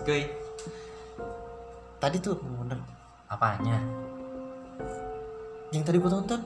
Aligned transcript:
Kuy. 0.00 0.24
tadi 1.96 2.16
tuh 2.18 2.34
bener 2.34 2.80
Apanya? 3.26 3.76
yang 5.70 5.82
tadi 5.82 5.96
gua 5.96 6.10
tonton 6.12 6.40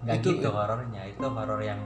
Gak 0.00 0.16
Itu- 0.18 0.32
gitu 0.34 0.48
horornya, 0.48 1.04
itu 1.04 1.20
horor 1.22 1.60
yang 1.60 1.76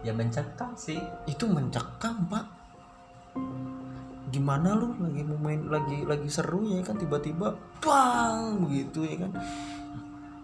ya 0.00 0.10
mencekam 0.10 0.72
sih. 0.72 0.96
itu 1.24 1.44
mencekam 1.44 2.16
pak 2.26 2.44
gimana 4.26 4.72
lu 4.72 4.96
lagi 4.96 5.22
mau 5.22 5.38
main 5.40 5.60
lagi 5.66 6.02
lagi 6.02 6.26
seru 6.26 6.64
ya 6.64 6.80
kan 6.80 6.94
tiba-tiba 6.94 7.52
bang 7.78 8.58
begitu 8.58 9.04
ya 9.04 9.16
kan 9.18 9.32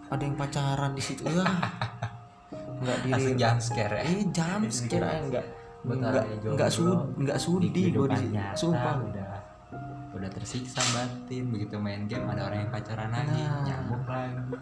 ada 0.09 0.21
yang 0.21 0.35
pacaran 0.35 0.91
di 0.91 1.01
situ 1.01 1.23
ya 1.27 1.43
nggak 2.83 2.97
Langsung 3.03 3.11
diri 3.25 3.33
jam 3.35 3.55
scare 3.57 3.95
ya. 3.95 4.03
eh 4.03 4.23
jam 4.29 4.59
sekira 4.65 5.09
enggak 5.19 5.45
Bentar 5.83 6.11
enggak 6.11 6.23
ya, 6.23 6.35
jomblo. 6.37 6.51
enggak 6.53 6.69
sud 6.69 6.99
enggak 7.17 7.35
Di 7.35 7.43
sudi 7.43 7.67
gue 7.89 8.07
di 8.07 8.17
sumpah 8.53 8.95
udah 9.01 9.31
udah 10.23 10.31
tersiksa 10.31 10.79
batin 10.95 11.51
begitu 11.51 11.75
main 11.75 12.07
game 12.07 12.23
ada 12.31 12.47
orang 12.47 12.63
yang 12.63 12.71
pacaran 12.71 13.11
lagi 13.11 13.43
Nah. 13.43 13.59
nyamuk 13.67 14.03
lagi. 14.07 14.55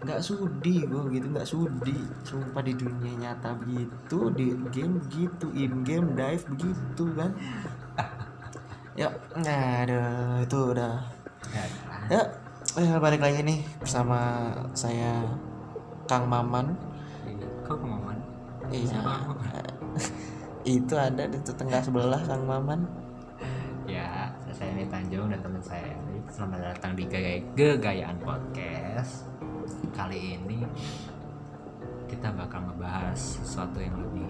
Nggak 0.00 0.20
sudi 0.24 0.76
gue 0.88 1.04
gitu 1.12 1.26
nggak 1.28 1.48
sudi. 1.48 1.98
Sumpah 2.24 2.64
di 2.64 2.72
dunia 2.72 3.12
nyata 3.20 3.52
begitu 3.60 4.32
di 4.32 4.56
game 4.72 4.96
begitu 5.04 5.46
in 5.52 5.84
game 5.84 6.16
dive 6.16 6.44
begitu 6.48 7.04
kan. 7.12 7.30
Ya 8.96 9.12
nggak 9.36 9.62
ada 9.84 10.02
itu 10.40 10.58
udah. 10.72 10.96
Ya. 12.08 12.24
Eh, 12.80 12.96
balik 12.96 13.20
lagi 13.20 13.44
nih 13.44 13.60
bersama 13.76 14.48
saya 14.72 15.28
Kang 16.08 16.24
Maman. 16.24 16.72
Iya. 17.28 17.48
kok 17.68 17.76
kemauan 17.78 18.18
iya. 18.72 18.88
Siapa? 18.96 19.12
itu 20.80 20.94
ada 20.96 21.28
di 21.28 21.38
tetangga 21.42 21.84
sebelah 21.84 22.22
Kang 22.24 22.48
Maman 22.48 22.88
saya 24.82 24.98
Tanjung 24.98 25.30
dan 25.30 25.38
teman 25.38 25.62
saya 25.62 25.94
Erik. 25.94 26.26
selamat 26.26 26.74
datang 26.74 26.98
di 26.98 27.06
Gaya 27.06 27.38
Gegayaan 27.54 28.18
Podcast. 28.18 29.30
Kali 29.94 30.34
ini 30.34 30.66
kita 32.10 32.34
bakal 32.34 32.66
ngebahas 32.66 33.14
sesuatu 33.14 33.78
yang 33.78 33.94
lebih 33.94 34.26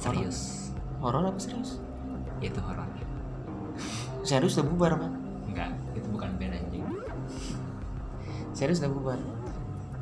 serius. 0.00 0.72
Horor 1.04 1.28
apa 1.28 1.36
serius? 1.36 1.76
Yaitu 2.40 2.56
horor. 2.64 2.88
Serius 4.24 4.56
udah 4.56 4.64
bubar 4.64 4.96
pak? 4.96 5.12
Enggak 5.44 5.76
itu 5.92 6.08
bukan 6.08 6.32
band 6.40 6.56
anjing. 6.56 6.88
Serius 8.56 8.80
udah 8.80 8.92
bubar? 8.96 9.20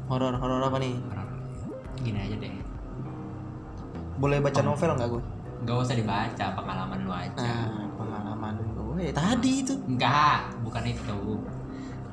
Horor 0.06 0.38
horor 0.38 0.70
apa 0.70 0.78
nih? 0.78 1.02
Horor. 1.02 1.28
Gini 1.98 2.18
aja 2.30 2.36
deh. 2.38 2.54
Boleh 4.22 4.38
baca 4.38 4.62
novel 4.62 4.94
nggak 4.94 5.10
gue 5.10 5.22
nggak 5.66 5.82
usah 5.82 5.98
dibaca 5.98 6.46
pengalaman 6.54 6.98
lu 7.02 7.10
aja. 7.10 7.42
Nah 7.42 7.86
gue 8.96 9.12
tadi 9.12 9.52
itu. 9.60 9.74
Enggak 9.84 10.56
bukan 10.64 10.82
itu. 10.88 11.16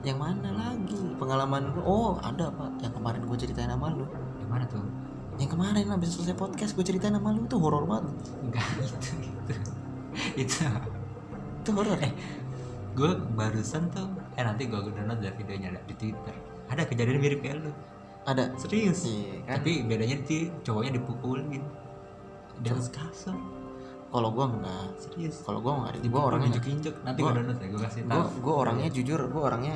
Yang 0.04 0.18
mana 0.20 0.50
lagi? 0.52 1.00
Pengalaman 1.16 1.72
gue 1.72 1.84
oh 1.88 2.20
ada 2.20 2.52
pak. 2.52 2.84
Yang 2.84 2.94
kemarin 3.00 3.22
gue 3.24 3.38
ceritain 3.40 3.72
sama 3.72 3.88
lu. 3.96 4.04
Yang 4.44 4.50
mana 4.52 4.66
tuh? 4.68 4.84
Yang 5.40 5.50
kemarin 5.56 5.86
habis 5.88 6.10
selesai 6.20 6.36
podcast 6.36 6.76
gue 6.76 6.84
ceritain 6.84 7.16
sama 7.16 7.32
lu. 7.32 7.48
Itu 7.48 7.56
horor 7.64 7.88
banget. 7.88 8.12
Enggak 8.44 8.68
itu 8.84 9.16
itu. 9.24 9.54
Itu. 10.36 10.68
Itu 11.64 11.70
horor. 11.72 12.00
Eh 12.04 12.14
gue 12.94 13.12
barusan 13.34 13.90
tuh 13.90 14.12
eh 14.36 14.44
nanti 14.44 14.68
gue 14.68 14.78
download 14.78 15.24
dari 15.24 15.36
videonya 15.40 15.80
ada 15.80 15.82
di 15.88 15.96
twitter. 15.96 16.36
Ada 16.68 16.84
kejadian 16.84 17.24
mirip 17.24 17.40
kayak 17.40 17.64
lu. 17.64 17.72
Ada. 18.28 18.52
Serius. 18.60 19.08
Iya, 19.08 19.40
kan? 19.48 19.64
tapi 19.64 19.88
bedanya 19.88 20.20
di 20.28 20.52
cowoknya 20.68 21.00
dipukulin 21.00 21.64
di 22.60 22.68
atas 22.70 22.92
kasur 22.92 23.63
kalau 24.14 24.30
gue 24.30 24.46
enggak. 24.46 24.88
Serius? 25.02 25.36
Kalau 25.42 25.60
gue 25.60 25.74
enggak 25.74 25.94
gue 26.06 26.22
orangnya 26.22 26.50
injek-injek 26.54 26.96
nanti 27.02 27.20
Gua- 27.20 27.34
gue 27.34 27.38
download 27.42 27.58
ya 27.58 27.68
gue 27.74 27.82
kasih 27.82 28.02
tahu. 28.06 28.24
gue 28.38 28.54
orangnya 28.54 28.88
jujur 28.94 29.20
gue 29.26 29.42
orangnya 29.42 29.76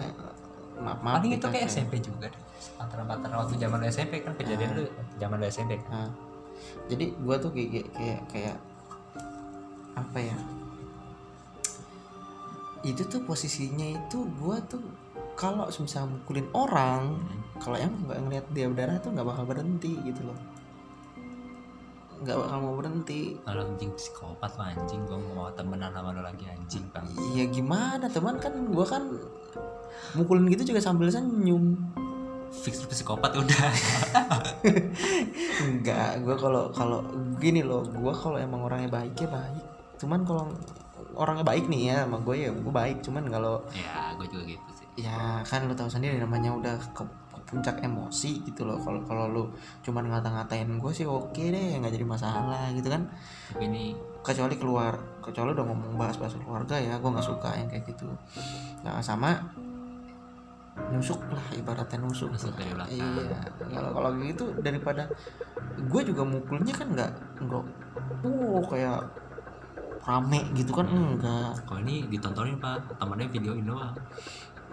maaf 0.78 1.00
maaf 1.02 1.16
paling 1.18 1.32
nih, 1.34 1.40
itu 1.42 1.48
kayak 1.50 1.68
SMP 1.68 1.94
juga 2.00 2.30
deh. 2.30 2.42
Antara-antara 2.78 3.34
waktu 3.42 3.58
zaman 3.58 3.82
SMP 3.90 4.14
kan 4.22 4.38
kejadian 4.38 4.70
lu 4.78 4.84
zaman 5.18 5.42
SMP 5.50 5.82
kan? 5.82 5.90
Nah, 5.90 6.10
jadi 6.86 7.06
gue 7.18 7.36
tuh 7.42 7.50
kayak 7.50 7.90
kayak 7.98 8.22
kayak, 8.30 8.58
apa 9.98 10.18
ya? 10.22 10.38
Itu 12.86 13.10
tuh 13.10 13.26
posisinya 13.26 13.90
itu 13.90 14.22
gue 14.38 14.58
tuh 14.70 14.82
kalau 15.34 15.66
misalnya 15.70 16.14
mukulin 16.14 16.48
orang 16.54 17.18
kalau 17.58 17.78
emang 17.78 18.06
nggak 18.06 18.20
ngeliat 18.22 18.46
dia 18.54 18.66
berdarah 18.70 18.98
tuh 19.02 19.10
nggak 19.14 19.28
bakal 19.28 19.46
berhenti 19.46 19.98
gitu 20.02 20.30
loh 20.30 20.38
nggak 22.24 22.36
bakal 22.38 22.58
mau 22.62 22.76
berhenti. 22.78 23.38
kalau 23.46 23.62
anjing 23.66 23.92
psikopat 23.94 24.52
lu 24.58 24.64
anjing. 24.64 25.02
Gue 25.06 25.20
mau 25.34 25.50
temenan 25.54 25.92
sama 25.94 26.10
lu 26.14 26.22
lagi 26.22 26.46
anjing 26.50 26.86
bang. 26.90 27.06
Ya 27.38 27.46
gimana? 27.50 28.06
Teman 28.10 28.42
kan 28.42 28.54
gue 28.54 28.86
kan 28.86 29.04
mukulin 30.18 30.50
gitu 30.50 30.74
juga 30.74 30.82
sambil 30.82 31.10
senyum. 31.14 31.78
Fix 32.48 32.82
psikopat 32.88 33.38
udah. 33.38 33.70
Enggak 35.68 36.24
gue 36.24 36.36
kalau 36.40 36.72
kalau 36.72 37.00
gini 37.38 37.62
loh 37.62 37.86
gue 37.86 38.14
kalau 38.16 38.40
emang 38.40 38.66
orangnya 38.66 38.90
baik 38.90 39.14
ya 39.20 39.30
baik. 39.30 39.66
Cuman 40.02 40.26
kalau 40.26 40.50
orangnya 41.18 41.46
baik 41.46 41.66
nih 41.70 41.94
ya 41.94 41.96
sama 42.08 42.24
gue 42.24 42.36
ya 42.48 42.50
gue 42.50 42.74
baik. 42.74 43.04
Cuman 43.06 43.28
kalau 43.30 43.62
ya 43.76 44.16
gue 44.16 44.28
juga 44.32 44.44
gitu 44.48 44.70
sih. 44.74 44.88
Ya 44.98 45.46
kan 45.46 45.70
lo 45.70 45.78
tahu 45.78 45.92
sendiri 45.92 46.18
namanya 46.18 46.56
udah 46.56 46.76
ke 46.96 47.04
puncak 47.48 47.80
emosi 47.80 48.44
gitu 48.44 48.68
loh. 48.68 48.76
Kalau 48.84 49.00
kalau 49.08 49.26
lu 49.32 49.44
cuman 49.82 50.12
ngata-ngatain 50.12 50.68
gue 50.68 50.92
sih 50.92 51.08
oke 51.08 51.40
deh 51.40 51.80
nggak 51.80 51.96
jadi 51.96 52.06
masalah 52.06 52.70
gitu 52.76 52.92
kan. 52.92 53.08
Tapi 53.56 53.64
ini 53.72 53.96
kecuali 54.20 54.60
keluar 54.60 55.00
kecuali 55.24 55.56
udah 55.56 55.66
ngomong 55.66 55.96
bahas-bahas 55.96 56.36
keluarga 56.44 56.76
ya 56.76 57.00
gue 57.00 57.10
nggak 57.10 57.24
suka 57.24 57.56
yang 57.56 57.72
kayak 57.72 57.88
gitu. 57.88 58.12
Nah 58.84 59.00
sama 59.00 59.40
nusuk 60.94 61.18
lah 61.34 61.42
ibaratnya 61.58 61.98
nusuk, 62.06 62.30
Nusuk 62.30 62.54
lah. 62.54 62.62
dari 62.62 62.72
belakang. 62.76 62.94
iya 62.94 63.40
kalau 63.74 63.90
kalau 63.98 64.10
gitu 64.22 64.46
daripada 64.62 65.10
gue 65.74 66.02
juga 66.06 66.22
mukulnya 66.22 66.70
kan 66.76 66.88
nggak 66.94 67.12
nggak 67.42 67.64
uh 68.28 68.62
kayak 68.70 69.00
rame 70.08 70.40
gitu 70.56 70.72
kan 70.72 70.88
enggak. 70.88 71.52
Kalau 71.68 71.80
ini 71.84 72.08
ditontonin 72.08 72.56
pak 72.62 72.80
temannya 72.96 73.28
videoin 73.28 73.66
doang 73.68 73.92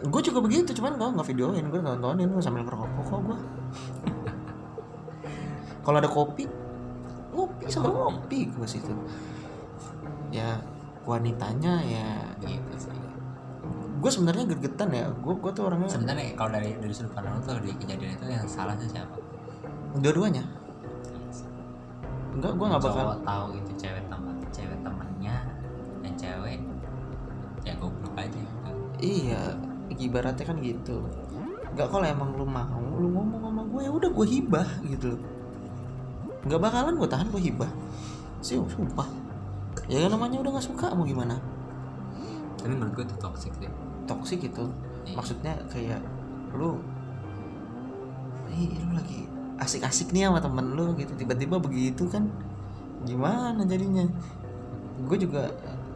gue 0.04 0.20
juga 0.20 0.38
begitu 0.44 0.70
cuman 0.76 1.00
gue 1.00 1.09
nggak 1.16 1.28
videoin 1.32 1.65
gue 1.72 1.81
nontonin 1.81 2.28
gue 2.28 2.42
sambil 2.44 2.62
ngerokok 2.69 2.88
kok 3.09 3.20
gue 3.25 3.38
kalau 5.84 6.00
ada 6.00 6.09
kopi 6.09 6.48
ngopi 7.34 7.65
sama 7.69 7.92
ngopi 7.92 8.48
gue 8.48 8.69
situ. 8.69 8.94
Ya 10.32 10.56
wanitanya 11.04 11.84
ya 11.84 12.09
gitu 12.41 12.88
sih. 12.88 12.94
Gue 14.00 14.10
sebenarnya 14.10 14.48
gergetan 14.48 14.88
ya 14.94 15.12
gue 15.12 15.34
gue 15.37 15.53
tuh 15.53 15.69
orangnya 15.69 15.92
sebenarnya 15.92 16.32
kalau 16.38 16.56
dari 16.56 16.72
dari 16.81 16.94
sudut 16.97 17.12
pandang 17.12 17.36
tuh 17.44 17.60
di 17.60 17.76
kejadian 17.76 18.16
itu 18.16 18.25
yang 18.25 18.48
salah 18.48 18.72
tuh 18.81 18.88
siapa? 18.88 19.12
Dua-duanya. 20.00 20.44
Enggak 22.32 22.53
gue 22.56 22.66
nggak 22.66 22.82
bakal 22.82 23.06
tahu 23.21 23.47
itu 23.60 23.71
cewek 23.78 24.04
teman 24.09 24.34
cewek 24.50 24.78
temannya 24.81 25.36
yang 26.00 26.15
cewek 26.16 26.59
ya 27.62 27.72
goblok 27.76 28.15
aja 28.16 28.32
gitu. 28.32 28.71
Iya 29.04 29.42
ibaratnya 29.99 30.44
kan 30.47 30.56
gitu. 30.60 31.05
Nggak 31.75 31.88
kalau 31.91 32.06
emang 32.06 32.31
lu 32.38 32.47
mau 32.47 32.82
lu 32.94 33.10
ngomong 33.10 33.41
sama 33.43 33.62
gue 33.66 33.81
ya 33.82 33.91
udah 33.91 34.10
gue 34.10 34.27
hibah 34.27 34.69
gitu 34.87 35.06
loh. 35.15 35.21
Nggak 36.44 36.60
bakalan 36.60 36.94
gue 36.99 37.09
tahan 37.09 37.28
gue 37.31 37.43
hibah. 37.43 37.71
Sih 38.44 38.60
sumpah. 38.60 39.09
Ya 39.91 40.06
namanya 40.09 40.41
udah 40.41 40.50
nggak 40.59 40.66
suka 40.66 40.94
mau 40.94 41.04
gimana? 41.04 41.37
Tapi 42.60 42.72
menurut 42.72 42.94
gue 42.97 43.04
itu 43.04 43.16
toxic 43.19 43.53
sih. 43.59 43.71
Toksik 44.04 44.41
gitu 44.44 44.69
Iya. 45.04 45.21
maksudnya 45.21 45.53
kayak 45.69 46.00
lu 46.56 46.81
ih 48.56 48.72
lu 48.88 48.97
lagi 48.97 49.28
asik-asik 49.60 50.16
nih 50.16 50.28
sama 50.28 50.41
temen 50.41 50.72
lu 50.72 50.97
gitu. 50.97 51.12
Tiba-tiba 51.12 51.60
begitu 51.60 52.09
kan 52.09 52.31
gimana 53.04 53.60
jadinya? 53.69 54.09
Gue 55.04 55.21
juga 55.21 55.53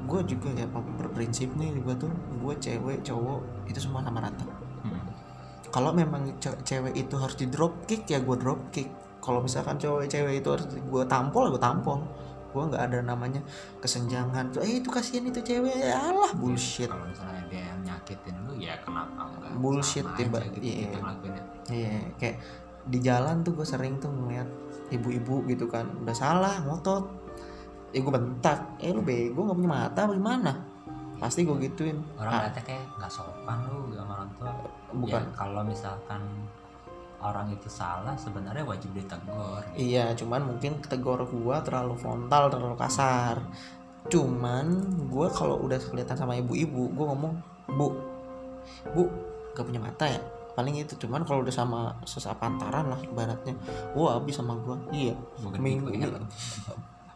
gue 0.09 0.21
juga 0.27 0.49
ya 0.51 0.65
berprinsip 0.71 1.53
nih 1.55 1.77
gue 1.77 1.95
tuh 1.95 2.09
gue 2.35 2.55
cewek 2.57 3.05
cowok 3.05 3.69
itu 3.69 3.79
semua 3.79 4.01
sama 4.01 4.19
rata. 4.19 4.49
Hmm. 4.81 5.05
kalau 5.69 5.93
memang 5.93 6.25
ce- 6.41 6.57
cewek 6.65 6.97
itu 6.97 7.15
harus 7.15 7.37
di 7.37 7.45
drop 7.47 7.85
kick 7.85 8.09
ya 8.09 8.19
gue 8.19 8.35
drop 8.35 8.73
kick. 8.73 8.89
Kalau 9.21 9.45
misalkan 9.45 9.77
cowok 9.77 10.09
cewek 10.09 10.41
itu 10.41 10.49
harus 10.49 10.65
gue 10.67 11.05
tampol 11.05 11.53
gue 11.53 11.61
tampol. 11.61 12.01
Gue 12.49 12.63
nggak 12.65 12.81
ada 12.81 12.99
namanya 13.05 13.45
kesenjangan 13.79 14.49
tuh 14.49 14.65
eh 14.65 14.81
itu 14.81 14.89
kasihan 14.89 15.29
itu 15.29 15.45
cewek. 15.45 15.77
Alah 15.85 16.33
bullshit. 16.33 16.89
kalau 16.89 17.05
misalnya 17.05 17.43
dia 17.47 17.63
yang 17.69 17.81
nyakitin 17.85 18.35
lu 18.49 18.53
ya 18.57 18.75
kenapa 18.81 19.29
enggak 19.29 19.53
Bullshit, 19.61 20.07
tiba- 20.17 20.41
gitu 20.49 20.65
iya. 20.65 20.89
ngelakuinnya. 20.97 21.43
Iya, 21.69 21.93
kayak 22.17 22.37
di 22.89 22.99
jalan 22.99 23.45
tuh 23.45 23.53
gue 23.53 23.67
sering 23.69 24.01
tuh 24.01 24.09
ngeliat 24.09 24.49
ibu-ibu 24.89 25.45
gitu 25.45 25.69
kan 25.69 25.85
udah 26.01 26.17
salah 26.17 26.65
ngotot 26.65 27.05
ya 27.93 27.99
gue 28.05 28.13
bentak. 28.13 28.59
Eh 28.81 28.93
lu 28.93 29.01
bego 29.01 29.49
nggak 29.49 29.59
punya 29.59 29.71
mata 29.71 30.01
apa 30.05 30.13
gimana? 30.13 30.53
Pasti 31.19 31.43
gue 31.43 31.57
gituin. 31.67 31.99
Orang 32.15 32.31
Ah, 32.31 32.51
kayak 32.55 32.85
nggak 33.01 33.11
sopan 33.11 33.59
lu 33.67 33.91
sama 33.97 34.23
orang 34.23 34.31
tua. 34.39 34.53
Bukan. 34.95 35.23
Ya, 35.23 35.35
kalau 35.35 35.63
misalkan 35.67 36.23
orang 37.19 37.51
itu 37.51 37.67
salah 37.67 38.15
sebenarnya 38.15 38.63
wajib 38.63 38.95
ditegur. 38.95 39.63
Gitu. 39.75 39.91
iya 39.91 40.15
cuman 40.15 40.55
mungkin 40.55 40.79
tegur 40.87 41.19
gue 41.27 41.57
terlalu 41.67 41.99
frontal 41.99 42.47
terlalu 42.51 42.77
kasar. 42.79 43.43
Cuman 44.07 44.67
gue 45.11 45.27
kalau 45.35 45.59
udah 45.67 45.79
kelihatan 45.83 46.15
sama 46.15 46.39
ibu-ibu 46.39 46.95
gue 46.95 47.05
ngomong 47.05 47.35
bu 47.75 47.93
bu 48.95 49.05
gak 49.59 49.67
punya 49.67 49.83
mata 49.83 50.07
ya? 50.07 50.23
Paling 50.55 50.75
itu 50.79 50.95
cuman 50.99 51.23
kalau 51.23 51.43
udah 51.43 51.55
sama 51.55 51.95
sesapantaran 52.07 52.91
lah 52.91 53.01
ibaratnya. 53.03 53.55
Wah 53.99 54.19
habis 54.19 54.39
sama 54.39 54.55
gue 54.63 54.77
iya 54.95 55.15
Bukan 55.43 55.59
Minggu 55.59 55.91
ini. 55.91 56.07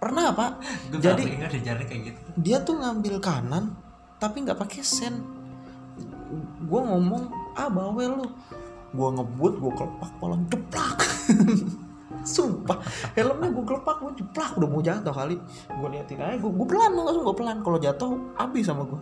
Pernah 0.02 0.34
pak. 0.34 0.52
Gue 0.90 0.98
jadi 0.98 1.22
jalan 1.62 1.86
kayak 1.86 2.02
gitu. 2.10 2.18
dia 2.34 2.58
tuh 2.66 2.74
ngambil 2.74 3.22
kanan 3.22 3.78
tapi 4.18 4.42
nggak 4.42 4.58
pakai 4.58 4.82
sen. 4.82 5.22
Gue 6.66 6.80
ngomong 6.82 7.30
ah 7.54 7.70
bawel 7.70 8.18
lu. 8.18 8.26
Gue 8.90 9.08
ngebut 9.14 9.62
gue 9.62 9.72
kelepak 9.78 10.10
palang 10.18 10.42
jeplak 10.50 10.98
sumpah 12.22 12.78
helmnya 13.18 13.50
gue 13.50 13.64
kelepak 13.66 13.98
gue 13.98 14.12
jeplak 14.20 14.50
udah 14.58 14.68
mau 14.68 14.82
jatuh 14.82 15.14
kali. 15.14 15.38
Gue 15.70 15.88
liatin 15.94 16.18
aja 16.18 16.34
gue, 16.34 16.50
gue 16.50 16.66
pelan 16.66 16.90
langsung 16.98 17.22
gue 17.22 17.36
pelan. 17.38 17.58
Kalau 17.62 17.78
jatuh 17.78 18.10
habis 18.34 18.66
sama 18.66 18.82
gue 18.90 19.00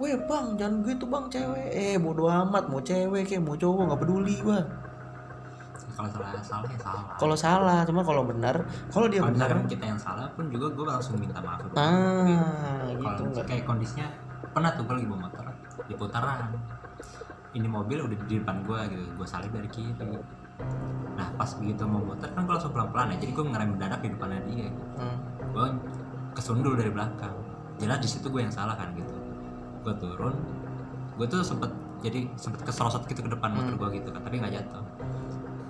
Weh 0.00 0.16
bang 0.16 0.56
jangan 0.56 0.80
gitu 0.82 1.04
bang 1.06 1.24
cewek. 1.28 1.68
Eh 1.76 1.96
bodo 2.00 2.26
amat 2.26 2.72
mau 2.72 2.80
cewek 2.82 3.22
kayak 3.28 3.44
mau 3.44 3.54
cowok 3.54 3.82
nggak 3.86 4.00
peduli 4.00 4.36
gue 4.40 4.60
Kalau 6.00 6.08
salah 6.16 6.42
salah 6.42 6.68
ya 6.72 6.78
salah. 6.80 7.04
Kalau 7.20 7.36
salah 7.36 7.78
cuma 7.84 8.00
kalau 8.00 8.22
benar 8.24 8.56
Kalau 8.88 9.06
dia 9.12 9.20
Kalau 9.20 9.36
benar 9.36 9.48
misalkan 9.52 9.68
kita 9.68 9.84
yang 9.84 10.00
salah 10.00 10.26
pun 10.32 10.48
juga 10.48 10.66
gue 10.72 10.86
langsung 10.88 11.14
minta 11.20 11.40
maaf. 11.44 11.60
Ah 11.76 12.88
gitu 12.88 13.04
Kalau 13.04 13.28
nggak 13.36 13.46
kayak 13.46 13.64
kondisinya 13.68 14.06
pernah 14.50 14.70
tuh 14.72 14.82
gue 14.88 14.94
lagi 14.96 15.06
bawa 15.06 15.20
motor 15.28 15.44
di 15.84 15.94
putaran. 15.94 16.38
Ini 17.50 17.66
mobil 17.66 17.98
udah 17.98 18.16
di 18.30 18.38
depan 18.38 18.62
gue 18.62 18.78
gitu, 18.94 19.04
gue 19.18 19.26
salib 19.26 19.50
dari 19.50 19.68
kiri. 19.68 20.06
Nah 21.18 21.26
pas 21.34 21.50
begitu 21.58 21.82
mau 21.82 21.98
muter 21.98 22.30
kan 22.30 22.46
gue 22.46 22.54
langsung 22.54 22.70
pelan-pelan 22.70 23.10
ya, 23.14 23.26
jadi 23.26 23.32
gue 23.34 23.44
ngerem 23.50 23.68
mendadak 23.74 24.00
di 24.00 24.08
depannya 24.14 24.40
dia. 24.46 24.66
Gitu. 24.70 24.84
Hmm. 24.96 25.18
Gue 25.50 25.66
kesundul 26.32 26.78
dari 26.78 26.94
belakang. 26.94 27.34
Jelas 27.82 27.98
di 27.98 28.08
situ 28.08 28.30
gue 28.30 28.40
yang 28.44 28.54
salah 28.54 28.78
kan 28.78 28.94
gitu. 28.94 29.10
Gue 29.82 29.94
turun, 29.98 30.34
gue 31.18 31.26
tuh 31.26 31.42
sempet 31.42 31.74
jadi 32.00 32.30
sempet 32.38 32.62
keserosot 32.64 33.02
gitu 33.10 33.20
ke 33.24 33.30
depan 33.34 33.50
motor 33.50 33.74
gue 33.76 33.98
gitu 33.98 34.08
kan, 34.14 34.22
tapi 34.22 34.38
nggak 34.38 34.54
jatuh. 34.56 34.84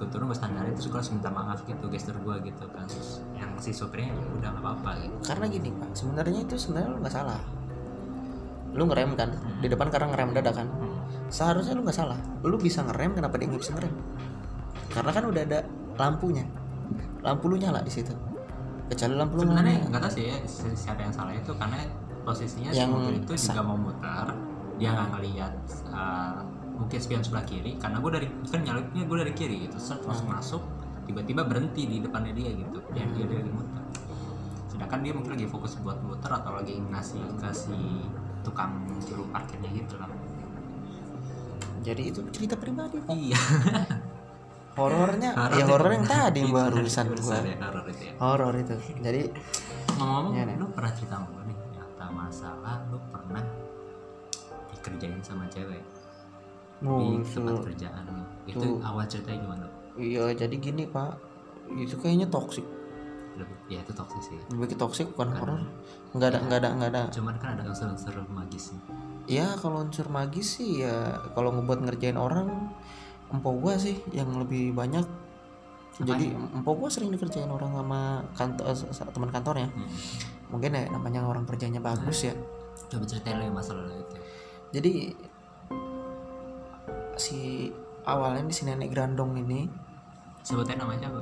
Gue 0.01 0.09
turun 0.09 0.27
gue 0.27 0.35
standarin 0.35 0.73
terus 0.73 0.89
gue 0.89 0.97
langsung 0.97 1.21
minta 1.21 1.29
maaf 1.29 1.61
gitu 1.63 1.85
gestur 1.87 2.17
gue 2.17 2.37
gitu 2.43 2.65
kan. 2.73 2.89
Terus 2.89 3.21
yang 3.37 3.53
si 3.61 3.71
supirnya 3.71 4.11
ya 4.11 4.25
udah 4.33 4.49
nggak 4.51 4.65
apa-apa 4.65 4.91
gitu. 4.99 5.15
karena 5.23 5.45
gini 5.47 5.69
pak 5.71 5.91
sebenarnya 5.93 6.41
itu 6.41 6.55
sebenarnya 6.57 6.89
lu 6.89 6.99
nggak 6.99 7.15
salah. 7.15 7.41
Lu 8.73 8.83
ngerem 8.89 9.13
kan? 9.13 9.29
Di 9.61 9.69
depan 9.69 9.87
karena 9.89 10.07
ngerem 10.11 10.29
dadak 10.33 10.55
kan? 10.57 10.69
Hmm. 10.73 10.97
seharusnya 11.29 11.77
lu 11.77 11.85
nggak 11.85 11.95
salah. 11.95 12.19
Lu 12.41 12.57
bisa 12.57 12.81
ngerem 12.83 13.13
kenapa 13.13 13.37
dia 13.37 13.47
nggak 13.47 13.61
bisa 13.61 13.73
ngerem? 13.77 13.95
Karena 14.89 15.11
kan 15.13 15.25
udah 15.29 15.43
ada 15.45 15.61
lampunya. 15.95 16.43
Lampu 17.21 17.47
lu 17.47 17.55
nyala 17.55 17.85
di 17.85 17.93
situ. 17.93 18.11
Kecuali 18.89 19.15
lampu 19.15 19.39
lu 19.39 19.43
sebenarnya 19.47 19.85
nggak 19.87 20.01
tahu 20.01 20.13
sih 20.17 20.25
ya 20.27 20.37
si- 20.49 20.75
siapa 20.75 21.05
yang 21.05 21.15
salah 21.15 21.31
itu 21.31 21.53
karena 21.55 21.79
posisinya 22.27 22.71
si 22.73 22.81
Yang 22.81 22.91
mobil 22.91 23.15
itu 23.21 23.33
juga 23.37 23.63
mau 23.63 23.79
mutar 23.79 24.27
dia 24.81 24.91
nggak 24.91 25.09
ngelihat 25.13 25.53
uh, 25.93 26.41
mungkin 26.81 26.97
spion 26.97 27.21
sebelah 27.21 27.45
kiri 27.45 27.77
karena 27.77 28.01
gue 28.01 28.11
dari 28.11 28.27
kan 28.49 28.61
nyalipnya 28.65 29.03
gue 29.05 29.17
dari 29.21 29.33
kiri 29.33 29.57
gitu. 29.69 29.77
Set 29.77 30.01
langsung 30.03 30.29
masuk 30.29 30.63
tiba-tiba 31.05 31.45
berhenti 31.45 31.85
di 31.85 31.97
depannya 32.01 32.33
dia 32.33 32.51
gitu 32.51 32.79
dan 32.91 33.07
dia 33.13 33.25
dia 33.29 33.39
lagi 33.39 33.53
muter. 33.53 33.83
Sedangkan 34.67 34.99
dia 35.05 35.13
mungkin 35.13 35.31
lagi 35.37 35.47
fokus 35.47 35.77
buat 35.79 36.01
muter 36.01 36.31
atau 36.31 36.57
lagi 36.57 36.81
ngasih 36.81 37.21
kasih 37.37 38.09
tukang 38.41 38.73
juru 39.05 39.29
parkirnya 39.29 39.69
gitu 39.77 40.01
lah. 40.01 40.09
Jadi 41.81 42.03
itu 42.09 42.21
cerita 42.31 42.57
pribadi 42.57 42.97
pak. 43.01 43.13
Iya. 43.13 43.41
Horornya 44.71 45.35
Horor 45.35 45.59
ya 45.61 45.65
horor 45.67 45.91
yang 45.93 46.07
tadi 46.07 46.41
barusan 46.47 47.11
barusan 47.11 47.43
gua. 47.43 47.43
ya, 47.43 47.57
horor 47.59 47.85
itu 47.91 48.03
ya. 48.07 48.13
Horor 48.17 48.55
itu. 48.57 48.75
Jadi 49.03 49.21
ngomong-ngomong 49.99 50.33
Iya, 50.33 50.43
Nek. 50.47 50.57
lu 50.57 50.67
pernah 50.73 50.93
cerita 50.95 51.15
sama 51.19 51.27
gue 51.29 51.45
nih 51.51 51.57
nyata 51.75 52.07
masalah 52.09 52.77
lu 52.89 52.99
pernah 53.11 53.45
dikerjain 54.71 55.21
sama 55.21 55.45
cewek 55.51 55.83
di 56.81 57.09
tempat 57.29 57.61
kerjaan. 57.69 58.05
Lu 58.09 58.25
itu 58.49 58.67
Tuh. 58.67 58.81
awal 58.83 59.05
ceritanya 59.07 59.39
gimana? 59.45 59.67
Iya 60.01 60.25
jadi 60.35 60.55
gini 60.57 60.89
pak. 60.89 61.17
Itu 61.71 62.01
kayaknya 62.03 62.27
toksik 62.27 62.67
Lebih, 63.39 63.57
ya 63.71 63.79
itu 63.81 63.93
toxic 63.95 64.21
sih. 64.27 64.39
Lebih 64.51 64.75
ke 64.75 64.77
toksik 64.77 65.07
bukan 65.15 65.31
horor. 65.39 65.61
Nggak 66.13 66.29
ada 66.35 66.39
nggak 66.45 66.59
ada 66.61 66.69
nggak 66.77 66.91
ada. 66.93 67.03
Cuman 67.15 67.35
kan 67.39 67.57
ada 67.57 67.63
unsur-unsur 67.71 68.13
magisnya 68.27 68.81
ya 69.31 69.55
kalau 69.63 69.87
unsur 69.87 70.11
magis 70.11 70.59
sih 70.59 70.83
ya 70.83 71.15
kalau 71.39 71.55
ngebuat 71.55 71.87
ngerjain 71.87 72.19
orang 72.19 72.75
empok 73.31 73.55
gua 73.63 73.75
sih 73.79 74.03
yang 74.11 74.35
lebih 74.35 74.75
banyak. 74.75 75.07
Jadi 76.03 76.35
empok 76.35 76.75
gua 76.75 76.91
sering 76.91 77.15
dikerjain 77.15 77.47
orang 77.47 77.71
sama 77.71 78.27
kantor 78.35 78.75
teman 79.15 79.31
kantornya 79.31 79.69
hmm. 79.69 79.89
mungkin 80.51 80.73
ya 80.75 80.91
namanya 80.91 81.23
orang 81.23 81.47
kerjanya 81.47 81.79
bagus 81.79 82.27
ya. 82.27 82.35
Coba 82.91 83.07
ceritain 83.07 83.39
yang 83.39 83.55
masalah 83.55 83.87
itu. 83.87 84.17
Jadi 84.75 85.15
si 87.21 87.69
awalnya 88.09 88.49
di 88.49 88.55
si 88.57 88.65
nenek 88.65 88.89
grandong 88.89 89.37
ini. 89.37 89.69
Sebutnya 90.41 90.81
namanya 90.81 91.13
apa 91.13 91.21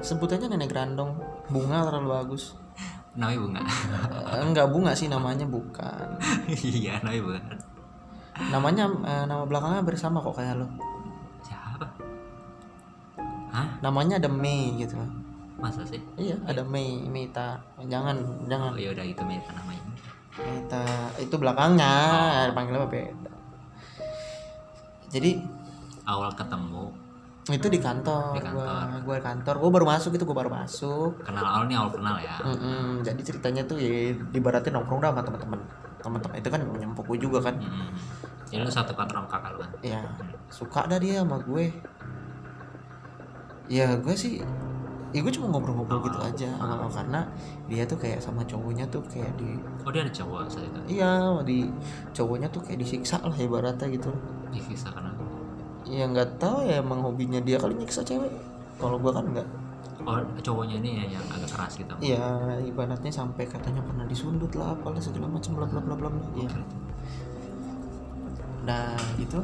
sebutannya 0.00 0.46
nenek 0.54 0.70
grandong. 0.70 1.18
Bunga 1.50 1.82
terlalu 1.82 2.08
bagus. 2.14 2.54
Namanya 3.18 3.38
bunga. 3.42 3.60
Eh, 4.30 4.42
enggak 4.46 4.70
bunga 4.70 4.94
sih 4.94 5.10
namanya 5.10 5.44
bukan. 5.50 6.06
Iya 6.78 7.02
namanya 7.02 7.22
bunga 7.26 7.42
namanya 8.48 8.88
eh, 9.04 9.24
nama 9.28 9.44
belakangnya 9.44 9.82
bersama 9.84 10.22
kok 10.24 10.32
kayak 10.40 10.56
lo. 10.56 10.66
Siapa? 11.44 11.86
Hah? 13.52 13.68
Namanya 13.84 14.16
ada 14.16 14.30
Mei 14.32 14.80
gitu. 14.80 14.96
Masa 15.60 15.84
sih? 15.84 16.00
Iya 16.16 16.40
ada 16.48 16.64
Mei 16.64 17.04
Meita. 17.04 17.60
Jangan 17.84 18.16
jangan. 18.48 18.72
oh 18.72 18.80
ya 18.80 18.96
udah 18.96 19.04
itu 19.04 19.20
Meta 19.28 19.52
namanya. 19.52 19.84
Meita 20.40 20.84
itu 21.20 21.34
belakangnya. 21.36 21.92
Panggilnya 22.56 22.80
apa 22.80 22.88
beda 22.88 23.39
jadi 25.10 25.42
awal 26.06 26.30
ketemu. 26.32 26.90
Itu 27.50 27.66
di 27.66 27.82
kantor, 27.82 28.38
Di 28.38 28.42
kantor. 28.46 29.02
di 29.10 29.22
kantor. 29.26 29.54
Gua 29.58 29.70
baru 29.74 29.86
masuk 29.90 30.14
itu 30.14 30.22
gua 30.22 30.46
baru 30.46 30.50
masuk. 30.54 31.18
Kenal 31.26 31.42
awal 31.42 31.66
nih 31.66 31.74
awal 31.74 31.90
kenal 31.90 32.16
ya. 32.22 32.38
Mm-mm, 32.46 33.02
jadi 33.02 33.20
ceritanya 33.20 33.62
tuh 33.66 33.74
ya 33.80 34.14
dibaratin 34.30 34.70
nongkrong 34.76 35.02
dah 35.02 35.10
sama 35.10 35.22
teman-teman. 35.26 35.60
Teman-teman 36.00 36.34
itu 36.38 36.48
kan 36.48 36.60
nyempuk 36.62 37.04
gue 37.10 37.18
juga 37.20 37.50
kan. 37.50 37.58
Hmm. 37.60 37.90
jadi 38.50 38.66
lu 38.66 38.72
satu 38.72 38.94
kantor 38.98 39.22
sama 39.22 39.28
kakak 39.30 39.50
lu 39.54 39.58
kan? 39.62 39.70
Ya 39.82 40.00
suka 40.50 40.86
dah 40.90 40.98
dia 40.98 41.22
sama 41.22 41.38
gue. 41.42 41.70
Ya 43.70 43.94
gue 43.94 44.14
sih 44.18 44.42
ya 45.10 45.18
gue 45.26 45.32
cuma 45.34 45.50
ngobrol-ngobrol 45.50 46.06
gitu 46.06 46.18
aja 46.22 46.48
awal 46.62 46.86
karena 46.86 47.26
dia 47.66 47.82
tuh 47.82 47.98
kayak 47.98 48.22
sama 48.22 48.46
cowoknya 48.46 48.86
tuh 48.94 49.02
kayak 49.10 49.34
di 49.34 49.58
oh 49.82 49.90
dia 49.90 50.06
ada 50.06 50.12
cowok 50.14 50.46
saat 50.46 50.70
itu? 50.70 51.02
Iya 51.02 51.34
di 51.42 51.66
cowoknya 52.14 52.46
tuh 52.54 52.62
kayak 52.62 52.78
disiksa 52.78 53.18
lah 53.18 53.34
ibaratnya 53.34 53.90
gitu. 53.90 54.14
Disiksa 54.54 54.94
karena 54.94 55.10
ya 55.90 56.06
nggak 56.06 56.38
tahu 56.38 56.62
ya 56.62 56.78
emang 56.78 57.02
hobinya 57.02 57.42
dia 57.42 57.58
kali 57.58 57.74
nyiksa 57.74 58.06
cewek. 58.06 58.30
Kalau 58.78 59.02
gue 59.02 59.10
kan 59.10 59.26
nggak. 59.26 59.48
Oh 60.06 60.22
cowoknya 60.46 60.78
ini 60.78 60.90
ya 61.02 61.18
yang 61.18 61.26
agak 61.26 61.50
keras 61.58 61.74
gitu? 61.74 61.94
Ya 61.98 62.22
ibaratnya 62.62 63.10
sampai 63.10 63.50
katanya 63.50 63.82
pernah 63.82 64.06
disundut 64.06 64.54
lah 64.54 64.78
apalah 64.78 65.02
segala 65.02 65.26
macam 65.26 65.58
bla 65.58 65.66
bla 65.66 65.80
bla 65.82 65.94
bla 65.98 66.08
bla. 66.08 66.24
Ya 66.38 66.50
nah 68.62 68.94
gitu. 69.18 69.42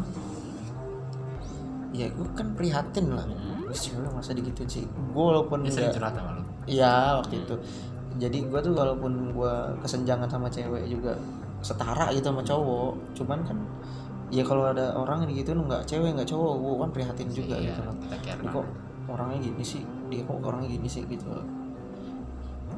Ya 1.90 2.06
gue 2.06 2.28
kan 2.38 2.54
prihatin 2.54 3.10
lah 3.10 3.26
cewek 3.72 4.10
masa 4.12 4.30
digituin 4.36 4.68
sih 4.68 4.84
gue 4.86 5.24
walaupun 5.24 5.64
dia 5.64 5.72
sering 5.72 5.90
curhat 5.94 6.14
sama 6.14 6.30
lu 6.38 6.42
Iya 6.66 7.22
waktu 7.22 7.46
itu. 7.46 7.54
Jadi 8.18 8.38
gue 8.50 8.58
tuh 8.58 8.74
walaupun 8.74 9.30
gue 9.30 9.54
kesenjangan 9.86 10.26
sama 10.26 10.50
cewek 10.50 10.82
juga 10.90 11.14
setara 11.62 12.10
gitu 12.10 12.26
sama 12.26 12.42
cowok. 12.42 12.92
Cuman 13.14 13.38
kan 13.46 13.58
ya 14.34 14.42
kalau 14.42 14.66
ada 14.66 14.90
orang 14.98 15.22
yang 15.22 15.38
gitu 15.38 15.54
nggak 15.54 15.86
cewek 15.86 16.10
nggak 16.18 16.26
cowok 16.26 16.52
gue 16.58 16.74
kan 16.82 16.90
prihatin 16.90 17.28
juga 17.30 17.54
Iya, 17.54 17.70
gitu 17.70 17.80
loh. 17.86 17.94
lah. 17.94 18.50
kok 18.50 18.66
orangnya 19.06 19.38
gini 19.46 19.62
sih, 19.62 19.82
dia 20.10 20.26
kok 20.26 20.42
orangnya 20.42 20.68
gini 20.74 20.88
sih 20.90 21.06
gitu. 21.06 21.30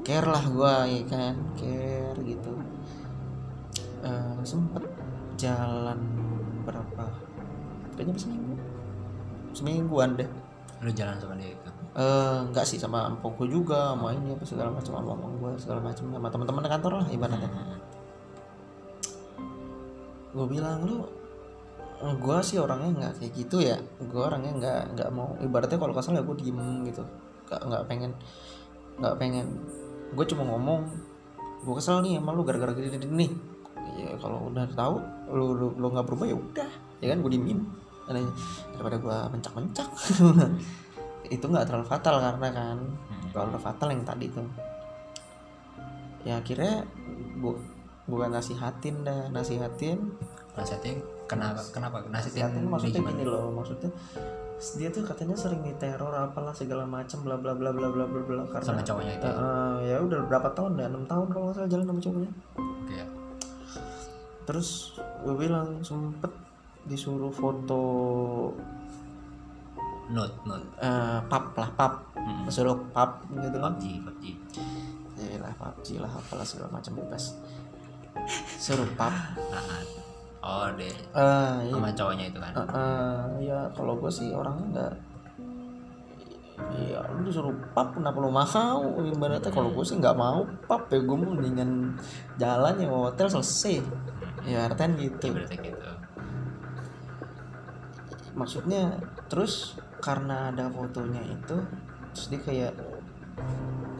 Care 0.04 0.28
lah 0.28 0.44
gue 0.44 0.74
ya 0.92 1.02
kan, 1.08 1.34
care 1.56 2.18
gitu. 2.20 2.52
Eh, 4.04 4.36
sempet 4.44 4.84
jalan 5.40 5.96
berapa? 6.68 7.04
Kayaknya 7.96 8.20
seminggu, 8.20 8.54
semingguan 9.56 10.20
deh. 10.20 10.28
Lu 10.78 10.90
jalan 10.94 11.18
sama 11.18 11.34
dia 11.34 11.50
itu? 11.50 11.70
Eh, 11.98 12.38
enggak 12.46 12.62
sih 12.62 12.78
sama 12.78 13.10
empok 13.10 13.42
gue 13.42 13.58
juga 13.58 13.90
sama 13.96 14.14
ini 14.14 14.30
apa 14.30 14.44
segala 14.46 14.70
macam 14.70 14.92
sama 14.94 15.10
omong 15.18 15.34
gue 15.42 15.52
segala 15.58 15.80
macam 15.82 16.04
sama 16.14 16.28
teman-teman 16.30 16.64
kantor 16.70 16.92
lah 17.02 17.06
ibaratnya. 17.10 17.50
Gue 20.30 20.46
bilang 20.46 20.86
lu 20.86 21.02
gue 21.98 22.38
sih 22.46 22.62
orangnya 22.62 22.90
nggak 22.94 23.12
kayak 23.18 23.32
gitu 23.34 23.56
ya. 23.58 23.76
Gue 23.98 24.22
orangnya 24.22 24.52
nggak 24.54 24.80
nggak 24.94 25.10
mau. 25.10 25.34
Ibaratnya 25.42 25.78
kalau 25.82 25.94
kesel 25.96 26.14
ya 26.14 26.22
gue 26.22 26.36
diem 26.38 26.86
gitu. 26.86 27.02
Nggak 27.50 27.60
nggak 27.66 27.82
pengen 27.90 28.12
nggak 29.02 29.14
pengen. 29.18 29.46
Gue 30.14 30.24
cuma 30.30 30.46
ngomong 30.46 30.86
gue 31.66 31.74
kesel 31.82 31.98
nih 32.06 32.22
sama 32.22 32.30
lu 32.30 32.46
gara-gara 32.46 32.70
gini 32.78 32.94
nih. 32.94 33.30
Ya 33.98 34.14
kalau 34.22 34.54
udah 34.54 34.70
tahu 34.78 35.02
lu 35.34 35.56
lu 35.58 35.66
lu 35.74 35.86
nggak 35.90 36.06
berubah 36.06 36.30
ya 36.30 36.38
udah. 36.38 36.70
Ya 37.02 37.10
kan 37.10 37.26
gue 37.26 37.30
diemin 37.34 37.87
Karena 38.08 38.24
daripada 38.72 38.96
gue 38.96 39.16
mencak-mencak. 39.36 39.88
Itu 41.36 41.44
nggak 41.44 41.68
terlalu 41.68 41.86
fatal 41.86 42.24
karena 42.24 42.48
kan 42.48 42.78
kalau 43.36 43.52
udah 43.52 43.60
fatal 43.60 43.88
yang 43.92 44.02
tadi 44.02 44.32
tuh. 44.32 44.48
Ya 46.24 46.40
akhirnya 46.40 46.88
bu 47.36 47.54
bukan 48.08 48.32
nasihatin 48.32 49.04
dah 49.04 49.28
nasihatin. 49.28 50.16
Nasihatin 50.56 51.04
kenapa 51.28 51.60
kenapa? 51.70 52.00
Nasihatin 52.08 52.64
nasihatin 52.64 52.64
maksudnya 52.66 53.00
gimana? 53.04 53.14
gini 53.20 53.24
loh 53.28 53.52
maksudnya 53.52 53.92
dia 54.58 54.90
tuh 54.90 55.06
katanya 55.06 55.38
sering 55.38 55.62
diteror 55.62 56.10
apalah 56.10 56.50
segala 56.50 56.82
macam 56.82 57.22
bla 57.22 57.38
bla 57.38 57.54
bla 57.54 57.70
bla 57.70 57.94
bla 57.94 58.04
bla 58.10 58.20
bla 58.26 58.42
karena 58.50 58.66
sama 58.66 58.82
cowoknya 58.82 59.14
itu? 59.14 59.28
Eh, 59.30 59.76
ya 59.86 59.96
udah 60.02 60.20
berapa 60.26 60.50
tahun 60.50 60.82
dah? 60.82 60.86
Enam 60.90 61.04
tahun 61.06 61.26
kalau 61.30 61.44
nggak 61.46 61.56
salah 61.62 61.70
jalan 61.70 61.86
sama 61.86 62.00
cowoknya. 62.02 62.32
Oke. 62.58 62.98
terus 64.48 64.96
gue 65.28 65.34
bilang 65.36 65.84
sempet 65.84 66.32
disuruh 66.88 67.30
foto 67.30 67.82
note 70.08 70.36
note 70.48 70.68
eh, 70.80 71.20
pap 71.28 71.52
lah 71.52 71.70
pap. 71.76 71.92
Mm-mm. 72.16 72.48
disuruh 72.48 72.76
pap 72.96 73.22
gitu 73.28 73.56
kan? 73.60 73.76
PUBG 73.76 73.84
PUBG 74.04 74.24
ya 75.18 75.38
lah 75.44 75.52
PUBG 75.60 76.00
lah 76.00 76.12
apalah 76.12 76.46
segala 76.48 76.72
macam 76.72 76.96
bebas. 76.96 77.36
Suruh 78.58 78.88
pap. 78.96 79.12
Nah, 79.36 79.84
oh 80.42 80.68
deh. 80.74 80.88
Eh 80.88 81.54
iya. 81.68 81.72
sama 81.72 81.92
cowoknya 81.92 82.24
itu 82.32 82.38
kan? 82.40 82.52
Eh, 82.56 82.64
eh, 82.72 83.20
ya 83.52 83.58
kalau 83.76 84.00
gue 84.00 84.10
sih 84.10 84.32
orangnya 84.32 84.66
nggak 84.72 84.94
Iya, 86.58 86.98
lu 87.14 87.22
disuruh 87.22 87.54
pap 87.70 87.94
kenapa 87.94 88.18
lu 88.18 88.34
mau? 88.34 88.82
Ibaratnya 88.98 89.46
kalau 89.54 89.70
gue 89.70 89.84
sih 89.86 89.94
nggak 89.94 90.18
mau 90.18 90.42
pap 90.66 90.90
ya 90.90 90.98
gue 90.98 91.16
mendingan 91.16 91.94
jalan 92.34 92.74
ya 92.82 92.86
mau 92.90 93.06
hotel 93.06 93.30
selesai. 93.30 93.78
Ya 94.42 94.66
artian 94.66 94.98
gitu. 94.98 95.30
ibaratnya 95.30 95.58
gitu 95.62 95.77
Maksudnya 98.38 98.94
terus 99.26 99.74
karena 99.98 100.54
ada 100.54 100.70
fotonya 100.70 101.20
itu, 101.26 101.56
terus 102.14 102.26
dia 102.30 102.40
kayak 102.40 102.72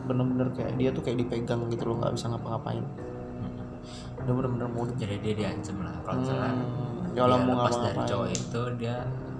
bener-bener 0.08 0.48
kayak 0.56 0.78
dia 0.80 0.90
tuh 0.94 1.02
kayak 1.04 1.20
dipegang 1.20 1.68
gitu 1.68 1.84
loh 1.90 2.00
nggak 2.00 2.14
bisa 2.16 2.30
ngapa-ngapain. 2.32 2.80
Mm-mm. 2.80 4.22
Udah 4.24 4.32
bener-bener 4.38 4.68
mau 4.70 4.86
jadi 4.94 5.16
dia 5.20 5.34
diancam 5.36 5.82
lah 5.84 5.94
kalau 6.06 6.22
misalnya 6.22 6.50
Hmm, 6.54 7.12
dia 7.12 7.18
ya 7.18 7.22
Allah 7.26 7.38
mau 7.42 7.54
lepas 7.58 7.74
dari 7.76 7.82
ngapa-ngapain. 7.82 8.08
cowok 8.08 8.28
itu 8.30 8.60
dia 8.78 8.96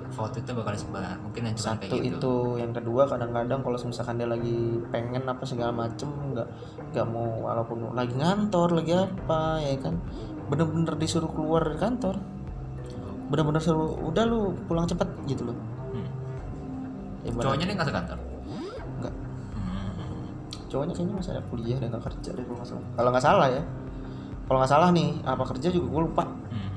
foto 0.09 0.37
itu 0.40 0.50
bakal 0.57 0.73
disebar 0.73 1.21
mungkin 1.21 1.43
ancaman 1.52 1.76
satu 1.76 1.85
kayak 1.85 2.00
gitu 2.00 2.17
itu 2.17 2.35
yang 2.64 2.73
kedua 2.73 3.02
kadang-kadang 3.05 3.61
kalau 3.61 3.76
misalkan 3.76 4.17
dia 4.17 4.25
lagi 4.25 4.57
pengen 4.88 5.25
apa 5.28 5.45
segala 5.45 5.73
macem 5.73 6.09
nggak 6.33 6.49
nggak 6.97 7.07
mau 7.12 7.28
walaupun 7.45 7.93
lagi 7.93 8.17
ngantor 8.17 8.69
lagi 8.73 8.93
apa 8.97 9.61
ya 9.61 9.76
kan 9.76 10.00
bener-bener 10.49 10.97
disuruh 10.97 11.28
keluar 11.28 11.61
dari 11.69 11.76
kantor 11.76 12.17
bener-bener 13.28 13.61
suruh 13.61 13.92
udah 14.00 14.25
lu 14.25 14.40
pulang 14.64 14.85
cepet 14.85 15.04
gitu 15.26 15.44
loh. 15.44 15.56
Hmm. 15.92 16.08
Ibarat- 17.25 17.44
cowoknya 17.44 17.64
dia 17.64 17.75
nggak 17.75 17.88
sekantor 17.88 18.18
nggak. 18.99 19.14
Hmm. 19.52 20.26
cowoknya 20.66 20.92
kayaknya 20.92 21.14
masih 21.14 21.30
ada 21.32 21.42
kuliah 21.44 21.76
dan 21.76 21.88
nggak 21.90 22.04
kerja 22.04 22.30
deh 22.32 22.44
kalau 22.44 22.56
nggak 22.56 22.68
salah. 22.68 22.87
Kalau 22.94 23.11
nggak 23.11 23.25
salah 23.25 23.49
ya. 23.49 23.62
Kalau 24.44 24.58
nggak 24.58 24.73
salah 24.73 24.88
nih 24.90 25.11
apa 25.23 25.42
kerja 25.47 25.68
juga 25.68 25.87
gue 25.88 26.02
lupa. 26.04 26.25
Hmm. 26.25 26.70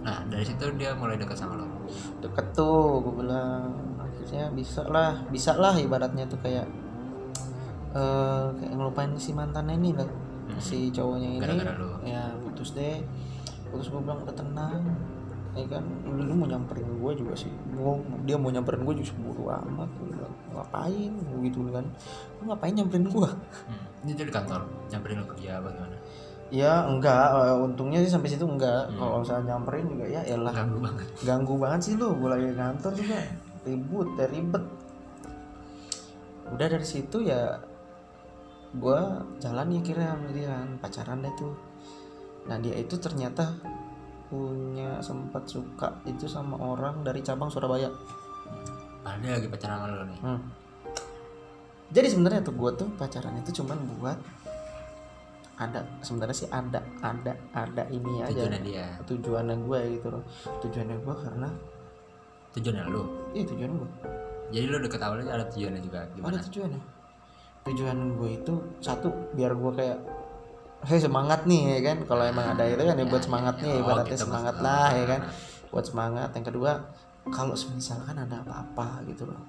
nah 0.00 0.18
dari 0.24 0.42
situ 0.42 0.64
dia 0.74 0.94
mulai 0.94 1.14
dekat 1.14 1.34
sama 1.34 1.56
lo? 1.56 1.66
Deket 2.18 2.46
tuh 2.52 3.02
gue 3.02 3.14
bilang 3.20 3.74
akhirnya 3.98 4.48
bisa 4.50 4.82
lah 4.84 5.20
bisa 5.26 5.52
lah 5.52 5.74
ibaratnya 5.74 6.24
tuh 6.24 6.38
kayak 6.38 6.64
eh 7.92 8.46
kayak 8.52 8.72
ngelupain 8.72 9.12
si 9.16 9.32
mantannya 9.32 9.74
ini 9.74 9.92
lah 9.92 10.08
Hmm. 10.46 10.62
si 10.62 10.88
cowoknya 10.88 11.28
ini. 11.28 11.42
Gara-gara 11.42 11.74
lu. 11.74 11.90
ya 12.04 12.30
putus 12.38 12.70
deh. 12.70 13.02
Putus 13.66 13.90
gue 13.90 13.98
bilang 13.98 14.22
udah 14.22 14.30
tenang 14.32 14.78
ya 15.56 15.66
kan? 15.72 15.84
Lu 16.04 16.34
mau 16.36 16.46
nyamperin 16.46 16.84
gue 16.84 17.12
juga 17.16 17.34
sih. 17.34 17.50
Gua, 17.72 17.96
dia 18.28 18.36
mau 18.36 18.52
nyamperin 18.52 18.84
gue 18.84 18.94
juga 19.00 19.12
buru 19.24 19.44
amat. 19.48 19.90
Ngapain? 20.52 21.12
Gitu 21.40 21.58
kan. 21.72 21.84
Lu 22.38 22.42
ngapain 22.52 22.72
nyamperin 22.76 23.08
gue 23.08 23.28
hmm. 23.28 24.04
ini 24.06 24.12
dia 24.14 24.26
di 24.28 24.34
kantor 24.34 24.62
nyamperin 24.92 25.18
lo 25.18 25.26
kerja 25.34 25.58
apa 25.58 25.68
gimana? 25.72 25.96
Ya 26.52 26.72
enggak. 26.86 27.26
Eh, 27.34 27.56
untungnya 27.58 27.98
sih 28.04 28.12
sampai 28.12 28.30
situ 28.30 28.46
enggak. 28.46 28.92
Hmm. 28.92 28.98
kalau 29.00 29.16
misalnya 29.24 29.44
nyamperin 29.56 29.86
juga 29.90 30.04
ya 30.06 30.20
elah. 30.28 30.54
Ganggu 30.54 30.78
banget. 30.78 31.06
Ganggu 31.24 31.54
banget 31.58 31.80
sih 31.82 31.94
lu. 31.98 32.08
Gue 32.14 32.28
lagi 32.30 32.46
ngantor 32.54 32.92
juga. 32.94 33.18
Ribut 33.66 34.08
ya 34.14 34.26
ribet. 34.30 34.64
Udah 36.54 36.66
dari 36.70 36.86
situ 36.86 37.26
ya 37.26 37.58
gue 38.76 39.00
jalan 39.40 39.72
ya 39.72 39.80
kira 39.82 40.14
sama 40.14 40.30
dia 40.30 40.46
kan. 40.52 40.68
Pacaran 40.78 41.18
deh 41.24 41.34
tuh. 41.34 41.54
Nah 42.46 42.56
dia 42.62 42.78
itu 42.78 42.94
ternyata 43.02 43.58
punya 44.26 44.98
sempat 45.02 45.46
suka 45.46 46.02
itu 46.06 46.26
sama 46.26 46.58
orang 46.58 47.02
dari 47.06 47.22
cabang 47.22 47.50
Surabaya. 47.50 47.90
Dia 49.22 49.38
lagi 49.38 49.46
pacaran 49.46 49.76
sama 49.78 49.86
lo 49.94 50.04
nih? 50.06 50.20
Hmm. 50.22 50.40
jadi 51.86 52.10
sebenarnya 52.10 52.42
tuh 52.42 52.58
gue 52.58 52.70
tuh 52.74 52.88
pacaran 52.98 53.38
itu 53.38 53.62
cuman 53.62 53.78
buat 54.02 54.18
ada 55.62 55.86
sebenarnya 56.02 56.36
sih 56.36 56.48
ada 56.50 56.82
ada 57.00 57.38
ada 57.54 57.86
ini 57.94 58.26
aja. 58.26 58.34
Tujuannya 58.34 58.60
dia. 58.66 58.86
Tujuannya 59.06 59.56
gue 59.62 59.80
gitu 59.94 60.06
loh. 60.10 60.22
Tujuannya 60.66 60.96
gue 60.98 61.14
karena 61.22 61.48
tujuannya 62.58 62.84
lo? 62.90 63.02
Iya 63.32 63.44
tujuan 63.54 63.72
gue 63.78 63.90
jadi 64.50 64.66
lo 64.70 64.78
deket 64.78 65.00
awalnya 65.02 65.34
ada 65.34 65.44
tujuannya 65.50 65.82
juga 65.82 66.06
gimana? 66.14 66.38
Ada 66.38 66.46
tujuannya. 66.50 66.82
Tujuan 67.66 67.98
gue 68.14 68.30
itu 68.30 68.54
satu 68.78 69.08
biar 69.34 69.58
gue 69.58 69.72
kayak 69.74 69.98
saya 70.86 71.00
semangat 71.02 71.40
nih 71.44 71.62
ya 71.76 71.80
kan? 71.92 71.96
Kalau 72.06 72.24
emang 72.24 72.46
ada 72.54 72.64
itu 72.64 72.78
kan 72.80 72.96
ya 72.96 73.06
buat 73.06 73.18
Ya, 73.18 73.26
semangatnya 73.26 73.68
ya, 73.68 73.76
oh, 73.76 73.82
ibaratnya 73.82 74.16
gitu 74.16 74.24
semangat 74.24 74.56
lah 74.62 74.88
ya 74.94 75.04
kan? 75.06 75.20
Buat 75.68 75.84
semangat. 75.84 76.28
Yang 76.32 76.46
kedua 76.54 76.70
kalau 77.26 77.54
misalkan 77.74 78.16
ada 78.16 78.36
apa-apa 78.40 79.02
gitu 79.04 79.26
loh. 79.26 79.42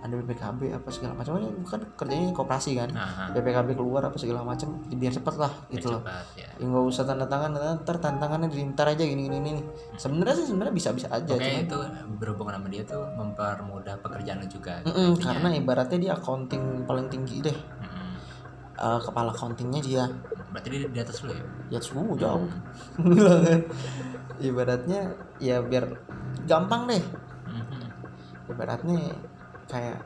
Ada 0.00 0.16
BPKB 0.16 0.72
apa 0.72 0.88
segala 0.88 1.12
macam 1.12 1.36
kan 1.68 1.80
kerjanya 1.92 2.32
koperasi 2.32 2.72
kan? 2.72 2.88
Nah, 2.88 3.36
BPKB 3.36 3.76
keluar 3.76 4.00
apa 4.00 4.16
segala 4.16 4.40
macam 4.40 4.80
biar 4.88 5.12
cepet 5.12 5.36
lah 5.36 5.52
biar 5.68 5.76
gitu 5.76 5.92
loh. 5.92 6.00
cepat 6.00 6.24
ya. 6.40 6.48
Ya 6.56 6.64
nggak 6.64 6.84
usah 6.88 7.04
tanda 7.04 7.28
tangan 7.28 7.52
ntar 7.84 8.00
tantangannya 8.00 8.48
diintar 8.48 8.88
aja 8.88 9.04
gini 9.04 9.28
gini 9.28 9.38
nih 9.44 9.60
sebenarnya 10.00 10.40
sih 10.40 10.46
sebenarnya 10.48 10.72
bisa 10.72 10.96
bisa 10.96 11.04
aja 11.12 11.28
Oke 11.28 11.44
cuman 11.44 11.64
itu 11.68 11.78
berhubungan 12.16 12.56
sama 12.56 12.68
dia 12.72 12.82
tuh 12.88 13.04
mempermudah 13.12 13.94
pekerjaan 14.00 14.40
juga. 14.48 14.80
Gitu, 14.80 14.88
Mm-mm, 14.88 15.08
intinya. 15.12 15.24
karena 15.36 15.48
ibaratnya 15.60 15.98
dia 16.00 16.12
accounting 16.16 16.64
paling 16.88 17.06
tinggi 17.12 17.36
deh 17.44 17.56
Eh, 18.80 19.00
kepala 19.04 19.28
accountingnya 19.28 19.80
dia. 19.84 20.04
Berarti 20.48 20.68
dia 20.72 20.88
di 20.88 21.00
atas 21.04 21.20
lo 21.20 21.36
ya? 21.36 21.44
Ya 21.68 21.80
suhu 21.84 22.16
jauh. 22.16 22.48
Ibaratnya 24.40 25.12
ya 25.36 25.60
biar 25.60 25.84
gampang 26.48 26.88
deh. 26.88 27.04
Mhm. 27.50 27.82
ibaratnya 28.50 29.14
kayak 29.70 30.02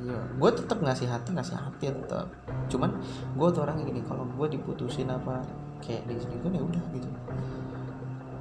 ya 0.00 0.16
gue 0.16 0.50
tetap 0.56 0.80
ngasih 0.80 1.04
hati 1.04 1.36
ngasih 1.36 1.52
hati 1.58 1.92
tetap 1.92 2.30
cuman 2.70 2.96
gue 3.36 3.48
tuh 3.52 3.60
orangnya 3.60 3.92
gini 3.92 4.00
kalau 4.08 4.24
gue 4.24 4.46
diputusin 4.56 5.10
apa 5.10 5.44
kayak 5.84 6.06
diselingkuhin 6.08 6.56
ya 6.56 6.62
udah 6.64 6.82
gitu. 6.96 7.08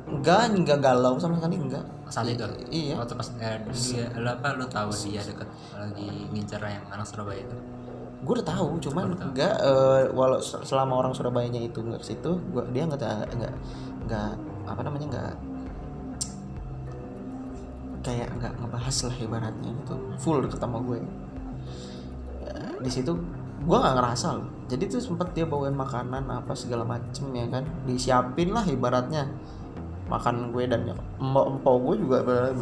Enggak 0.08 0.56
enggak 0.56 0.80
galau 0.80 1.20
sama 1.20 1.36
sekali 1.42 1.60
enggak 1.60 1.84
saat 2.08 2.30
itu 2.32 2.46
iya. 2.72 2.96
Waktu 2.96 3.20
pas 3.20 3.28
eh, 3.42 3.60
dia 3.68 4.06
lo 4.16 4.30
apa 4.32 4.56
lo 4.56 4.70
tahu 4.70 4.92
dia 4.96 5.20
deket 5.20 5.50
lagi 5.76 6.08
ngincer 6.32 6.62
yang 6.64 6.86
anak 6.88 7.08
Surabaya 7.10 7.44
itu 7.44 7.58
gue 8.18 8.34
udah 8.34 8.48
tahu 8.48 8.82
cuman 8.82 9.14
Baru 9.14 9.18
tahu. 9.18 9.28
enggak 9.30 9.56
eh, 9.62 10.04
walau 10.18 10.40
sel- 10.42 10.66
selama 10.66 11.06
orang 11.06 11.14
Surabayanya 11.14 11.62
itu 11.62 11.86
enggak 11.86 12.02
ke 12.02 12.08
situ 12.18 12.32
gua 12.50 12.66
dia 12.74 12.90
enggak 12.90 13.30
enggak 13.30 13.54
enggak 14.06 14.32
apa 14.66 14.82
namanya 14.82 15.06
enggak 15.06 15.34
kayak 18.02 18.28
enggak 18.40 18.54
ngebahas 18.58 18.98
lah 19.04 19.16
ibaratnya 19.20 19.70
gitu. 19.84 19.96
Full 20.18 20.38
deket 20.48 20.60
sama 20.64 20.80
gue. 20.80 21.00
Ya, 22.40 22.56
di 22.80 22.90
situ 22.90 23.12
gue 23.68 23.78
nggak 23.78 23.96
ngerasa 24.00 24.28
loh. 24.40 24.48
Jadi 24.72 24.84
tuh 24.88 25.02
sempet 25.04 25.36
dia 25.36 25.44
bawain 25.44 25.76
makanan 25.76 26.24
apa 26.32 26.56
segala 26.56 26.88
macem 26.88 27.28
ya 27.36 27.46
kan? 27.52 27.68
Disiapin 27.84 28.56
lah 28.56 28.64
ibaratnya. 28.64 29.28
Makan 30.08 30.56
gue 30.56 30.64
dan 30.72 30.88
empok 31.20 31.46
empok 31.60 31.76
gue 31.84 31.96
juga 32.00 32.18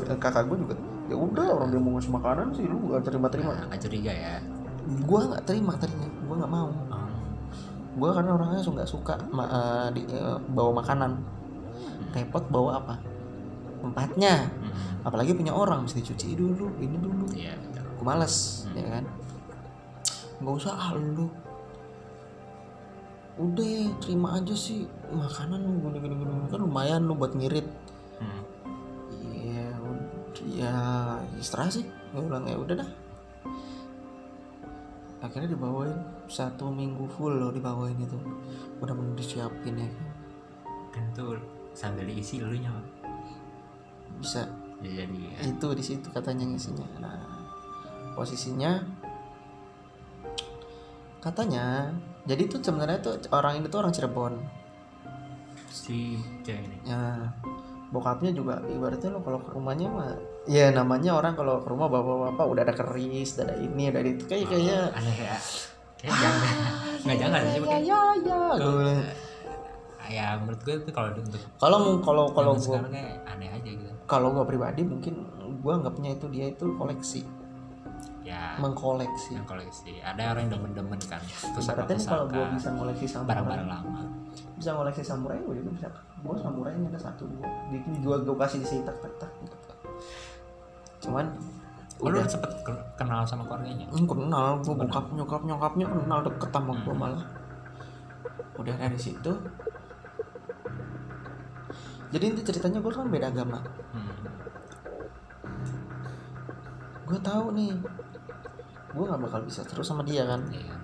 eh, 0.09 0.17
kakak 0.17 0.49
gue 0.49 0.57
juga 0.65 0.75
ya 1.05 1.13
udah 1.13 1.45
orang 1.53 1.69
dia 1.69 1.77
mau 1.77 1.93
ngasih 1.93 2.13
makanan 2.17 2.47
sih 2.57 2.65
lu 2.65 2.89
gak 2.89 3.05
terima 3.05 3.29
terima 3.29 3.53
nah, 3.53 3.69
nggak 3.69 3.81
curiga 3.85 4.09
ya 4.09 4.41
gue 4.85 5.19
nggak 5.25 5.43
terima 5.43 5.73
tadinya 5.75 6.05
gue 6.07 6.35
nggak 6.35 6.53
mau. 6.53 6.69
Oh. 6.69 7.09
gue 7.95 8.09
karena 8.11 8.31
orangnya 8.35 8.59
suka 8.59 8.83
suka 8.83 9.15
ma- 9.31 9.47
eh, 9.47 9.87
di, 9.95 10.01
eh, 10.05 10.37
bawa 10.51 10.83
makanan. 10.83 11.15
Repot 12.11 12.43
bawa 12.47 12.79
apa? 12.79 12.95
Tempatnya. 13.81 14.47
Mhm. 14.51 14.73
apalagi 15.05 15.37
punya 15.37 15.53
orang 15.53 15.85
mesti 15.85 16.01
dicuci 16.01 16.33
dulu 16.33 16.73
ini 16.81 16.97
dulu. 16.97 17.29
Iya 17.31 17.53
betul. 17.55 17.85
Gue 17.95 18.05
males 18.05 18.65
Hmm. 18.65 18.73
ya 18.75 18.87
kan? 18.89 19.05
Nggak 20.41 20.53
usah 20.57 20.73
ah 20.73 20.91
lu. 20.93 21.29
Udah 23.35 23.91
terima 23.99 24.39
aja 24.39 24.55
sih 24.55 24.87
makanan 25.11 25.59
lu 25.59 25.71
gini 25.85 25.97
gini 26.01 26.15
gini. 26.17 26.33
Kan 26.49 26.59
lumayan 26.63 27.03
lu 27.03 27.13
buat 27.13 27.35
ngirit. 27.35 27.67
Iya 29.21 29.75
ud- 29.77 30.11
ya 30.49 30.75
istirahat 31.37 31.75
sih. 31.75 31.85
Gue 32.11 32.23
bilang 32.23 32.43
ya 32.43 32.55
udah 32.55 32.75
dah 32.79 32.89
akhirnya 35.25 35.57
dibawain 35.57 35.97
satu 36.29 36.69
minggu 36.69 37.09
full 37.17 37.33
loh 37.33 37.49
dibawain 37.49 37.97
itu. 37.97 38.17
Udah 38.79 38.93
bener 38.93 39.17
disiapin 39.17 39.81
ya. 39.81 39.89
Kan 40.93 41.05
tuh 41.17 41.41
sambil 41.73 42.05
diisi 42.05 42.39
lu 42.39 42.53
nya 42.53 42.71
bisa. 44.21 44.45
Ya, 44.83 45.03
jadi 45.03 45.17
ya. 45.17 45.39
itu 45.49 45.67
di 45.73 45.83
situ 45.83 46.07
katanya 46.13 46.45
ngisinya. 46.45 46.85
Nah 47.01 47.19
posisinya 48.13 48.83
katanya 51.19 51.89
jadi 52.29 52.45
tuh 52.45 52.61
sebenarnya 52.61 53.01
tuh 53.01 53.15
orang 53.33 53.59
ini 53.59 53.67
tuh 53.67 53.81
orang 53.81 53.91
Cirebon. 53.91 54.33
Si 55.73 56.21
cewek 56.45 56.63
ini. 56.69 56.77
Ya 56.85 57.33
bokapnya 57.89 58.35
juga 58.35 58.59
ibaratnya 58.67 59.13
lo 59.13 59.23
kalau 59.23 59.39
ke 59.39 59.49
rumahnya 59.55 59.87
mah 59.87 60.34
ya 60.45 60.69
namanya 60.69 61.17
orang 61.17 61.33
kalau 61.33 61.61
ke 61.61 61.67
rumah 61.69 61.89
bapak-bapak 61.89 62.45
udah 62.45 62.61
ada 62.65 62.73
keris 62.73 63.37
udah 63.37 63.45
ada 63.49 63.55
ini 63.57 63.83
udah 63.89 64.01
ada 64.01 64.09
itu. 64.13 64.23
Kayak 64.29 64.45
kayaknya 64.49 64.77
Oh, 64.85 64.97
aneh 64.97 65.13
kayak 65.17 65.39
kayak 66.01 66.15
jangan 66.21 66.49
nggak 67.05 67.17
jangan 67.17 67.39
sih 67.41 67.49
ya 67.49 67.59
kayak 67.65 67.83
ya 67.83 67.97
ya 67.97 67.97
gue 68.21 68.73
bilang. 68.77 68.99
ya 70.05 70.27
menurut 70.37 70.61
gue 70.61 70.75
tuh 70.85 70.93
kalau 70.93 71.09
untuk 71.17 71.41
kalau 71.57 71.79
kalau 72.05 72.23
kalau 72.29 72.53
gue 72.53 72.77
aneh 73.25 73.49
aja 73.49 73.69
gitu. 73.73 73.89
kalau 74.05 74.29
gue 74.37 74.45
pribadi 74.45 74.85
mungkin 74.85 75.25
gue 75.65 75.73
anggapnya 75.73 76.13
itu 76.13 76.29
dia 76.29 76.53
itu 76.53 76.65
koleksi. 76.77 77.25
Ya. 78.21 78.57
Mengkoleksi. 78.57 79.37
Yang 79.37 79.49
koleksi 79.49 80.01
ada 80.01 80.33
orang 80.33 80.45
yang 80.45 80.61
demen-demen 80.61 81.01
kan. 81.09 81.21
Ibaratnya 81.25 81.97
nih 81.97 82.05
kalau 82.05 82.25
gue 82.29 82.45
bisa 82.53 82.69
ngoleksi 82.73 83.05
samurai. 83.09 83.29
Barang-barang 83.33 83.69
lama. 83.69 84.01
Bisa 84.57 84.69
ngoleksi 84.77 85.01
samurai 85.01 85.41
gue 85.41 85.57
juga 85.57 85.69
bisa. 85.73 85.87
Gue 86.21 86.37
samurai 86.37 86.73
ada 86.73 86.99
satu 87.01 87.25
dua. 87.25 87.49
Di 87.73 87.81
juga 88.01 88.21
gue 88.21 88.35
kasih 88.37 88.61
di 88.61 88.67
sini 88.69 88.81
tak 88.85 88.97
tak 89.01 89.13
tak 89.17 89.31
gitu. 89.41 89.57
Cuman 91.05 91.25
Oh, 91.95 92.11
lu 92.11 92.19
udah. 92.19 92.27
sempet 92.27 92.51
ke- 92.59 92.85
kenal 92.95 93.23
sama 93.23 93.45
keluarganya? 93.45 93.87
Hmm, 93.87 94.03
kenal. 94.03 94.59
Gue 94.59 94.75
bokap 94.75 95.05
nyokap 95.11 95.41
nyokapnya 95.41 95.87
kenal 95.87 96.19
deket 96.21 96.49
sama 96.49 96.75
gue 96.75 96.91
Hmm. 96.91 96.99
malah. 96.99 97.23
Udah 98.55 98.75
dari 98.75 98.97
situ. 98.97 99.31
Jadi 102.09 102.25
itu 102.31 102.41
ceritanya 102.43 102.79
gue 102.79 102.91
kan 102.91 103.07
beda 103.07 103.27
agama. 103.29 103.59
Hmm. 103.91 104.11
gue 107.05 107.19
tahu 107.21 107.53
nih 107.53 107.69
gue 108.89 109.03
nggak 109.05 109.21
bakal 109.21 109.39
bisa 109.43 109.61
terus 109.61 109.85
sama 109.85 110.01
dia 110.01 110.25
kan. 110.25 110.41
Iya. 110.49 110.75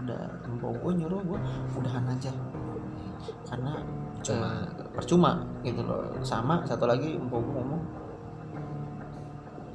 Udah 0.00 0.22
mbak 0.48 0.72
gue 0.78 0.92
nyuruh 0.96 1.20
gue 1.24 1.40
udahan 1.76 2.04
aja. 2.06 2.30
Karena 3.44 3.72
Cuma. 4.22 4.48
eh, 4.48 4.64
percuma 4.92 5.32
gitu 5.60 5.82
loh. 5.82 6.08
Sama 6.22 6.62
satu 6.62 6.86
lagi 6.86 7.18
mbak 7.18 7.36
gue 7.36 7.52
ngomong 7.52 7.82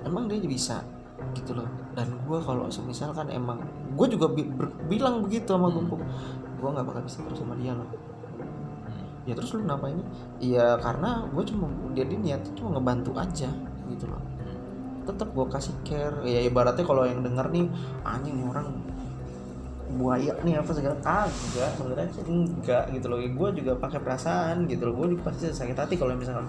emang 0.03 0.27
dia 0.27 0.39
bisa 0.41 0.81
gitu 1.35 1.51
loh. 1.53 1.67
Dan 1.93 2.15
gue 2.23 2.39
kalau 2.39 2.71
semisal 2.71 3.11
kan 3.11 3.27
emang 3.27 3.59
gue 3.93 4.07
juga 4.07 4.31
bi- 4.31 4.47
bilang 4.87 5.19
begitu 5.25 5.51
sama 5.51 5.67
gue 5.67 5.83
Hmm. 5.83 5.99
gue 6.59 6.69
nggak 6.69 6.85
bakal 6.87 7.01
bisa 7.03 7.19
terus 7.27 7.39
sama 7.39 7.55
dia 7.59 7.75
loh. 7.75 7.85
Hmm. 7.85 9.27
ya 9.27 9.33
terus 9.35 9.51
lu 9.53 9.61
kenapa 9.67 9.91
ini 9.91 10.03
iya 10.39 10.79
karena 10.79 11.27
gue 11.27 11.43
cuma 11.45 11.67
dia 11.91 12.07
niat 12.07 12.41
cuma 12.55 12.79
ngebantu 12.79 13.11
aja 13.15 13.49
gitu 13.89 14.05
loh. 14.07 14.21
Hmm. 14.39 15.03
tetap 15.03 15.33
gue 15.33 15.45
kasih 15.49 15.75
care. 15.83 16.15
Ya 16.23 16.39
ibaratnya 16.41 16.85
kalau 16.85 17.03
yang 17.03 17.19
denger 17.19 17.51
nih 17.51 17.65
anjing 18.05 18.39
nih 18.39 18.47
orang 18.47 18.67
buaya 19.89 20.37
nih 20.45 20.53
apa 20.53 20.69
segala 20.69 20.93
kagak 21.01 21.71
sebenarnya 21.73 22.07
enggak 22.29 22.83
gitu 22.93 23.05
loh. 23.09 23.17
Gue 23.17 23.49
juga 23.57 23.73
pakai 23.75 23.99
perasaan 23.99 24.69
gitu 24.69 24.85
loh. 24.85 24.93
Gue 25.01 25.17
pasti 25.19 25.49
sakit 25.49 25.73
hati 25.75 25.97
kalau 25.97 26.13
misalkan 26.13 26.45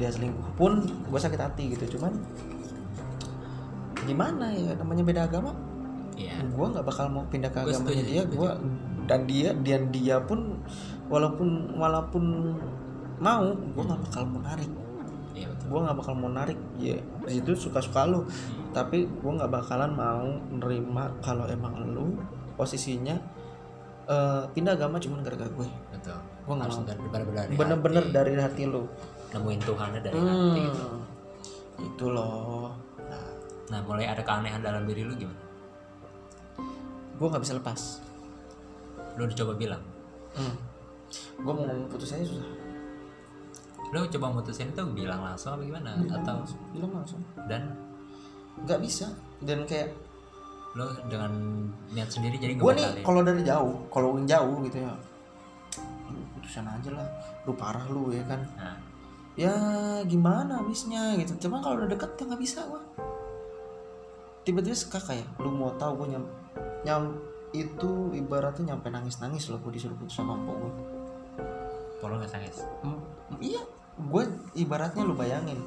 dia 0.00 0.08
selingkuh 0.08 0.56
pun 0.56 0.80
gue 0.82 1.20
sakit 1.20 1.36
hati 1.36 1.76
gitu. 1.76 2.00
Cuman 2.00 2.16
gimana 4.08 4.46
ya 4.56 4.72
namanya 4.80 5.02
beda 5.04 5.22
agama. 5.28 5.52
Iya. 6.18 6.42
Gue 6.50 6.66
nggak 6.72 6.86
bakal 6.88 7.06
mau 7.12 7.24
pindah 7.28 7.50
ke 7.52 7.60
Gua 7.62 7.70
agamanya 7.70 8.02
setuju, 8.02 8.10
dia 8.10 8.22
gue 8.26 8.50
dan 9.08 9.20
dia 9.24 9.50
dan 9.64 9.82
dia 9.94 10.16
pun 10.20 10.60
walaupun 11.08 11.78
walaupun 11.78 12.24
mau 13.18 13.46
gue 13.54 13.84
nggak 13.84 14.02
bakal 14.10 14.22
mau 14.28 14.40
narik 14.42 14.70
iya 15.32 15.46
betul. 15.48 15.66
Gue 15.70 15.80
nggak 15.86 15.96
bakal 15.96 16.14
mau 16.18 16.30
narik 16.30 16.58
ya 16.76 16.98
di 17.24 17.32
situ 17.38 17.52
suka 17.56 17.80
suka 17.80 18.04
lu 18.04 18.26
tapi 18.74 19.06
gue 19.06 19.32
nggak 19.32 19.50
bakalan 19.50 19.92
mau 19.94 20.28
nerima 20.52 21.14
kalau 21.22 21.46
emang 21.48 21.78
lu 21.88 22.18
posisinya 22.58 23.16
eh, 24.10 24.42
pindah 24.52 24.74
agama 24.74 24.98
cuman 24.98 25.22
gara-gara 25.22 25.48
gue 25.48 25.68
betul. 25.94 26.18
Gua 26.44 26.54
nggak 26.58 26.70
mau. 26.72 26.82
dari 26.84 27.00
benar-benar 27.08 27.44
dari 27.46 27.56
bener-bener 27.56 28.04
hati. 28.04 28.14
dari 28.16 28.32
hati 28.40 28.62
lu. 28.66 28.82
Nemuin 29.28 29.60
Tuhannya 29.60 30.00
dari 30.00 30.16
hati. 30.16 30.60
Gitu. 30.64 30.86
hmm. 30.88 31.06
itu 31.78 32.06
loh 32.10 32.87
nah 33.68 33.80
mulai 33.84 34.08
ada 34.08 34.24
keanehan 34.24 34.60
dalam 34.64 34.84
diri 34.88 35.04
lu 35.04 35.14
gimana? 35.16 35.42
Gue 37.18 37.26
nggak 37.28 37.42
bisa 37.42 37.54
lepas. 37.58 37.80
Lu 39.18 39.26
udah 39.26 39.36
coba 39.36 39.52
bilang? 39.58 39.82
Hmm. 40.36 40.54
gue 41.40 41.52
mau 41.56 41.64
ngomong 41.64 41.88
putus 41.88 42.12
aja 42.12 42.24
susah. 42.24 42.48
Lu 43.90 44.04
coba 44.12 44.26
mutusin 44.28 44.68
itu 44.70 44.82
bilang 44.92 45.24
langsung 45.24 45.56
apa 45.56 45.62
gimana? 45.64 45.96
Atau 46.04 46.44
bilang 46.76 46.92
langsung. 46.92 47.20
Dan? 47.48 47.72
Nggak 48.62 48.80
bisa. 48.84 49.08
Dan 49.40 49.64
kayak 49.64 49.96
lu 50.76 50.84
dengan 51.08 51.32
niat 51.90 52.12
sendiri 52.12 52.36
jadi 52.36 52.54
gue 52.60 52.72
nih 52.76 53.00
kalau 53.00 53.24
dari 53.24 53.40
jauh 53.40 53.88
kalau 53.88 54.20
yang 54.20 54.28
jauh 54.28 54.60
gitu 54.68 54.84
ya 54.84 54.92
putusan 56.38 56.64
aja 56.64 56.90
lah. 56.96 57.08
Lu 57.44 57.52
parah 57.52 57.84
lu 57.92 58.08
ya 58.08 58.24
kan. 58.24 58.40
Nah, 58.56 58.76
ya 59.36 59.52
gimana 60.08 60.64
habisnya 60.64 61.12
gitu. 61.20 61.48
Cuma 61.48 61.60
kalau 61.60 61.84
udah 61.84 61.92
deket 61.92 62.16
ya 62.16 62.24
nggak 62.24 62.40
bisa 62.40 62.64
gua 62.64 62.80
tiba-tiba 64.48 64.72
sekak 64.72 65.04
kayak 65.04 65.28
lu 65.44 65.52
mau 65.52 65.76
tahu 65.76 66.00
gue 66.04 66.16
nyam 66.16 66.24
nyam 66.88 67.02
itu 67.52 68.16
ibaratnya 68.16 68.72
nyampe 68.72 68.88
nangis 68.88 69.20
nangis 69.20 69.52
loh 69.52 69.60
gue 69.60 69.76
disuruh 69.76 69.96
putus 70.00 70.16
sama 70.16 70.40
empok 70.40 70.56
gue 70.56 70.72
kalau 72.00 72.16
nggak 72.16 72.32
sangis 72.32 72.64
iya 73.44 73.60
gue 73.98 74.22
ibaratnya 74.54 75.02
lu 75.02 75.14
bayangin. 75.18 75.58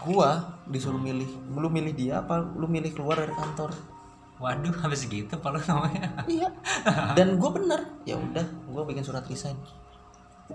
Gua 0.00 0.56
disuruh 0.70 0.96
milih 1.02 1.28
lu 1.50 1.68
milih 1.68 1.92
dia 1.92 2.24
apa 2.24 2.40
lu 2.40 2.64
milih 2.70 2.94
keluar 2.94 3.20
dari 3.20 3.34
kantor? 3.34 3.74
Waduh 4.40 4.72
habis 4.86 5.04
gitu 5.04 5.34
kalau 5.42 5.60
namanya 5.66 6.24
iya. 6.30 6.48
Dan 7.18 7.36
gue 7.36 7.50
bener 7.52 7.84
ya 8.06 8.16
udah 8.16 8.46
gue 8.46 8.82
bikin 8.86 9.04
surat 9.04 9.26
resign. 9.26 9.58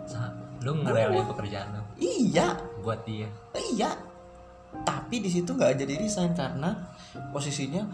Sa- 0.08 0.34
lu 0.64 0.82
ngerelain 0.82 1.28
pekerjaan 1.30 1.78
lu? 1.78 1.84
Iya. 2.00 2.58
Buat 2.82 3.06
dia? 3.06 3.30
Iya. 3.54 3.94
Tapi 4.84 5.16
di 5.22 5.30
situ 5.32 5.54
nggak 5.54 5.78
jadi 5.80 5.94
resign 6.02 6.36
karena 6.36 6.76
posisinya 7.32 7.86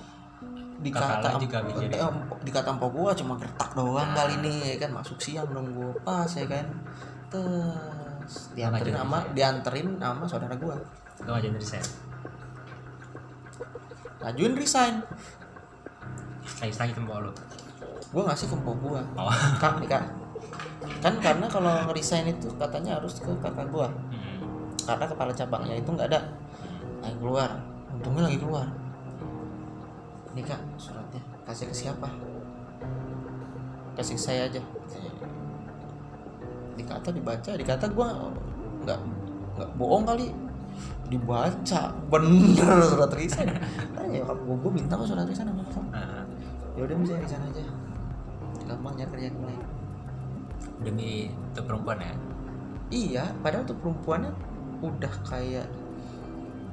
dikata 0.81 1.37
juga 1.37 1.61
jadi. 1.77 1.93
eh, 1.93 2.13
dikata 2.41 2.73
empok 2.73 2.89
gua 2.89 3.11
cuma 3.13 3.37
gertak 3.37 3.69
doang 3.77 4.17
kali 4.17 4.33
ini 4.41 4.73
ya 4.73 4.75
kan 4.81 4.97
masuk 4.97 5.21
siang 5.21 5.45
dong 5.53 5.69
gua 5.77 5.93
pas 6.01 6.31
ya 6.33 6.49
kan. 6.49 6.65
Terus 7.29 8.33
dianterin 8.57 8.89
jadi 8.89 8.97
sama 8.97 9.17
dianterin 9.37 9.87
sama 10.01 10.25
saudara 10.25 10.55
gua. 10.57 10.75
aja 11.21 11.45
dari 11.53 11.61
saya 11.61 11.85
Ngajuin 14.21 14.53
resign. 14.57 14.95
lagi 16.61 16.73
lagi 16.77 16.93
tempo 16.93 17.13
lu 17.21 17.29
Gua 18.11 18.27
ngasih 18.27 18.49
ke 18.51 18.55
empok 18.59 18.75
gua. 18.83 19.01
oh 19.15 19.31
Kak, 19.61 19.79
nih 19.79 19.87
kak. 19.87 20.03
Kan 20.99 21.15
karena 21.23 21.45
kalau 21.47 21.87
resign 21.95 22.27
itu 22.27 22.49
katanya 22.59 22.99
harus 22.99 23.21
ke 23.23 23.31
kakak 23.39 23.69
gua. 23.71 23.87
Hmm. 23.87 24.41
Karena 24.83 25.05
kepala 25.07 25.31
cabangnya 25.31 25.77
itu 25.79 25.89
nggak 25.93 26.09
ada. 26.11 26.19
Lagi 27.01 27.17
keluar. 27.17 27.49
Untungnya 27.91 28.23
lagi 28.29 28.39
keluar. 28.39 28.67
Nih 30.31 30.43
kak, 30.47 30.61
suratnya 30.79 31.19
kasih 31.43 31.67
ke 31.67 31.75
siapa? 31.75 32.07
Kasih 33.97 34.15
ke 34.15 34.21
saya 34.21 34.41
aja. 34.47 34.61
Dikata 36.79 37.11
dibaca, 37.11 37.51
dikata 37.57 37.85
gua 37.91 38.31
nggak 38.87 38.99
nggak 39.59 39.69
bohong 39.75 40.07
kali. 40.07 40.31
Dibaca 41.11 41.91
bener 42.07 42.79
surat 42.87 43.11
resign. 43.11 43.51
Nah, 43.91 44.07
ya 44.07 44.23
gua, 44.23 44.55
gua 44.55 44.71
minta 44.71 44.95
kok 44.95 45.09
surat 45.11 45.27
resign 45.27 45.51
sama 45.51 45.65
kamu. 45.67 45.91
Ya 46.79 46.81
udah 46.87 46.95
bisa 47.03 47.13
resign 47.19 47.43
aja. 47.43 47.63
Gampang 48.63 48.95
nyari 48.95 49.11
kerja 49.11 49.29
lain. 49.35 49.61
demi 50.81 51.29
itu 51.29 51.61
perempuan 51.61 52.01
ya 52.01 52.13
Iya, 52.91 53.23
padahal 53.39 53.63
tuh 53.63 53.77
perempuannya 53.79 54.35
udah 54.83 55.13
kayak 55.23 55.63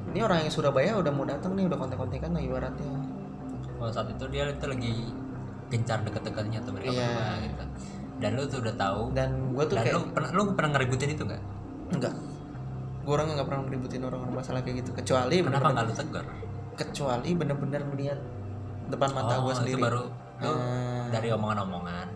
ini 0.08 0.20
orang 0.20 0.38
yang 0.40 0.50
Surabaya 0.50 0.92
udah 0.94 1.10
mau 1.10 1.22
datang 1.22 1.52
nih, 1.52 1.64
udah 1.64 1.76
kontek-kontekan 1.76 2.30
lah 2.30 2.40
ibaratnya. 2.40 2.92
kalau 3.74 3.90
saat 3.90 4.08
itu 4.08 4.24
dia 4.26 4.44
itu 4.44 4.66
lagi 4.66 4.92
gencar 5.68 6.02
deket-deketnya 6.02 6.58
tuh 6.60 6.72
mereka 6.72 6.90
Iya. 6.90 7.06
berdua 7.06 7.34
gitu 7.38 7.64
dan 8.18 8.30
lu 8.32 8.42
tuh 8.44 8.58
udah 8.58 8.74
tahu 8.74 9.00
Dan 9.12 9.28
gue 9.48 9.64
tuh 9.64 9.76
dan 9.76 9.84
kayak 9.84 9.94
lu 9.94 10.02
pernah 10.10 10.30
lu 10.32 10.42
pernah 10.52 10.70
ngeributin 10.72 11.08
itu 11.08 11.22
nggak 11.22 11.42
enggak. 11.90 12.14
Gue 13.00 13.12
orangnya 13.14 13.34
nggak 13.36 13.48
pernah 13.48 13.62
ngeributin 13.62 14.00
orang-orang 14.02 14.34
masalah 14.34 14.60
kayak 14.60 14.76
gitu, 14.82 14.90
kecuali 14.92 15.36
kenapa 15.38 15.68
nggak 15.70 15.84
lu 15.84 15.94
tegur 15.94 16.24
kecuali 16.74 17.30
bener-bener 17.32 17.82
melihat 17.84 18.18
depan 18.88 19.10
mata 19.12 19.32
oh 19.34 19.38
gue 19.40 19.52
itu 19.52 19.58
sendiri. 19.62 19.80
baru 19.80 20.02
lu 20.38 20.48
Eh, 20.48 21.04
dari 21.10 21.28
omongan-omongan 21.30 22.06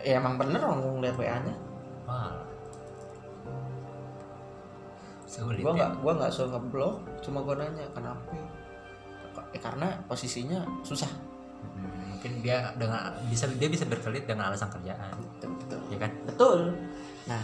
ya 0.00 0.16
emang 0.16 0.36
bener 0.36 0.56
orang 0.58 0.80
ngeliat 0.94 1.16
WA-nya. 1.16 1.54
wah 2.04 2.32
sulit 2.32 2.45
Gue 5.44 5.52
ya 5.60 5.72
nggak 5.76 5.92
gue 6.00 6.12
nggak 6.16 6.32
suka 6.32 6.48
ngeblok, 6.56 6.94
cuma 7.20 7.38
gue 7.44 7.54
nanya 7.60 7.84
kenapa? 7.92 8.32
Eh, 9.52 9.60
karena 9.60 9.88
posisinya 10.08 10.64
susah. 10.80 11.08
Hmm, 11.76 12.16
mungkin 12.16 12.40
dia 12.40 12.72
dengan 12.76 13.12
bisa 13.28 13.48
dia 13.48 13.68
bisa 13.68 13.84
berkelit 13.88 14.28
dengan 14.28 14.52
alasan 14.52 14.68
kerjaan 14.70 15.18
Betul, 15.18 15.50
betul. 15.56 15.80
ya 15.88 15.98
kan 15.98 16.12
Betul. 16.28 16.60
Nah, 17.26 17.42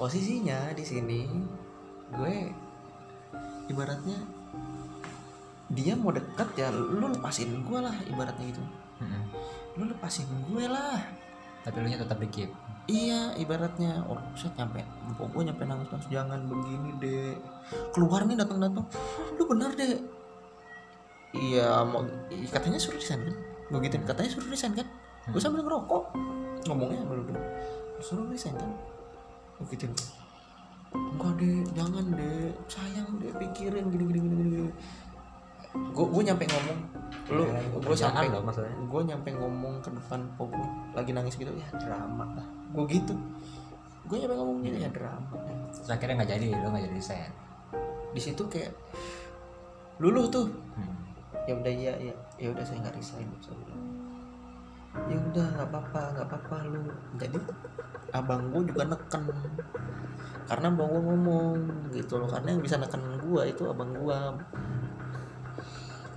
posisinya 0.00 0.72
di 0.74 0.84
sini 0.84 1.20
gue 2.12 2.34
ibaratnya 3.68 4.18
dia 5.72 5.96
mau 5.96 6.12
deket 6.12 6.48
ya 6.60 6.68
lu 6.70 7.08
lepasin 7.10 7.64
gue 7.64 7.78
lah 7.80 7.94
ibaratnya 8.06 8.44
gitu 8.52 8.62
Mm-mm. 9.00 9.22
lu 9.80 9.84
lepasin 9.90 10.28
gue 10.52 10.64
lah 10.68 11.00
tapi 11.64 11.80
lu 11.80 11.88
nya 11.88 11.98
tetap 11.98 12.20
dikit 12.20 12.52
iya 12.90 13.32
ibaratnya. 13.40 14.04
Oh 14.08 14.20
set 14.36 14.52
nyampe. 14.56 14.84
Empok 15.08 15.28
gue 15.32 15.42
nyampe 15.48 15.62
nangis 15.64 15.88
nangis 15.90 16.08
jangan 16.12 16.40
begini 16.44 16.90
deh 17.00 17.34
keluar 17.96 18.28
nih 18.28 18.36
datang 18.36 18.60
datang 18.60 18.84
lu 19.40 19.44
benar 19.48 19.72
deh 19.72 19.96
iya 21.32 21.80
mau 21.82 22.04
katanya 22.52 22.78
suruh 22.78 23.00
resign 23.00 23.24
kan? 23.24 23.36
Gue 23.72 23.80
gituin 23.88 24.04
katanya 24.04 24.30
suruh 24.30 24.48
resign 24.52 24.72
kan? 24.76 24.86
Gue 25.32 25.40
sambil 25.40 25.64
ngerokok. 25.64 26.12
Ngomongnya 26.68 27.02
sambil 27.02 27.18
udah 27.24 27.44
suruh 28.04 28.26
resign 28.28 28.54
kan? 28.56 28.70
Gue 29.58 29.66
gituin 29.74 29.92
enggak 30.94 31.32
deh 31.42 31.58
jangan 31.74 32.06
deh 32.14 32.54
sayang 32.70 33.18
deh 33.18 33.34
pikirin 33.34 33.90
gini 33.90 34.04
gini 34.14 34.18
gini 34.22 34.36
gini 34.46 34.70
gue 35.74 36.06
gue 36.06 36.22
nyampe 36.22 36.44
ngomong. 36.46 36.78
Lu 37.24 37.42
Ya, 37.48 37.56
gue 37.56 37.80
kerjaan 37.80 38.12
sampai 38.12 38.28
loh 38.28 38.42
maksudnya. 38.44 38.74
gue 38.74 39.00
nyampe 39.06 39.28
ngomong 39.32 39.74
ke 39.80 39.90
depan 39.90 40.20
pop 40.36 40.50
gue 40.52 40.68
lagi 40.92 41.10
nangis 41.14 41.34
gitu 41.34 41.50
ya 41.54 41.68
drama 41.78 42.24
lah. 42.36 42.46
Gue 42.74 42.84
gitu. 42.90 43.14
Gue 44.06 44.16
nyampe 44.20 44.34
ngomong 44.36 44.60
gitu 44.62 44.78
ya 44.78 44.90
drama. 44.92 45.34
Terus 45.72 45.88
akhirnya 45.88 46.22
nggak 46.22 46.30
jadi 46.36 46.46
lu 46.52 46.66
nggak 46.70 46.84
jadi 46.90 46.96
desain 46.98 47.32
di 48.14 48.20
situ 48.22 48.42
kayak 48.46 48.70
luluh 49.98 50.30
tuh. 50.30 50.46
Hmm. 50.78 50.94
ya 51.44 51.52
udah 51.60 51.68
iya 51.68 51.92
ya 52.00 52.14
ya 52.40 52.48
udah 52.56 52.64
saya 52.64 52.80
nggak 52.80 52.96
resign 52.96 53.28
saya 53.44 53.76
ya 55.10 55.18
udah 55.18 55.44
nggak 55.44 55.68
apa-apa 55.68 56.00
nggak 56.14 56.26
apa-apa 56.30 56.56
lu. 56.70 56.82
Jadi 57.18 57.38
abang 58.14 58.48
gue 58.54 58.62
juga 58.70 58.82
neken. 58.86 59.22
Karena 60.46 60.66
abang 60.70 60.88
gue 60.88 61.02
ngomong 61.02 61.58
gitu 61.92 62.22
loh. 62.22 62.30
Karena 62.30 62.54
yang 62.54 62.62
bisa 62.62 62.78
neken 62.78 63.02
gue 63.18 63.42
itu 63.50 63.62
abang 63.66 63.90
gue 63.90 64.18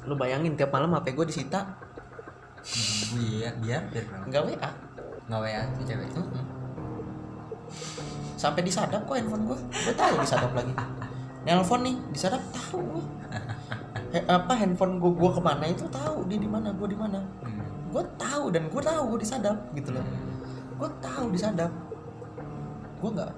lu 0.07 0.15
bayangin 0.15 0.55
tiap 0.55 0.71
malam 0.71 0.95
hp 0.95 1.11
gue 1.11 1.25
disita. 1.27 1.77
Biar 3.13 3.53
biar 3.59 3.81
biar 3.91 4.03
kenapa 4.07 4.25
nggak 4.31 4.41
wa 4.43 4.51
nggak 5.27 5.39
wa 5.43 5.61
tuh 5.75 5.83
cewek. 5.85 6.07
Itu 6.07 6.21
sampai 8.37 8.61
disadap 8.63 9.01
kok 9.03 9.15
handphone 9.17 9.43
gue 9.49 9.57
gue 9.59 9.93
tahu 9.95 10.15
disadap 10.23 10.51
lagi. 10.55 10.73
Nelpon 11.43 11.79
nih 11.83 11.95
disadap 12.11 12.41
tahu 12.51 12.79
gue 12.79 13.05
He- 14.07 14.23
apa 14.23 14.53
handphone 14.55 15.03
gue 15.03 15.11
gue 15.11 15.31
ke 15.35 15.41
mana 15.43 15.67
itu 15.67 15.83
tahu 15.91 16.23
dia 16.31 16.39
di 16.39 16.47
mana 16.47 16.71
gue 16.71 16.87
di 16.87 16.97
mana. 16.97 17.19
Hmm. 17.43 17.67
gue 17.91 18.03
tahu 18.19 18.51
dan 18.51 18.67
gue 18.71 18.81
tahu 18.83 19.01
gue 19.15 19.19
disadap 19.23 19.57
gitu 19.75 19.91
loh. 19.91 20.05
Gue 20.79 20.89
tahu 21.03 21.31
disadap. 21.35 21.71
Gue 23.03 23.09
nggak 23.11 23.31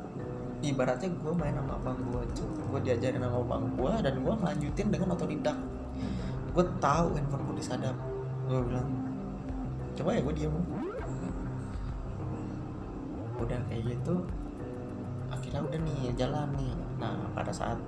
ibaratnya 0.59 1.07
gue 1.07 1.33
main 1.33 1.55
sama 1.55 1.73
abang 1.79 1.97
gue 2.11 2.23
gue 2.43 2.79
diajarin 2.83 3.21
sama 3.23 3.39
abang 3.39 3.63
gue 3.79 3.93
dan 4.03 4.13
gue 4.19 4.33
lanjutin 4.43 4.87
dengan 4.91 5.15
otodidak 5.15 5.57
gue 6.49 6.65
tahu 6.81 7.07
handphone 7.15 7.43
gue 7.49 7.55
disadap. 7.61 7.95
Gue 8.49 8.59
bilang 8.65 8.89
coba 9.95 10.15
ya 10.15 10.21
gue 10.23 10.35
diem 10.35 10.55
udah 13.39 13.59
kayak 13.71 13.83
gitu 13.95 14.15
akhirnya 15.31 15.61
udah 15.63 15.79
nih 15.79 16.11
jalan 16.19 16.49
nih. 16.59 16.73
Nah 16.99 17.15
pada 17.31 17.53
saat 17.55 17.79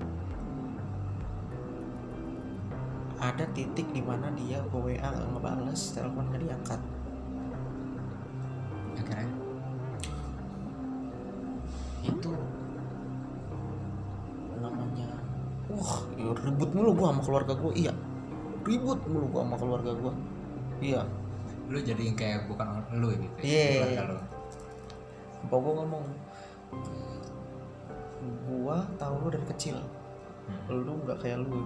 ada 3.21 3.45
titik 3.54 3.86
di 3.93 4.02
mana 4.02 4.34
dia 4.34 4.63
gue 4.65 4.82
WA 4.82 5.12
ngebales 5.30 5.93
telepon 5.93 6.26
gak 6.34 6.41
diangkat. 6.41 6.82
Akhirnya 8.97 9.28
itu 12.02 12.34
namanya 14.58 15.10
wah 15.69 16.02
ribut 16.17 16.69
mulu 16.74 16.97
gua 16.97 17.13
sama 17.13 17.21
keluarga 17.21 17.54
gua. 17.54 17.74
Iya 17.78 17.93
ribut 18.65 19.00
mulu 19.10 19.26
gua 19.32 19.41
sama 19.47 19.56
keluarga 19.58 19.91
gua. 19.95 20.13
Iya. 20.82 21.02
Lu 21.71 21.80
jadi 21.80 22.02
yang 22.02 22.17
kayak 22.17 22.50
bukan 22.52 22.67
lu 22.97 23.13
gitu 23.15 23.26
ya, 23.41 23.45
Iya. 23.45 23.65
keluarga 23.71 24.02
lu. 24.08 24.15
Bapak 25.47 25.60
gua 25.60 25.74
ngomong 25.82 26.06
gua 28.47 28.78
tahu 29.00 29.13
lu 29.26 29.28
dari 29.34 29.45
kecil. 29.56 29.78
Hmm. 30.41 30.84
lu 30.84 30.93
nggak 31.06 31.17
kayak 31.21 31.38
lu. 31.41 31.63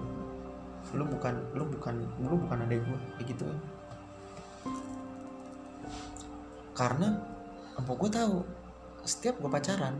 Lu 0.93 1.03
bukan 1.10 1.34
lu 1.58 1.63
bukan 1.65 1.95
lu 2.21 2.36
bukan 2.38 2.58
adek 2.69 2.79
gua 2.86 2.99
kayak 3.17 3.27
gitu 3.34 3.45
karena 6.75 7.08
empok 7.79 7.95
gua 8.05 8.12
tahu 8.12 8.36
setiap 9.08 9.39
gua 9.39 9.47
pacaran 9.47 9.95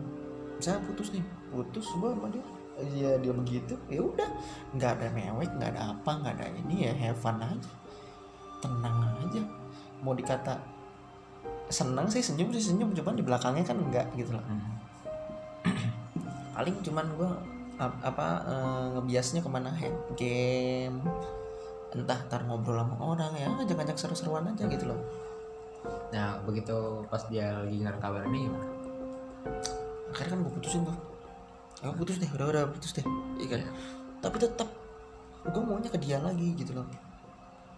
misalnya 0.60 0.84
putus 0.84 1.16
nih 1.16 1.24
putus 1.50 1.88
gua 1.96 2.12
sama 2.12 2.28
dia 2.28 2.44
ya 2.82 3.16
dia 3.20 3.34
begitu 3.34 3.74
ya 3.88 4.02
udah. 4.04 4.30
Nggak 4.76 4.92
ada 5.00 5.08
mewek 5.16 5.50
nggak 5.56 5.70
ada 5.76 5.82
apa 5.96 6.12
nggak 6.22 6.34
ada 6.40 6.48
ini 6.52 6.90
ya 6.90 6.94
have 6.96 7.20
fun 7.20 7.40
aja. 7.40 7.72
Tenang 8.60 8.96
aja. 9.22 9.42
Mau 10.04 10.14
dikata 10.14 10.60
senang 11.72 12.08
sih 12.12 12.22
senyum 12.22 12.52
sih 12.52 12.72
senyum. 12.74 12.92
Cuman 12.92 13.16
di 13.16 13.24
belakangnya 13.24 13.64
kan 13.64 13.78
enggak 13.80 14.08
gitu 14.16 14.36
loh 14.36 14.44
Hmm. 14.46 14.62
paling 16.56 16.76
cuman 16.86 17.06
ap- 17.82 18.02
apa 18.04 18.28
eh, 18.48 18.86
ngebiasnya 18.96 19.42
ke 19.44 19.50
mana? 19.50 19.72
Hand 19.72 20.00
game 20.20 21.00
entah 21.96 22.20
tar 22.28 22.44
ngobrol 22.44 22.76
sama 22.76 23.00
orang 23.00 23.32
ya 23.40 23.48
ngajak-ngajak 23.56 23.96
seru-seruan 23.96 24.52
aja 24.52 24.68
gitu 24.68 24.92
loh. 24.92 25.00
Nah 26.12 26.44
begitu 26.44 27.08
pas 27.08 27.24
dia 27.32 27.56
lagi 27.56 27.80
dengar 27.80 27.96
kabar 28.04 28.28
ini 28.28 28.52
gimana? 28.52 28.68
akhirnya 30.16 30.32
kan 30.32 30.40
gue 30.48 30.54
putusin 30.58 30.82
tuh 30.88 30.98
ya 31.80 31.92
putus 31.92 32.16
deh 32.18 32.30
udah 32.30 32.46
udah 32.48 32.64
putus 32.70 32.92
deh. 32.92 33.06
Iya 33.36 33.48
kan? 33.52 33.60
Tapi 34.22 34.36
tetap 34.38 34.70
gue 35.44 35.62
maunya 35.62 35.90
ke 35.90 36.00
dia 36.00 36.18
lagi 36.18 36.56
gitu 36.56 36.72
loh. 36.74 36.88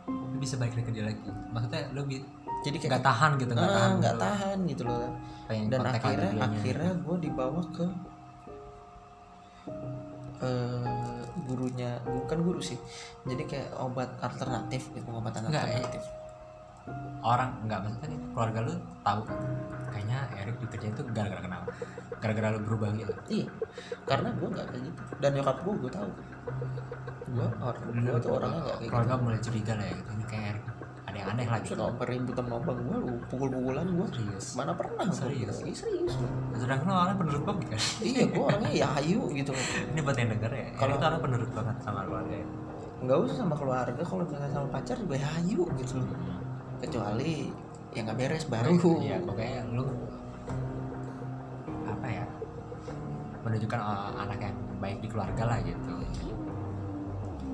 Lu 0.08 0.38
bisa 0.38 0.56
balik 0.56 0.76
lagi 0.76 0.88
ke 0.88 0.94
dia 0.96 1.06
lagi. 1.06 1.20
Maksudnya 1.52 1.92
lu 1.92 2.04
bi- 2.04 2.24
jadi 2.64 2.78
kayak 2.78 2.92
nggak 2.96 3.06
tahan 3.06 3.32
gitu 3.38 3.52
nggak 3.52 3.64
Ah, 3.64 3.76
tahan 3.76 3.92
nggak 3.98 4.16
gitu. 4.16 4.24
tahan 4.24 4.58
gitu 4.66 4.82
loh. 4.86 4.98
Pengen 5.48 5.66
dan 5.70 5.80
akhirnya 5.84 6.32
akhirnya 6.40 6.92
gue 6.96 7.16
dibawa 7.20 7.62
ke 7.76 7.86
eh 10.38 11.22
gurunya. 11.44 11.92
Bukan 12.04 12.38
guru 12.42 12.62
sih. 12.62 12.78
Jadi 13.26 13.44
kayak 13.44 13.70
obat 13.78 14.10
alternatif 14.22 14.94
gitu 14.94 15.10
obat 15.10 15.34
Nggak, 15.36 15.66
ya. 15.66 15.82
Orang 17.24 17.50
nggak 17.66 17.80
maksudnya 17.84 18.08
nih 18.14 18.20
keluarga 18.34 18.60
lu 18.66 18.74
tahu 19.02 19.22
kan? 19.26 19.38
Kayaknya 19.92 20.18
Erik 20.38 20.56
dikerjain 20.62 20.94
tuh 20.94 21.06
gara-gara 21.10 21.42
kenapa? 21.42 21.68
Gara-gara 22.22 22.48
lu 22.54 22.60
berubah 22.66 22.90
gitu? 22.94 23.14
Iya 23.30 23.48
karena 24.06 24.30
gue 24.36 24.48
nggak 24.48 24.66
kayak 24.70 24.84
gitu. 24.86 25.02
Dan 25.22 25.30
nyokap 25.38 25.58
gue 25.66 25.74
gue 25.82 25.92
tahu. 25.92 26.10
Gue 27.28 27.48
orang 27.60 27.84
gue 27.92 28.20
tuh 28.22 28.32
orangnya 28.32 28.60
nggak 28.64 28.78
kayak 28.80 28.92
keluarga 28.92 29.14
gitu. 29.14 29.24
mulai 29.24 29.40
curiga 29.42 29.74
lah 29.76 29.86
ya 29.86 29.94
gitu. 29.98 30.10
Ini 30.14 30.26
kayak 30.30 30.46
Erik 30.54 30.66
ada 31.08 31.18
yang 31.24 31.30
aneh 31.40 31.48
lagi 31.48 31.72
kalau 31.72 31.96
ribut 32.04 32.36
sama 32.36 32.60
abang 32.60 32.80
gue 32.84 32.98
lu 33.00 33.14
pukul-pukulan 33.32 33.88
gue 33.88 34.08
serius? 34.12 34.46
Mana 34.60 34.76
pernah 34.76 35.08
Serius? 35.08 35.64
Iya, 35.64 35.74
serius 35.88 36.14
sedangkan 36.52 36.86
lo 36.90 36.94
orangnya 37.00 37.16
penurut 37.16 37.44
banget 37.48 37.66
kan? 37.72 37.82
Iya 38.04 38.24
gue 38.28 38.44
orangnya 38.44 38.72
ya 38.76 38.88
ayu 39.00 39.20
gitu. 39.32 39.52
Ini 39.96 40.00
buat 40.04 40.18
yang 40.20 40.30
denger 40.36 40.52
ya 40.52 40.68
Kalau- 40.76 41.00
itu 41.00 41.06
orang 41.08 41.22
penurut 41.24 41.52
banget 41.56 41.76
sama 41.80 42.00
keluarga 42.04 42.36
ya. 42.36 42.48
Nggak 42.98 43.18
usah 43.24 43.36
sama 43.40 43.56
keluarga 43.56 44.02
kalau 44.04 44.24
misalnya 44.28 44.52
sama 44.52 44.68
pacar 44.68 44.96
juga 45.00 45.16
ya 45.16 45.30
ayu 45.40 45.64
gitu. 45.80 45.96
Loh 46.04 46.47
kecuali 46.78 47.50
yang 47.96 48.06
nggak 48.06 48.18
beres 48.18 48.46
baru. 48.46 48.78
Iya 49.02 49.18
pokoknya 49.26 49.62
lu 49.74 49.86
apa 51.88 52.08
ya 52.08 52.26
menunjukkan 53.42 53.80
uh, 53.80 54.12
anak 54.22 54.40
yang 54.44 54.56
baik 54.78 54.98
di 55.02 55.08
keluarga 55.10 55.44
lah 55.48 55.58
gitu. 55.64 55.94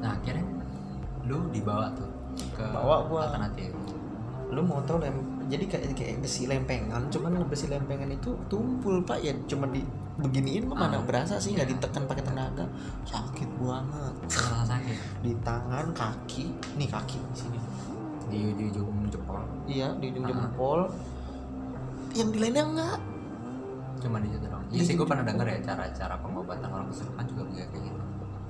Nah 0.01 0.17
akhirnya 0.17 0.43
lu 1.23 1.47
dibawa 1.53 1.87
tuh 1.95 2.09
ke 2.51 2.65
Bawa 2.65 3.07
gua. 3.07 3.29
alternatif. 3.29 3.71
Lu 4.51 4.61
mau 4.61 4.83
tau 4.83 4.99
lem 4.99 5.15
jadi 5.47 5.67
kayak 5.67 5.95
kayak 5.95 6.17
besi 6.23 6.47
lempengan 6.47 7.07
cuman 7.11 7.43
besi 7.47 7.67
lempengan 7.71 8.11
itu 8.11 8.35
tumpul 8.51 8.99
pak. 9.05 9.23
Ya 9.23 9.31
cuma 9.47 9.69
di 9.71 9.79
beginiin 10.13 10.69
mah 10.69 10.77
mana 10.89 10.97
Ah. 10.99 11.05
berasa 11.07 11.39
sih 11.39 11.55
nggak 11.55 11.69
ditekan 11.77 12.03
pakai 12.05 12.25
tenaga. 12.25 12.65
Sakit 13.07 13.49
banget. 13.57 14.13
Sakit. 14.27 14.97
Di 15.23 15.31
tangan 15.41 15.89
kaki 15.95 16.51
nih 16.75 16.89
kaki 16.91 17.17
di 17.17 17.37
sini 17.37 17.59
di 18.33 18.39
di 18.57 18.63
ujung 18.73 18.89
jempol 19.13 19.41
iya 19.69 19.93
di 20.01 20.09
ujung 20.09 20.25
Ah. 20.25 20.29
jempol. 20.33 20.81
Yang 22.13 22.29
di 22.29 22.39
lainnya 22.41 22.63
enggak? 22.65 22.97
Cuma 24.01 24.17
di 24.21 24.29
situ 24.29 24.45
doang. 24.45 24.65
Iya 24.69 24.81
sih 24.85 24.93
gue 24.97 25.07
pernah 25.07 25.25
denger 25.25 25.45
ya 25.49 25.57
cara-cara 25.65 26.15
pengobatan 26.21 26.69
orang 26.69 26.87
kesurupan 26.89 27.25
juga 27.29 27.41
kayak 27.49 27.69
gitu. 27.73 27.99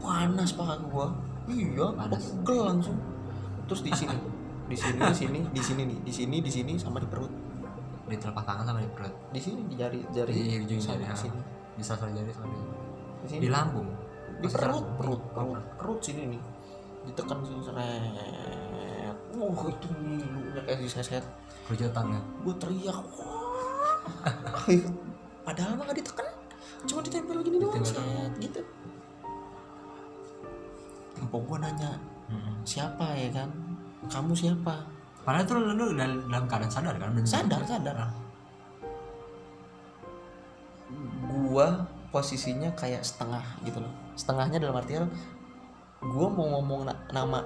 Panas 0.03 0.51
paha 0.51 0.75
gua. 0.87 1.07
Iya 1.47 1.87
Panas. 1.95 2.23
pegel 2.43 2.59
langsung. 2.63 2.97
Terus 3.67 3.81
di 3.87 3.91
sini 3.95 4.17
di 4.67 4.75
sini 4.79 4.99
di 4.99 5.15
sini 5.15 5.39
di 5.51 5.61
sini 5.61 5.81
nih 5.87 5.99
di 6.03 6.11
sini 6.11 6.35
di 6.39 6.51
sini 6.51 6.73
sama 6.79 6.99
di 6.99 7.07
perut. 7.07 7.31
Di 8.07 8.15
telapak 8.19 8.43
tangan 8.43 8.65
sama 8.67 8.79
di 8.83 8.89
perut. 8.91 9.15
Di 9.31 9.39
sini 9.39 9.59
di 9.67 9.75
jari 9.79 9.99
jari 10.11 10.31
di 10.31 10.59
ujung 10.63 10.79
jari 10.79 11.03
di 11.07 11.17
sini. 11.19 11.39
Di 11.79 11.83
sela 11.83 12.07
jari 12.11 12.31
sama 12.35 12.47
di, 12.51 12.59
di 13.23 13.27
sini. 13.31 13.41
Di 13.43 13.49
lambung. 13.51 13.87
Di 14.43 14.47
perut 14.51 14.85
perut 14.99 15.21
perut. 15.31 15.63
perut 15.79 15.99
sini 16.03 16.35
nih. 16.35 16.41
Ditekan 17.07 17.39
sini 17.47 17.63
seret 17.63 18.62
wah 19.33 19.65
itu 19.65 19.87
ngilunya 19.93 20.61
kayak 20.63 20.79
diseset 20.79 21.25
kerujutan 21.65 22.05
ya 22.09 22.21
gue 22.43 22.55
teriak 22.57 22.97
wah. 23.13 23.99
Padahal 25.45 25.75
mah 25.75 25.85
gak 25.85 25.97
ditekan. 25.97 26.27
Cuma 26.83 26.99
ditempel 26.99 27.39
gini 27.39 27.57
doang 27.57 27.83
set. 27.83 27.99
gitu. 28.37 28.59
Empok 31.17 31.41
gue 31.45 31.57
nanya 31.59 31.91
Mm-mm. 32.27 32.63
siapa 32.63 33.11
ya 33.11 33.29
kan? 33.31 33.49
Kamu 34.07 34.31
siapa? 34.31 34.83
Padahal 35.23 35.43
tuh 35.43 35.55
lu, 35.57 35.95
dalam, 35.95 36.19
dalam 36.27 36.45
keadaan 36.45 36.67
sadar 36.67 36.95
kan 36.95 37.11
Dan- 37.11 37.23
sadar 37.23 37.61
sadar. 37.63 37.95
Gua 41.23 41.87
posisinya 42.11 42.69
kayak 42.75 43.01
setengah 43.01 43.41
gitu 43.63 43.79
loh. 43.79 43.91
Setengahnya 44.13 44.59
dalam 44.59 44.75
artian 44.75 45.07
gua 45.99 46.27
mau 46.27 46.59
ngomong 46.59 46.85
na- 46.85 46.99
nama 47.09 47.39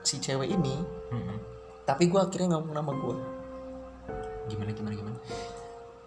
si 0.00 0.16
cewek 0.18 0.48
ini 0.48 0.80
Mm-mm. 1.12 1.36
tapi 1.84 2.08
gua 2.08 2.26
akhirnya 2.26 2.56
ngomong 2.56 2.74
nama 2.74 2.92
gua. 2.92 3.16
Gimana 4.46 4.70
gimana 4.74 4.94
gimana? 4.96 5.18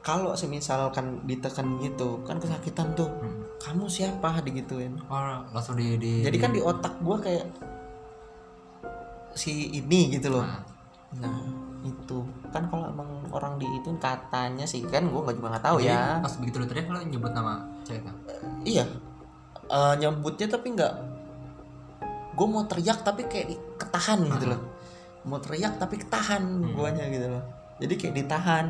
Kalau 0.03 0.35
semisalkan 0.35 1.23
ditekan 1.23 1.79
gitu 1.79 2.19
kan 2.27 2.39
kesakitan 2.39 2.91
tuh. 2.97 3.07
Mm. 3.21 3.39
kamu 3.63 3.87
siapa? 3.87 4.43
Digituin. 4.43 4.99
Oh 5.07 5.47
langsung 5.55 5.79
di, 5.79 5.95
di 5.95 6.13
jadi 6.23 6.37
kan 6.39 6.51
di 6.51 6.59
otak 6.59 6.99
gua 6.99 7.19
kayak 7.19 7.47
si 9.33 9.71
ini 9.71 10.11
gitu 10.11 10.35
loh. 10.35 10.43
Nah, 10.43 10.61
nah 11.23 11.37
itu. 11.87 12.19
Kan 12.51 12.67
kalau 12.67 12.91
emang 12.91 13.07
orang 13.31 13.55
di 13.57 13.65
itu 13.65 13.89
katanya 13.97 14.67
sih 14.67 14.83
kan 14.85 15.07
gua 15.07 15.25
nggak 15.25 15.35
juga 15.39 15.47
nggak 15.55 15.65
tahu 15.65 15.77
jadi 15.81 15.95
ya. 15.95 16.21
pas 16.21 16.33
begitu 16.37 16.55
lu 16.61 16.65
teriak 16.69 16.87
lu 16.91 16.99
nyebut 17.07 17.31
nama 17.33 17.65
cewek 17.87 18.03
kan 18.05 18.15
iya. 18.63 18.85
Eh, 19.73 19.93
nyambutnya 19.97 20.47
tapi 20.51 20.75
nggak 20.75 21.12
gue 22.33 22.47
mau 22.47 22.65
teriak 22.65 23.01
tapi 23.01 23.25
kayak 23.25 23.47
ketahan 23.77 24.19
gitu 24.25 24.45
loh. 24.49 24.61
Mau 25.23 25.37
teriak 25.37 25.77
tapi 25.77 25.95
ketahan 25.97 26.41
Hmm. 26.41 26.73
guanya 26.73 27.05
gitu 27.07 27.27
loh. 27.29 27.43
Jadi 27.77 27.93
kayak 27.95 28.13
ditahan. 28.15 28.67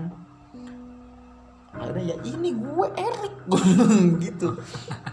Akhirnya 1.74 2.14
ya 2.14 2.18
ini 2.24 2.54
gue 2.54 2.88
Erik 2.94 3.36
gitu. 4.26 4.54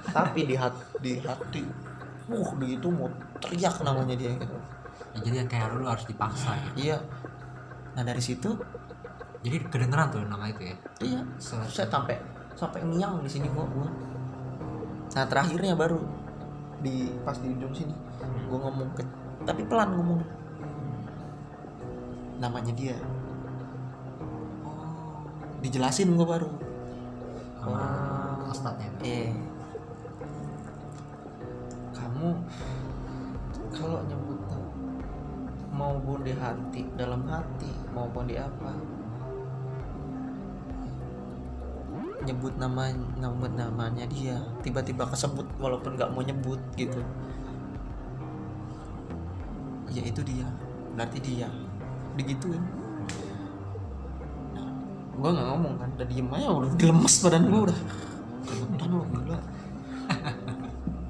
Tapi 0.06 0.40
di 0.44 0.54
hati 0.54 0.82
di 1.00 1.12
hati 1.18 1.62
uh 2.30 2.50
begitu 2.54 2.86
mau 2.86 3.08
teriak 3.40 3.80
namanya 3.80 4.14
dia 4.14 4.30
gitu. 4.36 4.56
Ya, 5.10 5.18
jadi 5.26 5.36
kayak 5.44 5.74
lu, 5.74 5.88
harus 5.88 6.06
dipaksa 6.06 6.54
gitu. 6.70 6.86
Iya. 6.86 6.98
Nah 7.96 8.02
dari 8.04 8.20
situ 8.20 8.54
jadi 9.40 9.56
kedengeran 9.66 10.12
tuh 10.12 10.22
nama 10.22 10.46
itu 10.46 10.68
ya? 10.68 10.76
Iya. 11.00 11.20
Se- 11.40 11.58
saya 11.66 11.88
sampai 11.88 12.20
sampai 12.52 12.84
ngiang 12.84 13.24
di 13.24 13.30
sini 13.30 13.48
gua 13.48 13.64
gua. 13.66 13.88
Nah 15.10 15.24
terakhirnya 15.26 15.74
baru 15.74 15.98
di 16.80 17.08
pas 17.24 17.34
di 17.36 17.48
ujung 17.50 17.72
sini 17.72 17.92
gua 18.48 18.58
ngomong 18.68 18.90
ke 18.96 19.02
tapi 19.44 19.62
pelan 19.64 19.96
ngomong. 19.96 20.20
Namanya 22.40 22.72
dia. 22.76 22.96
Dijelasin 25.60 26.16
gua 26.16 26.36
baru. 26.36 26.50
Sama 27.60 27.76
Oh. 27.76 28.48
ustadznya 28.50 28.88
kan? 28.88 29.02
eh 29.04 29.30
kamu 31.92 32.32
kalau 33.70 34.00
nyebut 34.08 34.40
maupun 35.70 36.18
di 36.26 36.32
hati 36.34 36.82
dalam 36.98 37.22
hati 37.28 37.70
maupun 37.92 38.26
di 38.26 38.40
apa? 38.40 38.72
Nyebut 42.24 42.56
nama 42.56 42.92
nyebut 42.92 43.52
namanya 43.56 44.04
dia 44.08 44.36
tiba-tiba 44.64 45.04
kesebut 45.08 45.44
walaupun 45.56 45.96
nggak 45.96 46.10
mau 46.12 46.24
nyebut 46.24 46.60
gitu 46.76 47.00
ya 49.90 50.02
itu 50.06 50.20
dia. 50.22 50.46
Berarti 50.94 51.18
dia. 51.22 51.48
Digituin. 52.14 52.62
Nah, 54.54 54.70
gua 55.18 55.30
nggak 55.34 55.46
ngomong 55.54 55.74
kan. 55.78 55.88
Udah 55.98 56.06
diem 56.06 56.28
aja 56.34 56.48
udah 56.50 56.70
lemes 56.74 57.14
badan 57.22 57.42
gua 57.50 57.60
udah. 57.70 57.78
Kebetulan 58.46 58.90
lo 58.90 59.04
gila. 59.10 59.38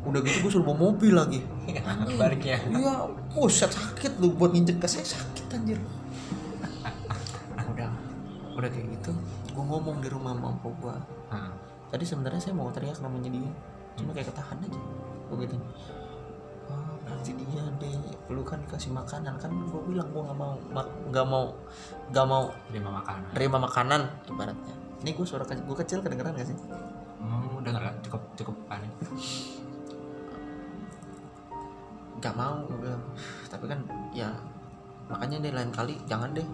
Udah 0.01 0.21
gitu 0.27 0.37
gue 0.43 0.51
suruh 0.51 0.67
bawa 0.67 0.91
mobil 0.91 1.13
lagi. 1.15 1.41
Balik 2.21 2.43
ya. 2.43 2.59
Iya. 2.67 2.95
Buset 3.37 3.71
sakit 3.71 4.19
lu 4.19 4.35
buat 4.35 4.51
nginjek 4.51 4.81
ke 4.83 4.89
saya 4.89 5.07
sakit 5.07 5.47
anjir. 5.55 5.79
Udah. 7.71 7.93
Udah 8.57 8.69
kayak 8.69 8.89
gitu 8.99 9.13
gue 9.51 9.65
ngomong 9.67 9.99
di 9.99 10.09
rumah 10.09 10.31
mampu 10.31 10.71
gue 10.79 10.95
Nah, 11.31 11.51
tadi 11.91 12.07
sebenarnya 12.07 12.41
saya 12.41 12.55
mau 12.57 12.73
teriak 12.73 12.99
namanya 13.03 13.31
dia. 13.31 13.51
Cuma 13.99 14.11
kayak 14.17 14.33
ketahan 14.33 14.57
aja. 14.63 14.81
Gue 15.31 15.37
gitu 15.47 15.57
berarti 17.21 17.37
dia 17.37 17.65
deh 17.77 17.93
lu 18.33 18.41
kan 18.41 18.57
dikasih 18.65 18.97
makanan 18.97 19.37
kan 19.37 19.53
gue 19.53 19.81
bilang 19.85 20.09
gue 20.09 20.23
nggak 20.25 20.39
mau 20.41 20.57
nggak 21.13 21.27
mau 21.29 21.45
nggak 22.09 22.27
mau 22.27 22.43
terima 22.73 22.91
makanan. 22.97 23.29
terima 23.37 23.59
makanan 23.61 24.01
ibaratnya. 24.25 24.75
Ini 25.05 25.11
gue 25.13 25.27
suara 25.29 25.45
kecil 25.45 25.65
gue 25.69 25.77
kecil 25.85 25.99
kedengeran 26.01 26.33
gak 26.33 26.49
sih? 26.49 26.57
Hmm, 27.21 27.61
udah 27.61 27.71
nggak? 27.77 27.95
Cukup 28.09 28.23
cukup 28.41 28.57
panik 28.73 28.89
nggak 32.21 32.35
mau 32.37 32.57
gue 32.65 32.79
bilang. 32.89 33.05
Tapi 33.53 33.65
kan 33.69 33.81
ya 34.17 34.33
makanya 35.13 35.45
deh 35.45 35.53
lain 35.53 35.73
kali 35.77 36.01
jangan 36.09 36.33
deh. 36.33 36.49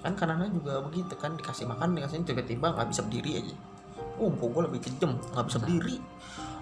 Kan 0.00 0.16
kanannya 0.16 0.48
juga 0.56 0.80
begitu 0.88 1.12
kan 1.20 1.36
dikasih 1.36 1.68
makan 1.68 1.92
dikasih 2.00 2.24
tiba-tiba 2.24 2.72
nggak 2.72 2.88
bisa 2.88 3.04
berdiri 3.04 3.44
aja. 3.44 3.56
Oh 4.16 4.32
gue 4.32 4.62
lebih 4.72 4.80
kejem 4.88 5.20
nggak 5.36 5.44
bisa. 5.52 5.60
berdiri. 5.60 6.00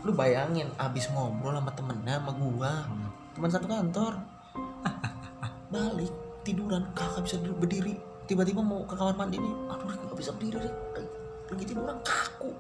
Lu 0.03 0.11
bayangin 0.19 0.67
abis 0.83 1.15
ngobrol 1.15 1.55
sama 1.55 1.71
temennya 1.79 2.19
sama 2.19 2.33
gua. 2.35 2.75
Hmm. 2.91 3.26
Teman 3.37 3.53
satu 3.53 3.69
kantor. 3.69 4.13
Balik 5.73 6.13
tiduran. 6.41 6.89
Kakak 6.97 7.29
bisa 7.29 7.37
berdiri. 7.37 8.01
Tiba-tiba 8.25 8.65
mau 8.65 8.83
ke 8.89 8.97
kamar 8.97 9.15
mandi 9.15 9.37
nih. 9.37 9.55
Aduh 9.69 9.87
nggak 9.93 10.17
bisa 10.17 10.33
berdiri 10.33 10.65
Rik. 10.65 10.77
lagi 11.47 11.63
tiduran 11.63 11.95
kaku. 12.03 12.51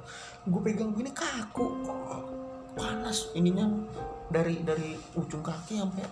Gue 0.47 0.61
pegang 0.63 0.93
gini 0.95 1.11
kaku. 1.11 1.67
Panas. 2.77 3.33
Ininya 3.33 3.67
dari 4.29 4.61
dari 4.63 4.95
ujung 5.17 5.41
kaki 5.43 5.81
sampai 5.81 6.05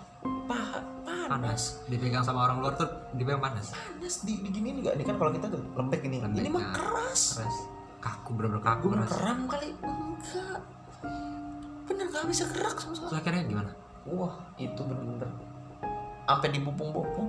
paha. 0.49 0.81
Panas. 1.05 1.29
Panas. 1.29 1.63
Dipegang 1.87 2.25
sama 2.25 2.49
orang 2.49 2.65
luar 2.65 2.75
tuh 2.75 2.89
dipegang 3.15 3.45
panas. 3.45 3.71
Panas. 3.71 4.25
Di, 4.27 4.43
di 4.43 4.49
gini 4.51 4.81
nggak 4.81 4.97
ini 4.97 5.05
kan 5.07 5.21
kalau 5.21 5.31
kita 5.31 5.47
tuh 5.53 5.63
lembek 5.77 6.03
ini. 6.09 6.19
Lembek, 6.25 6.41
ini 6.41 6.51
mah 6.51 6.65
nah. 6.65 6.75
keras. 6.75 7.23
Keras. 7.39 7.57
Kaku 8.03 8.31
bener-bener 8.35 8.65
kaku 8.65 8.87
keras. 8.91 9.11
keram 9.13 9.39
kali. 9.47 9.69
Enggak. 9.85 10.61
Bener 11.85 12.07
gak 12.09 12.27
bisa 12.33 12.49
gerak 12.49 12.77
sama 12.81 12.97
sekali. 12.97 13.13
Akhirnya 13.21 13.45
gimana 13.45 13.84
wah 14.09 14.35
itu 14.61 14.81
bener-bener. 14.81 15.31
Sampai 16.25 16.49
dibopong-bopong. 16.53 17.29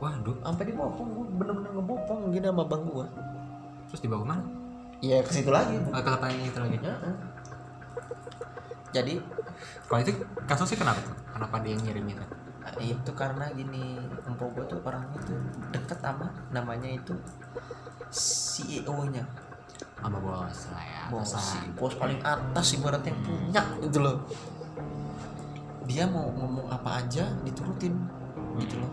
Waduh 0.00 0.36
sampai 0.44 0.64
dibopong. 0.68 1.08
Gue 1.12 1.26
bener-bener 1.40 1.70
ngebopong 1.72 2.32
gini 2.32 2.46
sama 2.48 2.64
bang 2.68 2.84
gue 2.84 3.06
terus 3.86 4.00
dibawa 4.02 4.20
ke 4.22 4.28
mana? 4.28 4.44
Iya 4.98 5.16
ke 5.22 5.30
situ 5.30 5.50
lagi. 5.52 5.78
Oh, 5.78 6.02
ke 6.02 6.10
tempat 6.10 6.28
yang 6.32 6.42
itu 6.42 6.58
lagi. 6.58 6.78
Ya, 6.82 6.94
jadi 8.90 9.14
kalau 9.86 10.00
itu 10.02 10.12
kasusnya 10.48 10.78
kenapa 10.80 11.00
tuh? 11.04 11.16
Kenapa 11.36 11.56
dia 11.62 11.76
ngirim 11.76 12.04
itu? 12.08 12.24
Eh, 12.76 12.92
itu 12.92 13.10
karena 13.14 13.46
gini 13.54 13.96
empok 14.26 14.58
gue 14.58 14.64
tuh 14.68 14.80
orangnya 14.82 15.16
tuh 15.22 15.38
deket 15.70 16.02
sama 16.02 16.28
namanya 16.50 16.90
itu 16.90 17.14
CEO 18.10 19.06
nya 19.08 19.24
sama 19.96 20.18
bos 20.20 20.60
lah 20.74 20.84
ya 20.84 21.02
bos 21.08 21.30
bos 21.78 21.94
paling 21.96 22.20
atas 22.20 22.66
ibaratnya 22.76 23.14
yang 23.14 23.22
punya 23.22 23.62
gitu 23.86 23.98
loh 24.02 24.16
dia 25.86 26.04
mau 26.06 26.28
ngomong 26.34 26.66
apa 26.68 27.02
aja 27.02 27.30
diturutin 27.46 27.94
gitu 28.58 28.76
loh. 28.82 28.92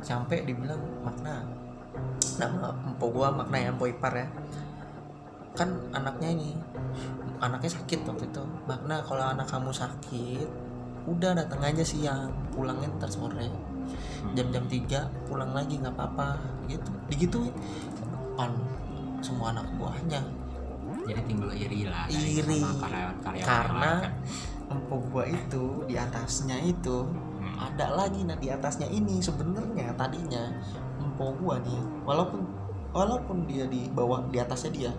Sampai 0.00 0.44
dibilang 0.44 0.80
makna 1.04 1.44
nama 2.40 2.74
empok 2.88 3.08
gua 3.12 3.28
makna 3.30 3.56
ya 3.60 3.68
empok 3.72 3.88
ipar 3.92 4.12
ya. 4.16 4.28
Kan 5.54 5.70
anaknya 5.94 6.34
ini 6.34 6.50
anaknya 7.38 7.70
sakit 7.78 8.08
waktu 8.08 8.26
itu. 8.26 8.44
Makna 8.66 9.04
kalau 9.04 9.24
anak 9.28 9.46
kamu 9.46 9.70
sakit 9.70 10.48
udah 11.04 11.36
datang 11.36 11.60
aja 11.60 11.84
siang 11.84 12.32
pulangnya 12.52 12.88
ntar 12.96 13.12
sore. 13.12 13.52
Jam-jam 14.32 14.64
3 14.64 15.28
pulang 15.28 15.52
lagi 15.52 15.76
nggak 15.76 15.94
apa-apa. 15.94 16.40
Gitu 16.66 16.90
digituin. 17.12 17.52
Depan 18.00 18.50
semua 19.20 19.52
anak 19.52 19.68
buahnya. 19.76 20.20
Jadi 21.04 21.20
timbul 21.28 21.52
iri 21.52 21.84
lah 21.84 22.08
Iri. 22.08 22.64
karyawan 22.64 23.16
karyawan 23.20 23.44
Karena 23.44 23.92
kan. 24.00 24.12
Empok 24.68 25.00
gua 25.12 25.24
itu 25.24 25.84
di 25.84 25.94
atasnya 25.94 26.56
itu 26.60 27.04
Hmm. 27.44 27.56
ada 27.60 27.92
lagi 27.92 28.24
nah 28.24 28.34
di 28.34 28.48
atasnya 28.48 28.88
ini 28.88 29.20
sebenarnya 29.20 29.92
tadinya 29.94 30.48
empok 30.96 31.30
gua 31.38 31.60
nih 31.60 31.76
walaupun 32.02 32.40
walaupun 32.90 33.44
dia 33.44 33.68
di 33.68 33.90
bawah 33.90 34.24
di 34.32 34.40
atasnya 34.40 34.72
dia 34.72 34.92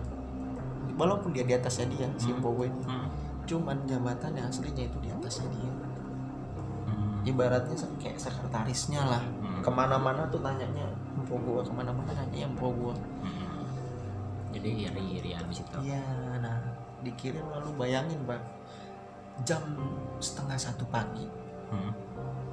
walaupun 0.94 1.34
dia 1.34 1.42
di 1.42 1.52
atasnya 1.52 1.90
dia 1.90 2.06
si 2.16 2.30
Hmm. 2.30 2.38
empok 2.38 2.52
gua 2.54 2.66
ini 2.70 2.84
Hmm. 2.86 3.08
cuman 3.46 3.76
jabatannya 3.84 4.42
aslinya 4.42 4.84
itu 4.86 4.98
di 5.02 5.08
atasnya 5.10 5.48
dia 5.50 5.72
Hmm. 6.86 7.26
ibaratnya 7.26 7.74
kayak 7.98 8.16
sekretarisnya 8.16 9.02
lah 9.02 9.22
Hmm. 9.22 9.60
ke 9.60 9.70
mana-mana 9.70 10.22
tuh 10.30 10.38
tanyanya 10.38 10.86
empok 11.18 11.38
gua 11.42 11.60
ke 11.60 11.72
mana-mana 11.74 12.10
nanya 12.14 12.46
empok 12.46 12.70
gua 12.78 12.94
Hmm. 13.26 13.66
jadi 14.54 14.88
iri 14.88 15.04
irian 15.20 15.44
di 15.44 15.54
situ 15.58 15.78
Iya, 15.82 16.00
nah 16.38 16.56
dikirim 17.02 17.44
lalu 17.50 17.70
bayangin 17.76 18.22
bang 18.24 18.40
jam 19.42 19.62
setengah 20.18 20.56
satu 20.56 20.86
pagi. 20.86 21.26
Hmm. 21.66 21.92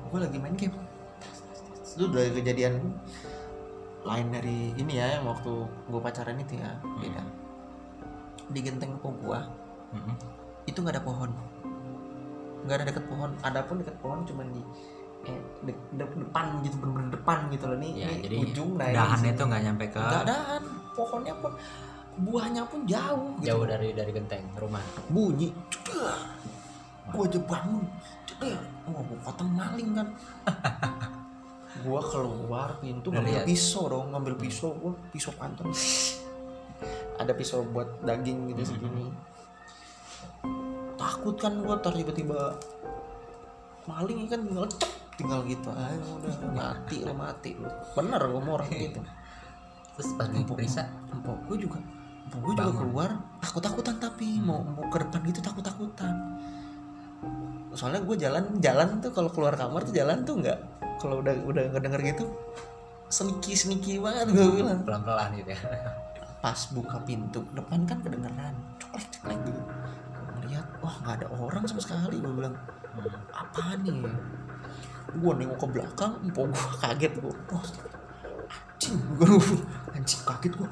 gue 0.09 0.19
lagi 0.19 0.37
main 0.37 0.53
game. 0.53 0.77
Itu 1.87 2.05
udah 2.05 2.21
kejadian 2.31 2.93
lain 4.03 4.27
dari 4.29 4.73
ini 4.75 4.93
ya 4.93 5.17
yang 5.17 5.25
waktu 5.25 5.49
gue 5.87 5.99
pacaran 5.99 6.37
itu 6.37 6.53
ya 6.55 6.69
beda. 6.99 7.23
Di 8.45 8.59
genteng 8.59 8.99
po 8.99 9.09
gua 9.15 9.41
Hmm. 9.89 10.13
itu 10.65 10.75
nggak 10.75 10.97
ada 10.97 11.03
pohon. 11.03 11.29
Nggak 12.61 12.75
ada 12.77 12.85
deket 12.89 13.05
pohon. 13.05 13.31
Ada 13.41 13.59
pun 13.63 13.75
deket 13.77 13.97
pohon 13.97 14.19
cuman 14.23 14.49
di 14.49 14.61
eh, 15.23 15.39
de- 15.63 15.81
de- 15.93 16.17
depan 16.19 16.59
gitu 16.61 16.75
bener-bener 16.77 17.09
depan 17.13 17.37
gitu 17.47 17.65
loh. 17.69 17.77
Nih, 17.79 17.91
ya 17.95 18.07
nih 18.07 18.17
jadi 18.21 18.35
ujung 18.43 18.71
nah 18.75 18.85
ini 18.85 18.97
dahannya 18.97 19.31
tuh 19.33 19.45
nggak 19.47 19.61
nyampe 19.63 19.85
ke 19.87 19.99
nggak 19.99 20.25
dahan. 20.25 20.61
Pohonnya 20.93 21.33
pun 21.37 21.51
buahnya 22.13 22.61
pun 22.67 22.79
jauh 22.85 23.29
gitu. 23.39 23.45
jauh 23.49 23.65
dari 23.65 23.89
dari 23.93 24.11
genteng 24.11 24.45
rumah. 24.53 24.83
Bunyi 25.07 25.49
gua 27.13 27.23
aja 27.29 27.39
bangun. 27.45 27.85
Cedar 28.25 28.61
wah 28.89 29.01
gua 29.05 29.17
kata 29.29 29.43
maling 29.45 29.89
kan. 29.93 30.07
Gua 31.81 31.97
keluar 32.05 32.77
pintu 32.77 33.09
Udah 33.09 33.17
ngambil 33.17 33.33
lihat. 33.33 33.45
pisau 33.49 33.89
dong 33.89 34.13
ngambil 34.13 34.33
pisau. 34.37 34.77
Gua 34.77 34.93
pisau 35.09 35.33
panton 35.33 35.73
ada 37.21 37.33
pisau 37.33 37.65
buat 37.65 38.01
daging 38.05 38.53
gitu 38.53 38.73
segini 38.73 39.09
takut 40.97 41.35
kan 41.37 41.53
gua 41.61 41.77
tar 41.77 41.93
tiba-tiba 41.93 42.57
maling 43.85 44.25
kan 44.29 44.39
tinggal 44.43 44.65
cek 44.65 44.91
tinggal 45.19 45.39
gitu 45.45 45.69
ayo 45.69 46.01
udah 46.17 46.35
mati 46.53 46.97
lo 47.05 47.13
mati. 47.13 47.51
Lo 47.57 47.69
bener 47.93 48.21
gua 48.21 48.41
mau 48.41 48.53
orang 48.57 48.69
gitu. 48.73 49.01
Terus 49.93 50.09
pas 50.17 50.25
di 50.25 50.41
periksa 50.41 50.89
empok 51.13 51.37
gue 51.53 51.69
juga. 51.69 51.77
Empok 52.29 52.39
gue 52.49 52.53
juga 52.57 52.73
keluar. 52.73 53.09
Takut 53.37 53.61
takutan 53.61 53.95
tapi 54.01 54.41
mau 54.41 54.65
mau 54.65 54.89
ke 54.89 54.97
depan 55.05 55.21
gitu 55.29 55.39
takut 55.41 55.61
takutan 55.61 56.15
soalnya 57.73 58.05
gue 58.05 58.15
jalan 58.21 58.43
jalan 58.61 59.01
tuh 59.01 59.09
kalau 59.09 59.33
keluar 59.33 59.57
kamar 59.57 59.81
tuh 59.81 59.93
jalan 59.97 60.21
tuh 60.21 60.37
nggak 60.37 60.59
kalau 61.01 61.25
udah 61.25 61.33
udah 61.49 61.63
ngedenger 61.73 62.01
gitu 62.13 62.25
sneaky 63.13 63.53
sneaky 63.53 63.93
banget 64.01 64.33
gue 64.33 64.47
bilang. 64.57 64.81
Pelan 64.81 65.01
pelan 65.05 65.29
gitu 65.37 65.53
ya. 65.53 65.61
Pas 66.41 66.59
buka 66.73 66.97
pintu 67.05 67.45
depan 67.53 67.85
kan 67.85 68.01
kedengeran 68.01 68.57
ceklek 68.81 69.05
ceklek 69.13 69.39
gitu. 69.45 69.61
Melihat 70.41 70.65
wah 70.81 70.95
nggak 71.05 71.15
ada 71.21 71.27
orang 71.37 71.63
sama 71.69 71.81
sekali 71.85 72.17
gue 72.17 72.33
bilang. 72.33 72.57
Apaan 73.29 73.85
nih? 73.85 73.93
Gue 75.13 75.31
nengok 75.37 75.61
ke 75.61 75.67
belakang 75.77 76.13
empok 76.25 76.49
gue 76.49 76.65
kaget 76.81 77.13
gue 77.21 77.33
wah 77.53 77.65
anjing 78.83 78.99
gue 79.15 79.29
anjing 79.95 80.21
kaget 80.27 80.53
gue 80.57 80.69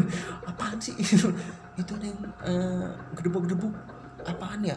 apaan 0.52 0.76
sih? 0.76 0.94
Itu 1.80 1.92
ada 1.96 2.04
yang 2.04 2.20
eh, 2.44 2.88
gedebuk-gedebuk. 3.16 3.72
Apaan 4.28 4.60
ya 4.60 4.76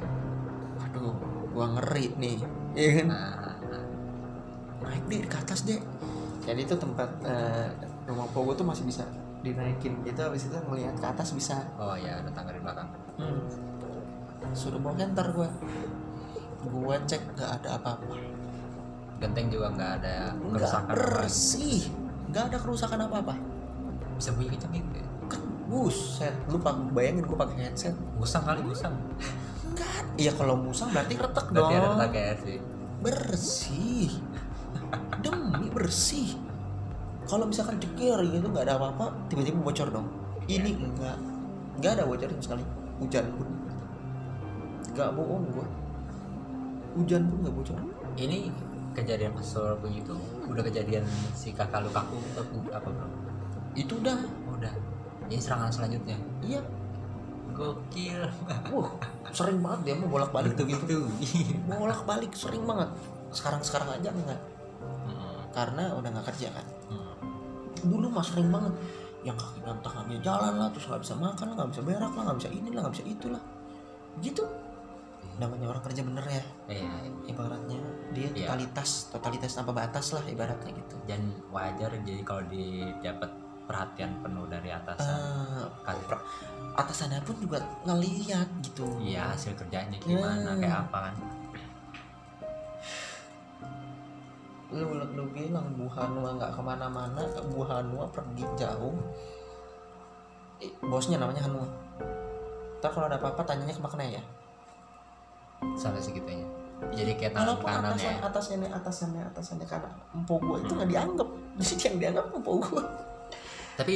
aduh 0.91 1.15
gue 1.51 1.65
ngeri 1.79 2.05
nih. 2.19 2.37
Ya 2.75 2.89
kan? 2.99 3.07
Nah, 3.07 3.55
naik 4.83 5.03
deh 5.07 5.23
ke 5.23 5.37
atas 5.39 5.63
deh. 5.63 5.79
Jadi 6.43 6.67
itu 6.67 6.75
tempat 6.75 7.09
eh, 7.23 7.71
rumah 8.07 8.27
pogo 8.35 8.51
tuh 8.51 8.67
masih 8.67 8.83
bisa 8.83 9.07
dinaikin. 9.39 10.03
Gitu 10.03 10.19
habis 10.19 10.51
itu 10.51 10.57
ngelihat 10.67 10.99
ke 10.99 11.07
atas 11.07 11.31
bisa. 11.31 11.63
Oh 11.79 11.95
ya 11.95 12.19
ada 12.19 12.31
tangga 12.35 12.51
di 12.51 12.59
belakang. 12.59 12.89
Hmm. 13.15 13.43
suruh 14.57 14.81
bawa 14.81 14.97
kantor 14.97 15.27
gue 15.37 15.49
gue 16.65 16.95
cek 17.07 17.21
nggak 17.37 17.49
ada 17.61 17.69
apa-apa. 17.77 18.15
Genteng 19.21 19.47
juga 19.53 19.67
nggak 19.71 19.91
ada 20.01 20.15
kerusakan 20.35 20.91
bersih. 20.91 21.81
Nggak 22.27 22.43
ada 22.51 22.57
kerusakan 22.57 22.99
apa-apa. 23.07 23.35
Bisa 24.17 24.35
bunyi 24.35 24.49
kencang 24.57 24.75
gitu 24.75 24.99
kan 25.29 25.41
buset. 25.69 26.35
Lu 26.51 26.59
pak 26.59 26.73
bayangin 26.91 27.23
gue 27.23 27.37
pakai 27.37 27.69
headset. 27.69 27.95
Musang 28.17 28.43
kali 28.43 28.65
musang 28.65 28.97
enggak 29.71 30.03
iya 30.19 30.31
kalau 30.35 30.59
musang 30.59 30.91
berarti 30.91 31.15
retak 31.15 31.47
dong 31.55 31.71
berarti 31.71 31.79
ada 31.79 31.89
tangga 31.97 32.21
ya 32.21 32.35
sih 32.43 32.59
bersih. 33.01 34.13
Demi 35.25 35.67
bersih. 35.73 36.37
Kalau 37.25 37.49
misalkan 37.49 37.81
ceker 37.81 38.21
gitu 38.29 38.45
nggak 38.45 38.65
ada 38.69 38.77
apa-apa 38.77 39.27
tiba-tiba 39.27 39.57
bocor 39.61 39.89
dong. 39.89 40.07
Ini 40.45 40.77
enggak 40.77 41.17
nggak 41.81 41.91
ada 41.97 42.03
bocor 42.05 42.29
sama 42.29 42.43
sekali. 42.45 42.63
Hujan 43.01 43.25
pun. 43.33 43.47
Nggak 44.93 45.09
bohong 45.17 45.43
gua. 45.49 45.67
Hujan 46.97 47.21
pun 47.29 47.37
nggak 47.41 47.55
bocor. 47.57 47.77
Ini 48.21 48.53
kejadian 48.93 49.33
pas 49.33 49.45
suara 49.47 49.73
bunyi 49.79 50.03
itu 50.03 50.15
udah 50.51 50.63
kejadian 50.67 51.07
si 51.31 51.55
kakak 51.55 51.79
lu 51.79 51.89
kaku 51.95 52.19
apa 52.35 52.75
apa 52.75 52.89
bro 52.91 53.07
itu 53.71 53.95
udah. 53.97 54.19
Udah. 54.51 54.73
Ini 55.31 55.39
serangan 55.39 55.71
selanjutnya? 55.71 56.19
Iya 56.43 56.59
gokil. 57.61 58.21
Wah 58.73 58.89
sering 59.31 59.61
banget 59.61 59.79
dia 59.85 59.93
mau 60.01 60.09
bolak-balik 60.09 60.57
tuh 60.57 60.65
gitu. 60.65 61.05
Itu 61.21 61.53
bolak-balik 61.69 62.33
sering 62.33 62.65
banget. 62.65 62.89
Sekarang-sekarang 63.29 64.01
aja 64.01 64.09
enggak. 64.09 64.41
Karena 65.51 65.93
udah 65.93 66.09
nggak 66.09 66.27
kerja 66.33 66.47
kan? 66.51 66.65
Dulu 67.85 68.07
mah 68.09 68.25
sering 68.25 68.49
banget. 68.49 68.73
Yang 69.21 69.37
kaki 69.37 69.59
dan 69.61 69.77
tangannya 69.85 70.17
jalan 70.25 70.53
lah 70.57 70.67
terus 70.73 70.89
nggak 70.89 71.01
bisa 71.05 71.13
makan 71.13 71.45
lah 71.53 71.55
nggak 71.61 71.69
bisa 71.77 71.81
berak 71.85 72.13
lah 72.17 72.23
nggak 72.25 72.37
bisa 72.41 72.49
ini 72.49 72.69
lah 72.73 72.79
nggak 72.87 72.95
bisa 72.97 73.05
itu 73.05 73.27
lah. 73.29 73.43
Gitu. 74.17 74.43
Namanya 75.37 75.65
orang 75.69 75.83
kerja 75.85 76.01
bener 76.01 76.25
ya. 76.25 76.43
Iya. 76.67 76.91
Ibaratnya 77.29 77.79
dia 78.17 78.27
Iya. 78.33 78.47
totalitas 78.49 78.89
totalitas 79.13 79.51
tanpa 79.53 79.71
batas 79.77 80.11
lah 80.17 80.23
ibaratnya 80.25 80.71
gitu. 80.73 80.95
Dan 81.05 81.21
wajar 81.53 81.93
jadi 82.01 82.21
kalau 82.25 82.43
didapat 82.49 83.29
perhatian 83.65 84.11
penuh 84.19 84.45
dari 84.45 84.69
atasan. 84.69 85.15
Eh, 85.15 85.65
kasih 85.83 86.07
atasannya 86.71 87.19
pun 87.21 87.35
juga 87.37 87.59
ngeliat 87.83 88.47
gitu. 88.63 88.87
Iya 88.99 89.35
hasil 89.35 89.53
kerjanya 89.55 89.97
gimana 89.99 90.55
Hmm. 90.55 90.59
kayak 90.59 90.77
apa 90.87 90.97
kan. 91.09 91.15
Lu 94.71 94.87
lu 94.95 95.23
bilang 95.35 95.67
Bu 95.75 95.83
Hanua 95.91 96.31
nggak 96.39 96.51
ke 96.55 96.61
mana-mana 96.63 97.19
Bu 97.51 97.61
Hanua 97.67 98.07
pergi 98.07 98.47
jauh. 98.55 98.95
Eh, 100.63 100.71
bosnya 100.79 101.19
namanya 101.19 101.43
Hanua. 101.43 101.67
Ntar 102.79 102.89
kalau 102.89 103.05
ada 103.11 103.19
apa-apa 103.19 103.43
tanyanya 103.43 103.75
ke 103.75 103.83
makna 103.83 104.03
ya? 104.07 104.23
Sampai 105.75 105.99
segitunya. 105.99 106.47
Jadi 106.95 107.13
kayak 107.13 107.37
tangan 107.37 107.53
Walaupun 107.53 107.67
kanan 107.69 107.93
atasan, 107.93 108.09
ya. 108.09 108.17
atasannya 108.25 108.69
atasannya 108.73 109.21
atasannya 109.29 109.67
karena 109.69 109.89
empok 110.17 110.39
gua 110.41 110.57
itu 110.57 110.71
nggak 110.73 110.89
dianggap. 110.89 111.29
Jadi 111.59 111.73
yang 111.85 111.95
dianggap 112.01 112.25
empok 112.33 112.55
gua 112.57 112.83
tapi 113.81 113.95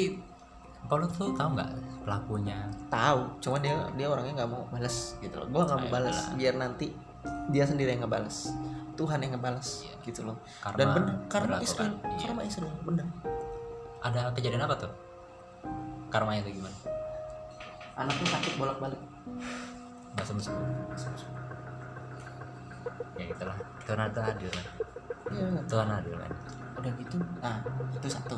kalau 0.85 1.05
tuh 1.09 1.29
tahu 1.33 1.49
nggak 1.57 1.69
pelakunya? 2.05 2.57
Tahu 2.89 3.19
cuma 3.41 3.57
dia 3.61 3.73
dia 3.97 4.07
orangnya 4.09 4.43
nggak 4.43 4.49
mau 4.51 4.63
balas 4.69 5.17
gitu 5.21 5.35
loh. 5.37 5.47
Gua 5.49 5.63
nggak 5.65 5.79
mau 5.85 5.89
balas 5.89 6.17
biar 6.37 6.53
nanti 6.57 6.93
dia 7.49 7.65
sendiri 7.65 7.97
yang 7.97 8.05
ngebalas 8.05 8.53
Tuhan 8.93 9.17
yang 9.17 9.33
ngebalas 9.33 9.81
Iya. 9.81 9.93
gitu 10.05 10.21
loh. 10.29 10.37
Karma 10.61 10.77
dan 10.77 10.87
bener 10.93 11.15
karma 11.25 11.57
Israel 11.61 11.93
kan? 11.97 12.09
Iya. 12.13 12.17
karma 12.25 12.41
Israel 12.45 12.73
bener. 12.85 13.05
Ada 14.05 14.29
kejadian 14.37 14.61
apa 14.65 14.75
tuh? 14.77 14.91
Karmanya 16.13 16.45
itu 16.45 16.61
gimana? 16.61 16.77
Anaknya 17.97 18.27
sakit 18.29 18.53
bolak 18.61 18.77
balik 18.77 19.01
nggak 20.15 20.25
sembuh 20.31 20.55
ya 23.19 23.23
gitulah 23.31 23.57
Tuhan 23.83 23.99
itu 24.07 24.21
adil 24.21 24.51
Iya, 25.25 25.47
Tuhan 25.67 25.87
adil 25.91 26.15
kan 26.15 26.31
udah 26.75 26.91
gitu 27.01 27.17
nah 27.43 27.57
itu 27.91 28.07
satu 28.07 28.37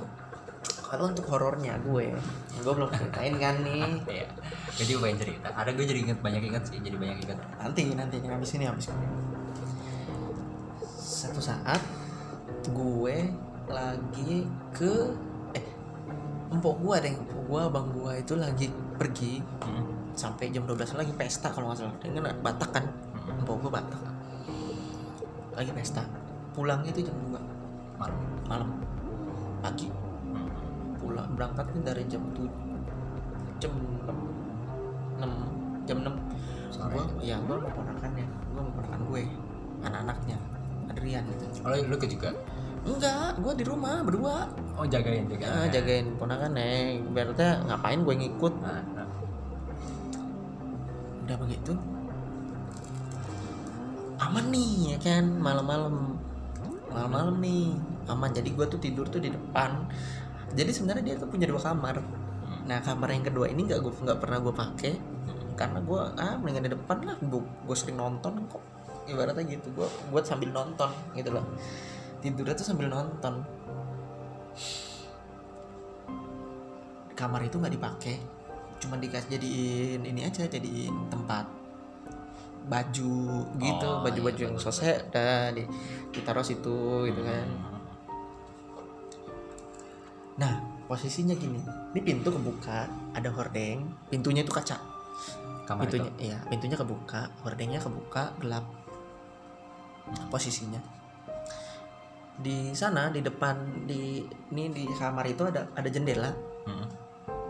kalau 0.88 1.04
untuk 1.06 1.28
horornya 1.28 1.76
gue 1.80 2.16
gue 2.56 2.74
belum 2.74 2.90
ceritain 2.90 3.36
kan 3.36 3.60
nih 3.60 3.84
Iya, 4.08 4.28
gue 4.74 4.86
juga 4.88 5.00
pengen 5.04 5.18
cerita. 5.20 5.48
Ada 5.52 5.70
gue 5.72 5.84
jadi 5.84 6.00
inget 6.02 6.20
banyak 6.20 6.44
inget 6.44 6.64
sih, 6.64 6.78
jadi 6.78 6.96
banyak 6.96 7.18
inget. 7.20 7.38
nanti 7.58 7.82
nanti 7.92 8.16
habis 8.24 8.52
ini 8.54 8.66
habis 8.66 8.88
ini 8.88 9.08
satu 10.98 11.40
saat 11.40 11.82
gue 12.64 13.18
lagi 13.66 14.46
ke 14.72 14.94
eh 15.52 15.66
empok 16.50 16.76
gue 16.80 16.96
deh 17.02 17.14
empok 17.16 17.42
gue 17.44 17.60
abang 17.62 17.88
gue 17.92 18.12
itu 18.18 18.34
lagi 18.36 18.68
pergi 18.96 19.44
Hmm. 19.60 19.84
sampai 20.14 20.50
jam 20.50 20.64
12 20.64 20.96
lagi 20.96 21.12
pesta 21.12 21.50
kalau 21.50 21.70
nggak 21.70 21.80
salah 21.80 21.96
dengan 22.00 22.32
Batak 22.38 22.70
kan 22.72 22.86
Hmm. 23.14 23.40
empok 23.40 23.56
gue 23.60 23.72
Batak 23.72 24.02
lagi 25.52 25.72
pesta 25.74 26.06
pulangnya 26.54 26.92
itu 26.92 27.02
jam 27.04 27.18
2 27.18 27.36
Malam. 27.98 28.18
malam 28.46 28.70
pagi. 29.60 29.90
Pulang 31.08 31.30
berangkatnya 31.34 31.82
dari 31.86 32.04
jam 32.06 32.24
7 32.36 32.44
jam 33.58 33.72
6 33.72 35.24
6 35.24 35.88
jam 35.88 35.98
6 36.04 36.12
Sore. 36.68 36.92
gue 36.94 37.04
ya 37.24 37.40
gue 37.40 37.56
mau 37.56 37.72
ponakannya 37.72 38.26
gue 38.28 38.60
mau 38.60 38.74
ponakan 38.76 39.00
gue 39.08 39.22
anak-anaknya 39.80 40.38
Adrian 40.88 41.24
gitu 41.30 41.46
Oh, 41.64 41.72
lu, 41.74 41.96
ke 41.96 42.08
juga? 42.08 42.30
enggak 42.84 43.36
gue 43.38 43.54
di 43.56 43.64
rumah 43.64 44.00
berdua 44.00 44.48
Oh, 44.76 44.86
jagain 44.86 45.26
jagain. 45.26 45.48
ya, 45.48 45.72
jagain 45.74 46.08
ponakannya 46.16 47.02
berarti 47.10 47.44
ngapain 47.66 48.00
gue 48.02 48.16
ngikut 48.18 48.54
Nah, 48.60 48.84
nah. 48.94 49.08
udah 51.24 51.38
begitu 51.38 51.74
aman 54.18 54.46
nih 54.50 54.72
ya 54.92 54.98
kan 55.00 55.26
malam-malam 55.38 56.18
malam-malam 56.88 57.36
nih 57.38 57.76
aman 58.08 58.30
jadi 58.32 58.50
gue 58.50 58.66
tuh 58.68 58.80
tidur 58.80 59.06
tuh 59.06 59.20
di 59.20 59.30
depan 59.30 59.86
jadi 60.56 60.72
sebenarnya 60.72 61.04
dia 61.04 61.16
tuh 61.20 61.28
punya 61.28 61.50
dua 61.50 61.60
kamar. 61.60 62.00
Nah 62.68 62.80
kamar 62.84 63.12
yang 63.12 63.26
kedua 63.28 63.52
ini 63.52 63.68
nggak 63.68 63.80
gue 63.84 63.94
nggak 64.04 64.20
pernah 64.20 64.38
gue 64.40 64.54
pakai. 64.54 64.94
Karena 65.58 65.80
gue 65.82 66.02
ah 66.16 66.38
mendingan 66.38 66.70
di 66.70 66.72
depan 66.78 66.98
lah. 67.04 67.18
Gue 67.20 67.42
gue 67.44 67.76
sering 67.76 67.98
nonton 68.00 68.48
kok. 68.48 68.64
Ibaratnya 69.10 69.44
gitu. 69.48 69.68
Gue 69.76 69.88
buat 70.14 70.24
sambil 70.24 70.54
nonton 70.54 70.88
gitu 71.18 71.34
loh. 71.34 71.44
Tidurnya 72.24 72.56
tuh 72.56 72.68
sambil 72.68 72.88
nonton. 72.88 73.44
Kamar 77.18 77.42
itu 77.44 77.58
nggak 77.58 77.74
dipakai. 77.74 78.16
Cuma 78.78 78.96
dikasih 79.02 79.36
jadiin 79.36 80.02
ini 80.06 80.22
aja 80.24 80.46
jadiin 80.46 81.10
tempat. 81.10 81.50
Baju 82.68 83.16
gitu. 83.58 83.88
Oh, 83.88 84.04
baju-baju 84.04 84.44
iya, 84.44 84.52
yang 84.52 84.60
dah 85.10 85.56
di, 85.56 85.64
ditaruh 86.12 86.44
situ 86.44 87.08
gitu 87.10 87.22
kan. 87.24 87.48
Hmm. 87.48 87.77
Nah 90.38 90.78
posisinya 90.88 91.36
gini. 91.36 91.60
Ini 91.94 92.02
pintu 92.02 92.32
kebuka 92.32 92.88
ada 93.14 93.30
hordeng. 93.30 93.92
Pintunya 94.08 94.42
itu 94.42 94.56
kaca. 94.56 94.80
Kamar 95.68 95.84
pintunya 95.84 96.10
itu 96.16 96.32
iya 96.32 96.40
pintunya 96.48 96.80
kebuka 96.80 97.28
hordengnya 97.44 97.84
kebuka 97.84 98.32
gelap 98.40 98.64
posisinya. 100.32 100.80
Di 102.40 102.72
sana 102.72 103.12
di 103.12 103.20
depan 103.20 103.84
di 103.84 104.24
ini 104.56 104.72
di 104.72 104.88
kamar 104.96 105.28
itu 105.28 105.44
ada 105.44 105.68
ada 105.76 105.90
jendela. 105.92 106.32
Hmm. 106.68 106.88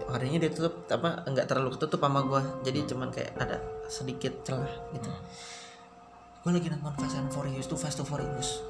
hordengnya 0.07 0.47
ditutup 0.47 0.87
apa 0.87 1.27
enggak 1.27 1.51
terlalu 1.51 1.75
ketutup 1.75 1.99
sama 1.99 2.23
gua. 2.23 2.41
Jadi 2.63 2.87
cuman 2.87 3.11
kayak 3.11 3.35
ada 3.37 3.59
sedikit 3.91 4.39
celah 4.41 4.71
gitu. 4.95 5.11
Hmm. 5.11 5.21
gua 6.47 6.51
lagi 6.55 6.71
nonton 6.71 6.95
Fast 6.95 7.19
and 7.19 7.27
Furious 7.27 7.67
tuh 7.67 7.75
Fast 7.75 7.99
and 7.99 8.07
Furious. 8.07 8.63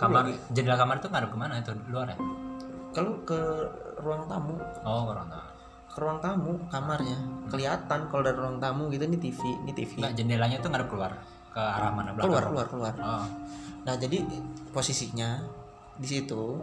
Kamar 0.00 0.32
jendela 0.50 0.80
kamar 0.80 1.04
itu 1.04 1.12
ngadep 1.12 1.30
ke 1.30 1.38
mana? 1.38 1.60
Itu 1.60 1.76
luar 1.92 2.16
ya 2.16 2.47
kalau 2.90 3.12
ke 3.22 3.40
ruang 3.98 4.24
tamu. 4.26 4.54
Oh 4.82 5.08
orang 5.08 5.26
tahu 5.26 5.44
ke 5.88 5.98
ruang 5.98 6.20
tamu 6.20 6.52
kamarnya. 6.68 7.18
Kelihatan 7.48 8.00
kalau 8.06 8.22
dari 8.22 8.36
ruang 8.36 8.58
tamu 8.58 8.86
gitu 8.88 9.02
ini 9.02 9.16
TV 9.16 9.40
ini 9.58 9.72
TV 9.72 9.98
Nggak, 9.98 10.14
jendelanya 10.14 10.56
tuh 10.58 10.68
ngadep 10.68 10.88
keluar. 10.88 11.12
Ke 11.48 11.58
arah 11.58 11.90
mana 11.90 12.12
belakang? 12.12 12.28
Keluar 12.30 12.44
keluar 12.46 12.66
keluar. 12.66 12.94
Oh. 12.98 13.26
Nah 13.82 13.94
jadi 13.94 14.22
posisinya 14.70 15.42
di 15.94 16.06
situ 16.06 16.62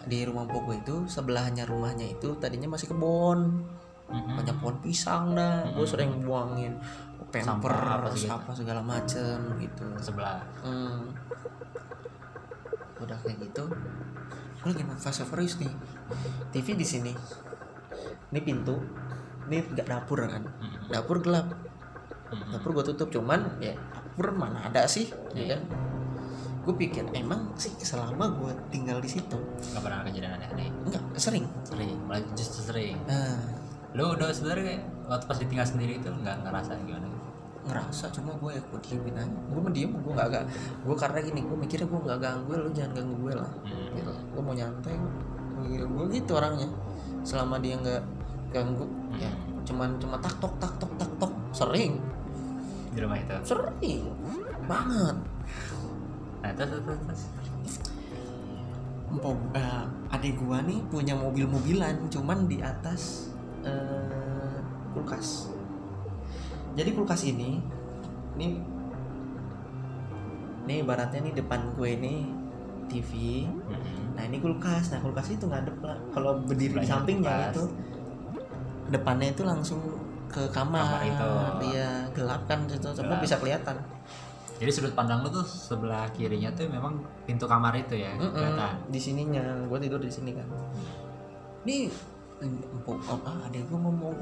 di 0.00 0.22
rumah 0.22 0.46
poko 0.46 0.70
itu 0.72 1.04
sebelahnya 1.04 1.64
rumahnya 1.64 2.06
itu 2.08 2.32
tadinya 2.36 2.70
masih 2.70 2.88
kebun 2.88 3.66
Mhm. 4.06 4.34
banyak 4.36 4.56
pohon 4.58 4.76
pisang 4.80 5.34
dah. 5.34 5.62
Gue 5.70 5.82
Mm-mm. 5.82 5.86
sering 5.86 6.10
buangin 6.20 6.74
Sampah 7.30 7.70
apa 7.70 8.02
apa, 8.02 8.08
segala- 8.10 8.38
apa 8.38 8.50
segala 8.52 8.80
macem 8.82 9.38
gitu. 9.58 9.86
Ke 9.88 10.02
sebelah. 10.02 10.42
Hmm. 10.60 11.06
udah 13.00 13.16
kayak 13.18 13.40
gitu 13.40 13.64
gue 14.60 14.68
lagi 14.70 14.84
nonton 14.84 15.00
Fast 15.00 15.20
and 15.20 15.28
Furious 15.28 15.56
nih. 15.56 15.72
TV 16.52 16.66
di 16.74 16.84
sini. 16.84 17.12
Ini 18.30 18.40
pintu. 18.40 18.76
Ini 19.48 19.56
nggak 19.66 19.86
dapur 19.86 20.20
kan? 20.22 20.44
Dapur 20.86 21.18
gelap. 21.20 21.48
Dapur 22.30 22.70
gue 22.76 22.84
tutup 22.86 23.08
cuman 23.10 23.58
ya 23.58 23.74
dapur 23.90 24.30
mana 24.32 24.68
ada 24.68 24.84
sih? 24.84 25.08
Ya 25.32 25.42
Iya. 25.42 25.46
kan? 25.56 25.60
Gue 26.60 26.74
pikir 26.76 27.08
emang 27.10 27.56
sih 27.56 27.72
selama 27.80 28.36
gue 28.36 28.52
tinggal 28.68 29.00
di 29.00 29.08
situ 29.08 29.38
nggak 29.72 29.82
pernah 29.82 30.04
kejadian 30.04 30.36
aneh-aneh? 30.36 30.68
Enggak 30.86 31.02
sering. 31.16 31.48
Sering 31.64 31.96
malah 32.04 32.22
justru 32.36 32.60
sering. 32.62 33.00
Nah, 33.08 33.40
lu 33.96 34.12
udah 34.12 34.28
sebenarnya 34.30 34.78
waktu 35.08 35.24
pas 35.24 35.38
ditinggal 35.40 35.66
sendiri 35.66 35.98
itu 35.98 36.06
nggak 36.06 36.46
ngerasa 36.46 36.78
gimana 36.84 37.09
ngerasa 37.60 38.08
cuma 38.14 38.32
gue 38.40 38.50
ya 38.56 38.62
gue 38.62 38.80
diemin 38.84 39.16
aja. 39.20 39.38
Gue 39.52 39.60
mendiem 39.60 39.92
gue 39.92 40.12
nggak 40.12 40.28
gak 40.32 40.44
gue 40.84 40.96
karena 40.96 41.18
gini 41.20 41.40
gue 41.44 41.56
mikirnya 41.56 41.86
gue 41.86 42.00
nggak 42.00 42.18
ganggu 42.20 42.52
lu 42.56 42.70
jangan 42.72 42.92
ganggu 42.96 43.14
gue 43.28 43.34
lah. 43.36 43.50
Hmm. 43.66 43.92
gitu. 43.96 44.12
Gue 44.32 44.42
mau 44.42 44.54
nyantai 44.56 44.94
gue 45.60 46.06
gitu 46.14 46.32
orangnya. 46.36 46.68
Selama 47.20 47.60
dia 47.60 47.76
nggak 47.76 48.02
ganggu 48.50 48.86
ya 49.20 49.30
cuman 49.70 49.94
cuma 50.02 50.16
tak 50.18 50.34
tok 50.42 50.54
tak 50.58 50.72
tok 50.80 50.92
tak 50.98 51.10
tok 51.20 51.32
sering. 51.54 52.00
Di 52.90 52.98
rumah 52.98 53.18
itu? 53.20 53.36
Sering. 53.46 54.02
Banget. 54.66 55.16
Nah 56.42 56.50
terus 56.56 56.80
terus 56.82 57.00
terus. 57.06 57.22
Empok, 59.10 59.38
eh, 59.58 59.84
adik 60.14 60.38
gua 60.38 60.62
nih 60.62 60.78
punya 60.86 61.18
mobil-mobilan 61.18 62.06
cuman 62.10 62.46
di 62.46 62.62
atas 62.62 63.34
eh, 63.66 64.58
kulkas. 64.94 65.50
Jadi 66.80 66.96
kulkas 66.96 67.28
ini, 67.28 67.60
ini, 68.40 68.46
ini 70.64 70.74
ibaratnya 70.80 71.20
nih 71.28 71.36
depan 71.36 71.76
gue 71.76 71.88
ini 71.92 72.24
TV. 72.88 73.44
Mhm. 73.44 74.16
Nah 74.16 74.22
ini 74.24 74.40
kulkas. 74.40 74.96
Nah 74.96 75.04
kulkas 75.04 75.28
itu 75.28 75.44
ngadep 75.44 75.76
lah. 75.84 76.00
Kalau 76.16 76.40
berdiri 76.40 76.80
di 76.80 76.88
sampingnya 76.88 77.28
kulkas. 77.28 77.52
itu, 77.52 77.64
depannya 78.88 79.28
itu 79.28 79.42
langsung 79.44 79.80
ke 80.32 80.48
kamar. 80.48 80.80
Kamar 80.80 81.02
itu. 81.04 81.30
Iya 81.76 82.08
gelap 82.16 82.48
kan 82.48 82.64
itu, 82.64 82.88
semua 82.96 83.20
Gelap. 83.20 83.24
bisa 83.28 83.36
kelihatan. 83.36 83.76
jadi 84.60 84.76
sudut 84.76 84.92
pandang 84.92 85.24
lu 85.24 85.32
tuh 85.32 85.40
sebelah 85.40 86.04
kirinya 86.12 86.52
tuh 86.52 86.68
memang 86.68 87.00
pintu 87.24 87.48
kamar 87.48 87.72
itu 87.80 87.96
ya 87.96 88.12
kelihatan 88.12 88.76
di 88.92 89.00
sininya 89.00 89.40
gue 89.64 89.78
tidur 89.80 89.96
di 89.96 90.12
sini 90.12 90.36
kan 90.36 90.44
nih 91.64 91.88
empuk 92.44 93.00
apa 93.08 93.48
ada 93.48 93.56
gue 93.56 93.78
ngomong 93.80 94.12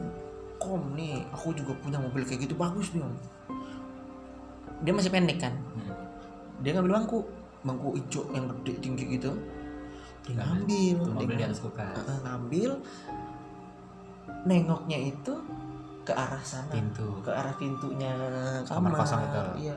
kom 0.58 0.94
nih 0.98 1.22
aku 1.30 1.54
juga 1.54 1.72
punya 1.78 1.98
mobil 1.98 2.22
kayak 2.26 2.44
gitu 2.46 2.54
bagus 2.54 2.90
nih 2.92 3.02
om 3.02 3.14
dia 4.78 4.94
masih 4.94 5.10
pendek 5.10 5.42
kan? 5.42 5.54
Hmm. 5.74 5.90
dia 6.62 6.70
ngambil 6.70 7.02
bangku. 7.02 7.18
Bangku 7.66 7.98
hijau 7.98 8.22
yang 8.30 8.46
gede 8.46 8.78
tinggi 8.78 9.18
gitu. 9.18 9.34
Dia 10.22 10.38
ngambil. 10.38 10.94
Tuh, 11.02 11.12
dia 11.18 11.26
mobil 11.26 11.34
ngambil, 11.34 12.18
ngambil. 12.22 12.70
Nengoknya 14.46 14.98
itu 15.10 15.34
ke 16.06 16.12
arah 16.14 16.38
sana. 16.46 16.70
Pintu. 16.70 17.10
Ke 17.26 17.34
arah 17.34 17.50
pintunya 17.58 18.14
Kamar 18.70 18.94
kamar, 18.94 19.02
kosong 19.02 19.20
itu. 19.26 19.40
iya. 19.66 19.76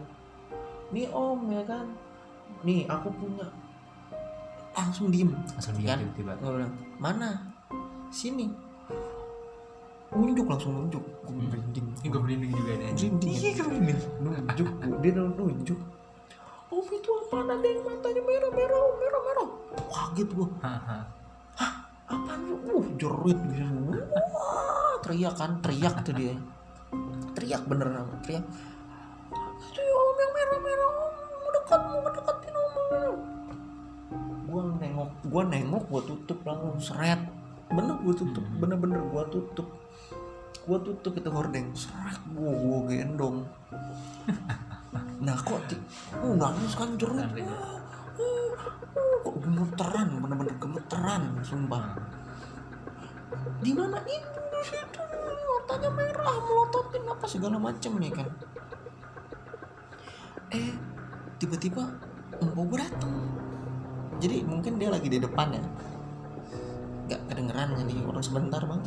Nih 0.94 1.10
om 1.10 1.50
ya 1.50 1.64
kan? 1.66 1.86
Nih 2.62 2.86
aku 2.86 3.10
punya. 3.10 3.48
Langsung 4.78 5.10
diem. 5.10 5.34
Langsung 5.34 5.76
dia 5.82 5.98
Kan? 5.98 6.06
tiba-tiba. 6.14 6.38
Bilang 6.40 6.74
mana? 7.02 7.42
Sini 8.14 8.54
nunjuk 10.12 10.46
langsung 10.48 10.72
nunjuk. 10.76 11.04
Gue 11.24 11.32
Hmm. 11.32 11.48
merinding. 11.48 11.88
Ini 12.04 12.08
gue 12.12 12.22
merinding 12.22 12.52
juga 12.52 12.72
deh 12.76 12.90
merinding 12.92 13.32
Iya, 13.32 13.50
gue 13.56 13.66
merinding. 13.72 14.00
Nunjuk 14.20 14.70
dia 15.00 15.12
nunjuk. 15.16 15.80
Om 16.72 16.88
itu 16.88 17.12
apa 17.28 17.38
ada 17.52 17.68
yang 17.68 17.84
matanya 17.84 18.22
merah 18.24 18.52
merah 18.56 18.84
merah 18.96 19.22
merah. 19.28 19.50
Kaget 19.92 20.30
gua. 20.32 20.48
Haha. 20.64 21.00
apa 22.12 22.36
uh 22.68 22.86
jerit 23.00 23.40
gitu 23.56 23.72
wah 24.12 25.00
teriak 25.00 25.32
kan 25.40 25.64
teriak 25.64 25.96
tuh 26.04 26.12
dia. 26.12 26.36
Teriak 27.40 27.64
bener 27.68 27.88
teriak. 28.24 28.44
Itu 29.64 29.80
ya 29.80 29.96
om 29.96 30.16
yang 30.20 30.32
merah 30.36 30.60
merah 30.60 30.90
om. 30.92 31.14
Mau 31.40 31.50
dekat 31.56 31.80
mau 31.88 32.00
mendekatin 32.04 32.56
om 32.56 32.74
om." 32.76 33.18
gua 34.52 34.62
nengok 34.80 35.12
gua 35.32 35.42
nengok 35.48 35.84
gua 35.88 36.02
tutup 36.04 36.40
langsung. 36.44 36.76
Seret. 36.84 37.20
Bener 37.72 37.96
gua 38.04 38.14
tutup. 38.16 38.44
Hmm. 38.44 38.60
bener-bener 38.60 39.00
gua 39.08 39.24
tutup 39.32 39.68
gua 40.66 40.78
tutup 40.82 41.14
itu 41.18 41.30
hordeng. 41.32 41.74
Seret 41.74 42.22
gua 42.34 42.52
gua 42.54 42.80
gendong 42.90 43.46
nah 45.26 45.38
kok 45.38 45.62
uh, 46.18 46.34
nangis 46.34 46.74
kan 46.74 46.98
Nangis. 46.98 47.46
Uh, 47.46 47.78
uh, 48.18 48.50
uh, 48.98 49.14
kok 49.22 49.36
gemeteran 49.46 50.08
bener-bener 50.18 50.56
gemeteran 50.58 51.24
sumpah. 51.46 51.94
Di 53.62 53.72
mana 53.74 54.02
itu? 54.10 54.40
Di 54.52 54.62
situ. 54.66 55.02
Matanya 55.52 55.90
merah 55.94 56.38
melototin 56.42 57.04
apa 57.06 57.26
segala 57.30 57.58
macam 57.62 57.92
nih 58.02 58.12
kan. 58.12 58.30
Eh 60.52 60.74
tiba-tiba 61.38 61.86
empok 62.42 62.66
gue 62.74 62.80
datang 62.82 63.14
jadi 64.22 64.46
mungkin 64.46 64.78
dia 64.78 64.90
lagi 64.94 65.10
di 65.10 65.18
depan 65.18 65.54
ya. 65.54 65.64
Nggak 67.10 67.22
kedengeran 67.30 67.70
jadi 67.78 67.94
orang 68.06 68.24
sebentar 68.26 68.62
bang 68.66 68.82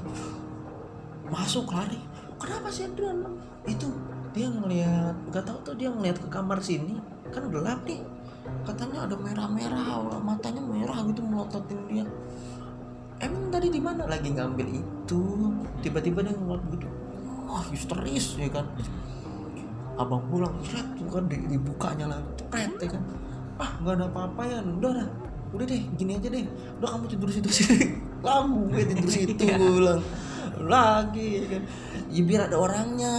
masuk 1.28 1.72
lari. 1.72 2.00
Kenapa 2.36 2.68
sih 2.68 2.84
Adrian 2.84 3.24
itu 3.64 3.88
dia 4.34 4.50
ngelihat 4.50 5.14
nggak 5.30 5.44
tahu 5.46 5.58
tuh 5.62 5.74
dia 5.78 5.88
ngelihat 5.88 6.18
ke 6.20 6.28
kamar 6.28 6.58
sini 6.60 6.98
kan 7.32 7.48
gelap 7.48 7.80
nih. 7.86 8.02
Katanya 8.64 9.08
ada 9.08 9.16
merah-merah 9.16 10.04
matanya 10.20 10.60
merah 10.60 11.00
gitu 11.08 11.24
melototin 11.24 11.80
dia. 11.88 12.04
Emang 13.22 13.48
tadi 13.48 13.72
di 13.72 13.80
mana? 13.80 14.04
Lagi 14.04 14.28
ngambil 14.34 14.68
itu 14.68 15.20
tiba-tiba 15.80 16.20
dia 16.20 16.34
ngeliat 16.36 16.60
gitu. 16.68 16.88
Wah 17.48 17.64
histeris 17.72 18.36
ya 18.36 18.50
kan? 18.52 18.66
Abang 19.94 20.26
pulang 20.28 20.52
seret 20.66 20.84
tuh 20.98 21.06
kan 21.08 21.24
di- 21.30 21.46
dibukanya 21.48 22.10
lah 22.10 22.20
pret 22.50 22.74
ya 22.82 22.88
kan? 22.90 23.02
Ah 23.56 23.70
nggak 23.80 23.94
ada 23.96 24.04
apa-apa 24.10 24.42
ya 24.44 24.58
udah 24.60 24.92
dah 24.92 25.08
udah 25.54 25.64
deh 25.64 25.82
gini 25.94 26.18
aja 26.18 26.28
deh. 26.28 26.44
Udah 26.82 26.88
kamu 26.98 27.06
tidur 27.08 27.30
situ 27.30 27.48
sini 27.48 28.04
lagu 28.24 28.66
gue 28.72 28.82
tidur 28.88 29.08
situ 29.08 29.36
Iya. 29.36 29.60
gue 29.60 29.70
bilang 29.76 30.00
lagi 30.64 31.28
ya 31.38 31.44
kan. 31.50 31.62
Ya 32.08 32.22
biar 32.22 32.40
ada 32.46 32.56
orangnya. 32.56 33.14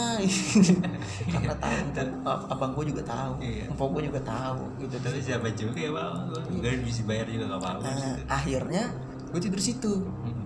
Karena 1.33 1.53
tahu 1.57 1.77
ab- 2.23 2.45
abang 2.49 2.71
gue 2.73 2.85
juga 2.91 3.03
tahu 3.03 3.31
Iya. 3.39 3.67
empok 3.69 3.87
gue 3.95 4.03
juga 4.07 4.21
tahu 4.21 4.61
gitu. 4.79 4.95
Tapi 4.99 5.19
siapa 5.19 5.47
juga 5.51 5.79
ya 5.79 5.91
bang? 5.91 6.13
Gue 6.55 6.71
bisa 6.81 7.01
bayar 7.03 7.27
juga 7.27 7.45
gak 7.51 7.61
apa-apa. 7.61 7.83
Nah, 7.83 8.15
akhirnya 8.27 8.83
gue 9.31 9.39
tidur 9.39 9.61
situ. 9.61 9.93
Hmm. 10.01 10.43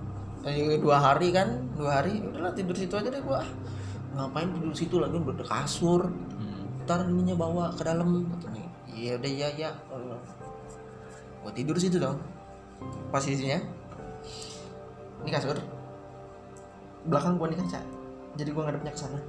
Eh, 0.47 0.79
dua 0.79 0.97
hari 0.97 1.35
kan 1.35 1.67
dua 1.75 1.99
hari 1.99 2.23
udahlah 2.23 2.55
tidur 2.55 2.71
situ 2.71 2.95
aja 2.95 3.11
deh 3.11 3.19
gua. 3.19 3.43
Ngapain 4.15 4.47
tidur 4.55 4.71
situ 4.71 4.95
lagi? 4.97 5.19
Udah 5.19 5.43
kasur. 5.45 6.07
Hmm. 6.07 6.87
ntar 6.87 7.05
ininya 7.05 7.35
bawa 7.35 7.69
ke 7.75 7.83
dalam. 7.83 8.25
Iya 8.89 9.19
udah 9.19 9.29
iya 9.29 9.47
ya 9.53 9.69
gua 11.39 11.51
tidur 11.51 11.75
situ 11.75 11.99
dong 11.99 12.19
posisinya. 13.11 13.59
Ini 15.19 15.29
kasur 15.29 15.59
belakang 17.09 17.33
gua 17.41 17.47
nih 17.49 17.57
kaca. 17.59 17.79
Jadi 18.37 18.49
gua 18.53 18.63
ngadepnya 18.69 18.91
ke 18.93 18.99
sana. 19.01 19.19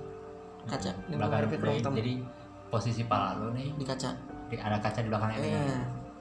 Kaca. 0.68 0.90
Ini 1.08 1.14
gua 1.16 1.18
belakang 1.18 1.38
ngadepin 1.40 1.58
ruang 1.58 1.74
jadi, 1.74 1.84
tamu. 1.84 1.96
jadi 1.96 2.12
posisi 2.70 3.02
pala 3.08 3.28
lu 3.40 3.48
nih 3.56 3.68
di 3.74 3.84
kaca. 3.88 4.10
di, 4.50 4.58
ada 4.58 4.78
kaca 4.78 4.98
di 5.02 5.08
belakangnya 5.08 5.38
nih. 5.40 5.52
Iya. 5.54 5.80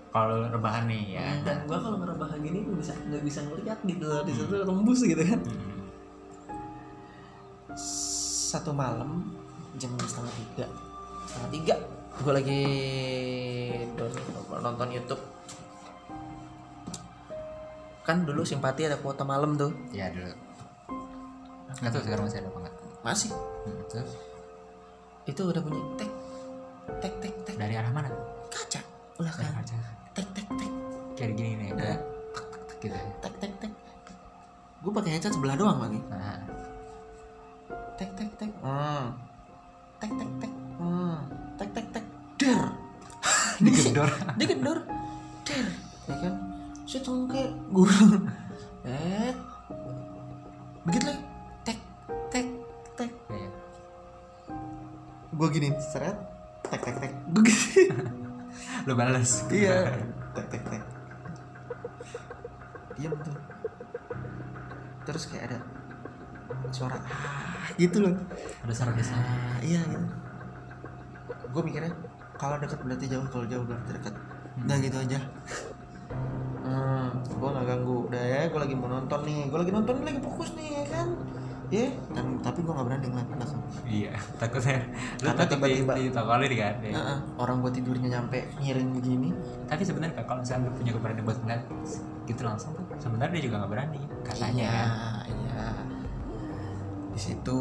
kalau 0.10 0.42
rebahan 0.50 0.90
nih 0.90 1.22
ya. 1.22 1.22
Kan? 1.22 1.38
dan 1.46 1.58
gua 1.70 1.78
kalau 1.78 1.98
ngerabah 2.02 2.30
gini 2.42 2.66
nggak 2.66 2.78
bisa 2.82 2.94
nggak 2.98 3.24
bisa 3.26 3.40
ngeliat 3.46 3.80
gitu 3.86 4.08
di 4.26 4.34
situ 4.34 4.56
tembus 4.66 5.00
gitu 5.06 5.22
kan. 5.22 5.40
Hmm. 5.46 5.78
satu 8.50 8.74
malam 8.74 9.30
jam 9.78 9.94
setengah 10.02 10.34
tiga. 10.34 10.66
Setengah 11.30 11.50
tiga 11.54 11.76
gue 12.20 12.34
lagi 12.36 12.64
nonton 14.50 14.90
YouTube. 14.90 15.22
Kan 18.02 18.26
dulu 18.26 18.42
simpati 18.42 18.90
ada 18.90 18.98
kuota 18.98 19.22
malam 19.22 19.54
tuh. 19.54 19.70
Ya 19.94 20.10
dulu 20.10 20.49
nggak 21.78 21.92
tahu 21.94 22.04
sekarang 22.04 22.24
masih 22.26 22.40
ada 22.42 22.50
apa 22.50 22.60
nggak 22.66 22.76
masih? 23.06 23.32
Hmm, 23.64 23.82
terus 23.88 24.12
itu 25.30 25.42
udah 25.46 25.62
bunyi 25.62 25.82
tek 25.96 26.12
tek 27.00 27.14
tek 27.22 27.34
tek. 27.46 27.56
Dari 27.56 27.74
arah 27.78 27.92
mana? 27.94 28.10
Kaca. 28.50 28.82
Dari 28.82 29.18
belakang 29.22 29.54
kaca. 29.62 29.76
Tek 30.18 30.28
tek 30.34 30.48
tek. 30.50 30.72
Kayak 31.14 31.32
gini 31.38 31.52
nih 31.56 31.68
Nah. 31.70 31.78
kayak 31.78 32.00
tek 32.34 32.46
tek 32.50 32.62
tek 32.66 32.78
gitu 32.82 32.96
ya. 32.96 33.06
Tek 33.22 33.34
tek 33.38 33.54
tek. 33.62 33.72
Gue 34.80 34.92
pakai 34.96 35.12
headset 35.14 35.34
sebelah 35.36 35.56
doang 35.60 35.80
lagi. 35.80 36.00
Nah. 36.10 36.40
Tek 38.00 38.10
tek 38.18 38.30
tek. 38.40 38.52
Hmm. 38.64 39.06
tek 40.00 40.12
tek 40.16 40.32
tek. 40.42 40.52
Hmm. 40.80 41.18
tek 41.60 41.70
tek 41.76 41.88
tek. 41.94 42.06
Der. 42.40 42.62
Digedor. 43.64 44.10
Digedor. 44.40 44.78
Der. 45.46 45.68
Ya 46.10 46.16
kan? 46.18 46.34
Saya 46.90 47.06
cengke 47.06 47.44
gue 47.70 47.86
eh. 48.90 49.32
Begitu 50.82 51.06
lagi 51.06 51.22
gue 55.40 55.48
gini 55.56 55.72
seret 55.80 56.20
tek 56.68 56.84
tek 56.84 56.96
tek. 57.00 57.12
Gue 57.32 57.48
gini. 57.48 57.88
Lu 58.88 58.92
balas 58.92 59.48
iya. 59.48 59.88
Tek 60.36 60.48
tek 60.52 60.64
tek. 60.68 60.84
Diam 63.00 63.16
tuh. 63.24 63.40
Terus 65.08 65.24
kayak 65.32 65.44
ada 65.48 65.60
suara 66.76 67.00
ah 67.00 67.72
gitu 67.80 68.04
loh. 68.04 68.20
Ada 68.68 68.74
suara 68.76 68.92
desa 69.00 69.16
ah 69.16 69.56
iya 69.64 69.80
gitu. 69.88 70.06
Gue 71.56 71.62
mikirnya 71.64 71.96
kalau 72.36 72.60
dekat 72.60 72.84
berarti 72.84 73.08
jauh 73.08 73.24
kalau 73.32 73.48
jauh 73.48 73.64
berarti 73.64 73.96
dekat 73.96 74.16
udah 74.60 74.78
gitu 74.84 74.98
aja. 75.00 75.20
Hmm, 76.68 77.16
gue 77.24 77.50
nggak 77.56 77.64
ganggu. 77.64 78.12
Udah 78.12 78.24
ya 78.28 78.42
gue 78.52 78.60
lagi 78.60 78.76
mau 78.76 78.92
nonton 78.92 79.24
nih. 79.24 79.48
Gue 79.48 79.60
lagi 79.64 79.72
nonton 79.72 80.04
lagi 80.04 80.20
fokus 80.20 80.52
nih 80.60 80.84
ya 80.84 80.86
kan 80.92 81.08
ya 81.70 81.86
dan 82.18 82.42
tapi 82.42 82.66
gue 82.66 82.74
nggak 82.74 82.88
berani 82.90 83.06
ngeliat 83.14 83.30
belakang 83.30 83.62
iya 83.86 84.14
takutnya 84.42 84.82
lu 85.22 85.30
Karena 85.30 85.38
takut 85.38 85.46
di, 85.46 85.54
tiba-tiba- 85.78 85.98
di 86.02 86.06
tokolin 86.10 86.52
kan? 86.52 86.76
Ya. 86.82 86.92
Heeh, 86.98 87.18
orang 87.38 87.58
gue 87.62 87.72
tidurnya 87.72 88.08
nyampe 88.10 88.38
miring 88.58 88.90
begini. 88.90 89.30
Tapi 89.70 89.82
sebenarnya 89.86 90.26
kalau 90.26 90.42
misalnya 90.42 90.66
lu 90.66 90.74
punya 90.74 90.92
keberanian 90.98 91.24
buat 91.24 91.38
ngeliat 91.46 91.62
gitu 92.26 92.42
langsung 92.42 92.74
tuh 92.74 92.86
sebenarnya 92.98 93.34
dia 93.38 93.44
juga 93.46 93.56
nggak 93.62 93.72
berani 93.72 94.02
katanya. 94.26 94.66
Iya 94.66 94.82
kan 94.82 95.28
iya. 95.30 95.68
Di 97.14 97.20
situ 97.22 97.58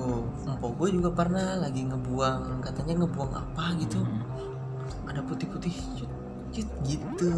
empok 0.47 0.73
gue 0.79 0.89
juga 0.97 1.11
pernah 1.13 1.61
lagi 1.61 1.85
ngebuang 1.85 2.65
katanya 2.65 3.05
ngebuang 3.05 3.33
apa 3.35 3.65
gitu. 3.77 4.01
Hmm. 4.01 4.25
ada 5.05 5.21
putih-putih 5.21 5.73
gitu. 6.85 7.33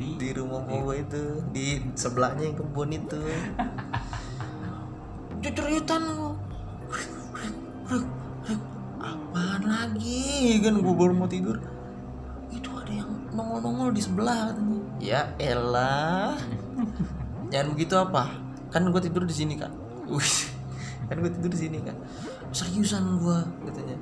Di, 0.00 0.16
di 0.16 0.30
rumah 0.32 0.64
gue 0.64 0.96
itu 0.96 1.22
di 1.52 1.76
sebelahnya 1.92 2.48
yang 2.48 2.56
kebun 2.56 2.88
itu 2.88 3.20
ceritan 5.52 6.02
lu 6.06 6.30
apaan 9.00 9.62
lagi? 9.64 10.60
Kan 10.62 10.80
gue 10.80 10.94
baru 10.94 11.12
mau 11.16 11.28
tidur. 11.30 11.58
Itu 12.50 12.70
ada 12.76 12.92
yang 12.92 13.10
nongol-nongol 13.34 13.94
di 13.94 14.02
sebelah 14.02 14.52
katanya. 14.52 14.80
Ya 15.00 15.20
elah. 15.40 16.36
Jangan 17.50 17.68
begitu 17.74 17.94
apa? 17.98 18.30
Kan 18.70 18.86
gue 18.90 19.02
tidur 19.02 19.26
di 19.26 19.34
sini 19.34 19.58
kan 19.58 19.74
kan 21.10 21.18
gue 21.18 21.30
tidur 21.30 21.50
di 21.50 21.58
sini 21.58 21.78
kan 21.82 21.94
seriusan 22.54 23.18
gue 23.18 23.38
katanya. 23.66 23.98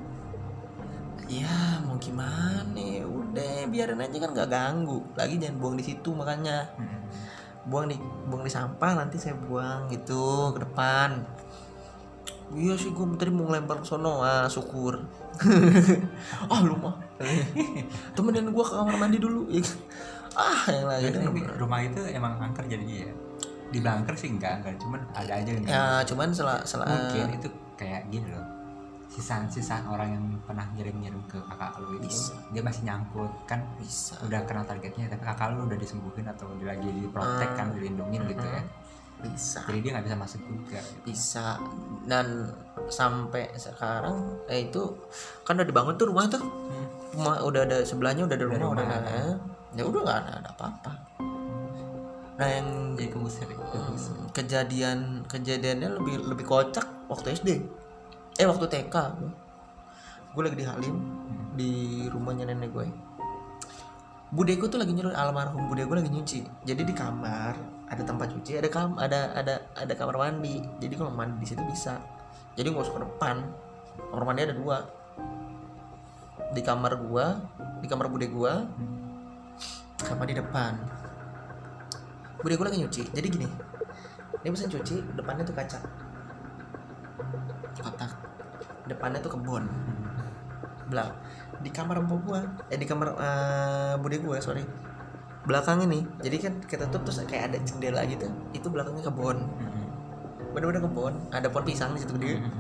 Ya 1.28 1.80
mau 1.84 2.00
gimana? 2.00 3.04
Udah 3.04 3.68
biarin 3.68 4.00
aja 4.00 4.16
kan 4.16 4.32
gak 4.32 4.48
ganggu. 4.48 5.04
Lagi 5.16 5.36
jangan 5.36 5.56
buang 5.60 5.76
di 5.76 5.84
situ 5.84 6.12
makanya. 6.16 6.68
Buang 7.66 7.90
di 7.90 7.96
buang 8.28 8.42
di 8.46 8.52
sampah 8.52 8.92
nanti 8.94 9.16
saya 9.18 9.34
buang 9.34 9.90
gitu 9.90 10.54
ke 10.54 10.62
depan. 10.62 11.24
Iya 12.48 12.74
sih 12.80 12.92
gue 12.94 13.04
tadi 13.20 13.28
mau 13.28 13.44
ngelempar 13.48 13.82
ke 13.82 13.86
sono 13.86 14.22
ah 14.22 14.46
syukur. 14.48 15.00
Ah 16.50 16.60
lu 16.66 16.74
mah 16.74 16.98
temenin 18.14 18.50
gue 18.50 18.64
ke 18.64 18.74
kamar 18.74 18.96
mandi 18.96 19.18
dulu. 19.18 19.46
Ah 20.38 20.70
yang 20.70 20.86
lagi. 20.86 21.10
rumah 21.58 21.82
itu 21.82 21.98
emang 22.14 22.38
angker 22.38 22.62
jadinya 22.70 23.10
ya? 23.10 23.12
Di 23.74 23.78
angker 23.82 24.14
sih 24.14 24.30
enggak 24.30 24.62
enggak. 24.62 24.78
Cuman 24.78 25.00
ada 25.10 25.32
aja 25.34 25.50
ya 25.50 26.04
cuman 26.06 26.30
setelah 26.30 26.62
setelah 26.62 26.86
mungkin 26.86 27.34
itu 27.34 27.48
kayak 27.74 28.06
gini 28.10 28.30
loh 28.30 28.57
sisaan-sisaan 29.08 29.88
orang 29.88 30.08
yang 30.12 30.24
pernah 30.44 30.68
ngirim-ngirim 30.76 31.18
ke 31.26 31.40
kakak 31.40 31.80
lu 31.80 31.96
itu 31.96 32.06
Bisa. 32.06 32.36
dia 32.52 32.62
masih 32.62 32.82
nyangkut 32.84 33.32
kan? 33.48 33.60
Bisa. 33.80 34.14
Udah 34.22 34.44
kena 34.44 34.62
targetnya 34.62 35.08
tapi 35.08 35.24
kakak 35.24 35.56
lu 35.56 35.64
udah 35.64 35.78
disembuhin 35.80 36.28
atau 36.28 36.46
dia 36.60 36.76
lagi 36.76 36.88
diprotek 36.92 37.50
kan 37.56 37.72
dilindungin 37.72 38.22
gitu 38.28 38.44
ya. 38.44 38.62
Bisa. 39.18 39.64
Jadi 39.66 39.78
dia 39.82 39.90
nggak 39.96 40.06
bisa 40.06 40.16
masuk 40.16 40.40
juga 40.44 40.78
gitu. 40.78 41.00
bisa. 41.02 41.58
Dan 42.04 42.52
sampai 42.86 43.50
sekarang 43.56 44.44
eh 44.46 44.68
itu 44.68 44.94
kan 45.42 45.58
udah 45.58 45.66
dibangun 45.66 45.96
tuh 45.96 46.06
rumah 46.06 46.28
tuh. 46.28 46.44
Hmm. 46.44 46.86
rumah 47.18 47.40
udah 47.42 47.62
ada 47.64 47.78
sebelahnya 47.82 48.28
udah 48.28 48.36
ada 48.36 48.46
Ada 48.46 48.54
rumah, 48.54 48.68
udah 48.76 48.84
rumah. 48.84 49.00
ada. 49.02 49.18
Ya 49.74 49.82
udah 49.82 50.00
nggak 50.04 50.18
ada, 50.22 50.32
ada 50.38 50.48
apa-apa. 50.52 50.92
Nah 52.38 52.46
yang 52.46 52.68
jadi 52.94 53.08
ya 53.08 53.14
kemusir. 53.18 53.46
Hmm, 53.50 54.30
kejadian 54.30 54.98
kejadiannya 55.26 55.88
lebih 55.98 56.14
lebih 56.22 56.44
kocak 56.46 56.86
waktu 57.10 57.34
SD 57.34 57.50
eh 58.38 58.46
waktu 58.46 58.70
TK 58.70 58.94
gue 60.30 60.42
lagi 60.46 60.56
di 60.62 60.62
Halim 60.62 60.96
di 61.58 61.70
rumahnya 62.06 62.46
nenek 62.46 62.70
gue 62.70 62.86
bude 64.30 64.54
gue 64.54 64.68
tuh 64.70 64.78
lagi 64.78 64.94
nyuruh 64.94 65.10
almarhum 65.10 65.66
bude 65.66 65.88
gue 65.88 65.96
lagi 65.96 66.12
nyuci. 66.12 66.40
Jadi 66.68 66.84
di 66.84 66.92
kamar 66.92 67.56
ada 67.88 68.02
tempat 68.04 68.28
cuci 68.28 68.60
ada 68.60 68.68
kam 68.68 69.00
ada 69.00 69.32
ada 69.32 69.64
ada 69.72 69.92
kamar 69.96 70.20
mandi. 70.20 70.60
Jadi 70.78 70.94
kalau 71.00 71.08
mandi 71.08 71.40
di 71.40 71.46
situ 71.48 71.64
bisa. 71.64 71.96
Jadi 72.52 72.68
nggak 72.68 72.84
usah 72.84 72.94
ke 72.94 73.02
depan 73.08 73.36
kamar 74.12 74.24
mandi 74.28 74.44
ada 74.44 74.54
dua. 74.54 74.78
Di 76.52 76.60
kamar 76.60 77.00
gua 77.00 77.40
di 77.80 77.88
kamar 77.88 78.12
bude 78.12 78.28
gua 78.28 78.68
sama 80.04 80.28
di 80.28 80.36
depan. 80.36 80.76
Bude 82.44 82.54
gua 82.60 82.68
lagi 82.68 82.84
nyuci. 82.84 83.02
Jadi 83.08 83.26
gini 83.32 83.48
dia 84.44 84.52
mesin 84.52 84.68
cuci 84.68 85.16
depannya 85.16 85.42
tuh 85.42 85.56
kaca. 85.56 85.80
Kotak 87.80 88.27
depannya 88.88 89.20
tuh 89.20 89.36
kebun. 89.36 89.68
Belak 90.88 91.12
di 91.58 91.70
kamar 91.74 92.00
empok 92.00 92.18
gua 92.24 92.40
eh 92.72 92.78
di 92.80 92.86
kamar 92.88 93.12
eh, 93.14 93.94
bude 94.00 94.16
gua 94.24 94.40
sorry. 94.40 94.64
Belakang 95.44 95.84
ini 95.84 96.04
jadi 96.20 96.36
kan 96.40 96.54
kita 96.64 96.88
tutup 96.88 97.08
terus 97.08 97.24
kayak 97.28 97.52
ada 97.52 97.58
jendela 97.64 98.02
gitu 98.08 98.26
itu 98.56 98.66
belakangnya 98.68 99.04
kebun. 99.06 99.38
Hmm. 99.38 99.76
bener-bener 100.48 100.80
kebun 100.80 101.14
ada 101.28 101.52
pohon 101.52 101.64
pisang 101.68 101.92
di 101.92 102.00
situ 102.00 102.16
gede 102.16 102.40
Hmm. 102.40 102.56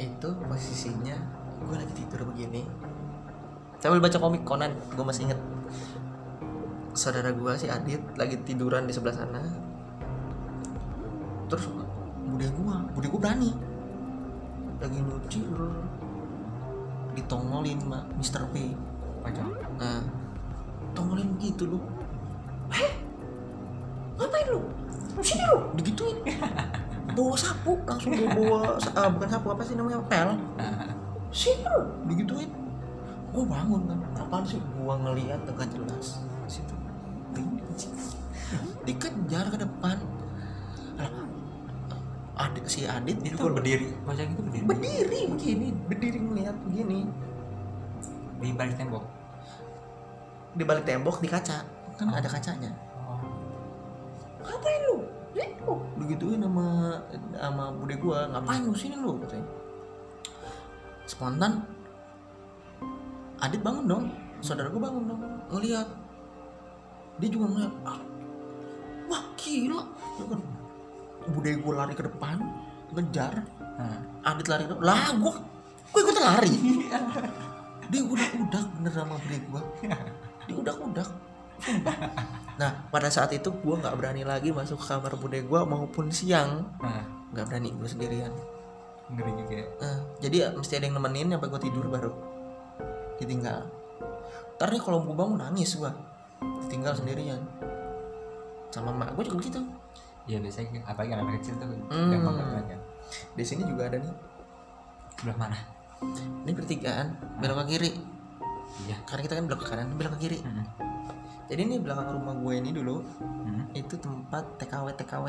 itu 0.00 0.28
posisinya 0.48 1.16
gue 1.60 1.76
lagi 1.76 1.92
tidur 1.92 2.24
begini. 2.32 2.64
Sambil 3.80 4.00
baca 4.00 4.16
komik 4.16 4.44
Conan 4.44 4.72
gue 4.96 5.04
masih 5.04 5.28
inget. 5.28 5.40
Saudara 6.96 7.32
gue 7.32 7.52
si 7.56 7.68
Adit 7.68 8.00
lagi 8.16 8.36
tiduran 8.44 8.88
di 8.88 8.92
sebelah 8.92 9.16
sana. 9.16 9.40
Terus 11.48 11.68
bude 12.28 12.46
gue 12.48 12.76
bude 12.92 13.06
gue 13.08 13.20
berani. 13.20 13.50
Lagi 14.80 14.98
nyuci 15.00 15.40
ditongolin 17.16 17.80
mak 17.90 18.04
Mr. 18.16 18.46
P. 18.54 18.72
Pocong. 19.20 19.52
nah 19.76 20.00
tongolin 20.96 21.28
gitu 21.38 21.76
lu. 21.76 21.78
Heh 22.72 22.92
ngapain 24.20 24.46
lu? 24.52 24.60
Lu 25.16 25.22
sini 25.24 25.44
lu? 25.48 25.58
Digituin. 25.80 26.16
Bawa 27.10 27.34
sapu 27.34 27.74
langsung 27.88 28.14
bawa, 28.14 28.30
bawa 28.36 28.60
ah, 28.94 29.08
bukan 29.10 29.28
sapu 29.28 29.46
apa 29.50 29.62
sih 29.66 29.74
namanya? 29.74 29.98
Pel. 30.06 30.30
Sini 31.34 31.66
lu? 31.66 31.82
Digituin. 32.06 32.50
Gue 33.30 33.44
bangun 33.46 33.82
kan. 33.86 33.98
Apaan 34.18 34.44
sih? 34.46 34.58
Gue 34.58 34.94
ngeliat 34.94 35.40
dengan 35.46 35.68
jelas. 35.72 36.22
Situ. 36.46 36.74
Dikejar 38.84 39.46
ke 39.54 39.58
depan 39.62 39.96
si 42.70 42.86
Adit 42.86 43.18
itu 43.26 43.34
itu 43.34 43.42
berdiri. 43.50 43.86
Pocong 44.06 44.30
itu 44.30 44.42
berdiri? 44.46 44.64
Berdiri 44.70 45.20
begini 45.26 45.68
berdiri 45.90 46.18
ngeliat 46.22 46.56
begini. 46.70 46.98
Di 48.38 48.54
balik 48.54 48.78
tembok? 48.78 49.04
Di 50.54 50.62
balik 50.62 50.84
tembok 50.86 51.18
di 51.18 51.26
kaca. 51.26 51.66
Kan 51.98 52.06
Oh. 52.06 52.14
ada 52.14 52.30
kacanya. 52.30 52.70
Oh. 53.10 53.18
ngapain 54.46 54.80
lu? 54.86 54.96
Lihat 55.34 55.52
lu 55.66 55.74
digituin 55.98 56.40
sama 56.40 56.66
sama 57.34 57.64
bude 57.74 57.94
gua? 57.98 58.30
Ngapain 58.30 58.62
lu 58.62 58.72
sini 58.78 58.94
lu? 58.94 59.18
Katanya. 59.18 59.46
Spontan. 61.10 61.52
Adit 63.42 63.60
bangun 63.66 63.84
dong. 63.90 64.04
Saudara 64.40 64.70
gue 64.70 64.78
bangun 64.80 65.10
dong. 65.10 65.20
Ngeliat. 65.50 65.88
Dia 67.20 67.28
juga 67.28 67.52
ngeliat 67.52 67.74
ah, 67.84 68.00
wah 69.10 69.24
gila 69.36 69.82
Ya 71.20 71.26
kan. 71.26 71.32
bude 71.36 71.50
gue 71.60 71.72
lari 71.76 71.94
ke 71.94 72.04
depan 72.08 72.36
ngejar. 72.90 73.46
Nah, 73.60 73.98
Adit 74.26 74.46
lari 74.50 74.66
ke 74.66 74.72
depan 74.74 74.84
lah 74.84 75.12
gue 75.14 75.34
gue 75.90 76.00
ikutan 76.00 76.24
lari. 76.24 76.54
Dia 77.90 78.02
udah-udah 78.06 78.62
bener 78.78 78.92
sama 78.94 79.14
bude 79.18 79.38
gue 79.38 79.62
dia 80.50 80.56
udah-udah 80.58 81.06
nah 82.56 82.72
pada 82.88 83.12
saat 83.12 83.36
itu 83.36 83.52
gue 83.52 83.74
nggak 83.76 83.92
berani 83.96 84.24
lagi 84.24 84.48
masuk 84.48 84.80
ke 84.80 84.86
kamar 84.88 85.12
bude 85.16 85.44
gue 85.44 85.60
maupun 85.64 86.08
siang. 86.08 86.64
Nah, 86.80 87.04
nggak 87.32 87.44
berani 87.48 87.72
gue 87.72 87.88
sendirian. 87.88 88.32
Ngeri 89.10 89.32
juga 89.44 89.54
ya. 89.54 89.66
Eh, 89.80 89.98
jadi 90.24 90.36
mesti 90.56 90.72
ada 90.76 90.84
yang 90.88 90.96
nemenin 91.00 91.36
sampai 91.36 91.48
gue 91.48 91.60
tidur 91.60 91.86
baru. 91.88 92.12
Ditinggal. 93.20 93.60
Ntar 94.56 94.68
nih 94.72 94.80
kalau 94.80 95.04
gue 95.04 95.14
bangun 95.16 95.40
nangis 95.40 95.76
gue 95.76 95.92
ditinggal 96.68 96.96
sendirian. 96.96 97.40
Sama 98.72 98.92
mak 98.92 99.16
gue 99.16 99.24
juga 99.28 99.40
gitu 99.44 99.60
Iya 100.24 100.38
biasanya 100.38 100.80
apalagi 100.84 101.12
anak 101.12 101.26
kecil 101.38 101.54
tuh 101.56 101.66
Hmm. 101.86 102.10
gampang 102.10 102.36
banget 102.36 102.64
kan. 102.68 102.80
di 103.34 103.42
sini 103.42 103.62
juga 103.64 103.82
ada 103.84 103.98
nih 103.98 104.14
Sebelah 105.12 105.36
mana? 105.36 105.58
ini 106.40 106.50
pertigaan 106.50 107.06
belok 107.36 107.56
ke 107.60 107.74
kiri 107.74 107.90
Iya. 108.80 108.96
karena 109.02 109.20
kita 109.20 109.34
kan 109.34 109.44
belok 109.44 109.60
ke 109.60 109.66
kanan 109.68 109.86
belok 109.92 110.12
ke 110.14 110.20
kiri 110.22 110.38
Mm-mm. 110.40 110.64
jadi 111.44 111.60
ini 111.60 111.76
belakang 111.76 112.08
rumah 112.14 112.34
gue 112.34 112.54
ini 112.56 112.70
dulu 112.70 113.02
Mm. 113.42 113.66
itu 113.74 113.94
tempat 113.96 114.46
TKW 114.56 114.86
TKW 114.94 115.26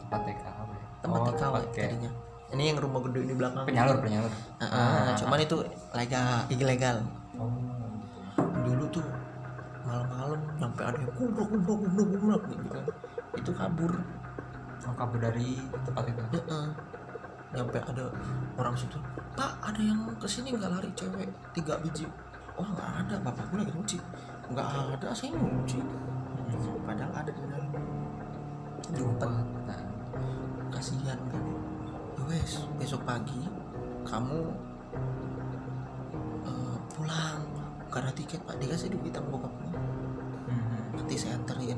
Tempat 0.00 0.20
TKW. 0.26 0.70
tempat 0.98 1.18
Oh, 1.18 1.26
TKW 1.28 1.54
tempat 1.56 1.64
kayak 1.72 1.90
ini 2.50 2.62
yang 2.66 2.78
rumah 2.78 3.00
gede 3.02 3.20
di 3.24 3.34
belakang 3.34 3.64
penyalur 3.64 3.96
penyalur. 3.98 4.32
Ah, 4.58 4.66
ah, 4.66 5.04
cuman 5.14 5.38
itu 5.40 5.56
legal 5.92 6.26
ilegal 6.50 6.96
Oh. 7.34 7.48
gitu. 7.48 8.60
dulu 8.60 8.84
tuh 8.90 9.06
malam-malam 9.82 10.40
sampai 10.54 10.82
ada 10.84 10.98
yang 10.98 11.12
kublok 11.12 11.46
kublok 11.48 11.78
kublok 11.80 12.08
kublok 12.10 12.42
gitu 12.50 12.66
kan 12.68 12.84
itu 13.36 13.50
kabur. 13.54 13.92
Oh 14.82 14.94
kabur 14.98 15.18
dari 15.22 15.58
tempat 15.86 16.04
itu. 16.10 16.22
Heeh. 16.38 16.66
nyampe 17.52 17.76
ada 17.76 18.08
orang 18.56 18.72
situ. 18.72 18.96
Pak 19.36 19.60
ada 19.60 19.76
yang 19.76 20.08
ke 20.16 20.24
sini 20.24 20.56
nggak 20.56 20.72
lari 20.72 20.88
cewek? 20.96 21.28
Tiga 21.52 21.76
biji. 21.84 22.08
Oh 22.56 22.64
nggak 22.64 23.04
ada 23.04 23.14
bapak 23.20 23.44
gue 23.52 23.58
lagi 23.60 23.72
nyuci 23.72 23.98
nggak 24.52 24.68
ada 25.00 25.08
saya 25.16 25.32
nyuci 25.32 25.80
padahal 26.84 27.12
ada 27.12 27.30
di 27.32 27.40
dalam. 27.48 27.72
Diumpat 28.92 29.30
Nah, 29.64 29.80
kasihan 30.68 31.16
kan? 31.32 31.44
Ya 32.18 32.22
wes 32.28 32.64
besok 32.76 33.04
pagi 33.08 33.48
kamu 34.04 34.40
eh, 36.44 36.76
pulang. 36.92 37.40
Karena 37.92 38.08
tiket 38.16 38.40
pak 38.48 38.56
dikasih 38.56 38.88
duit 38.88 39.12
sama 39.12 39.28
bokap 39.36 39.52
gue 39.52 39.68
mm. 40.48 40.96
nanti 40.96 41.12
saya 41.12 41.36
anterin 41.36 41.76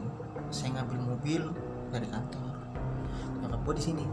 saya 0.55 0.71
ngambil 0.79 0.99
mobil 1.03 1.43
dari 1.91 2.07
kantor 2.07 2.47
nyokap 3.43 3.61
gue 3.67 3.75
di 3.75 3.85
sini 3.85 4.05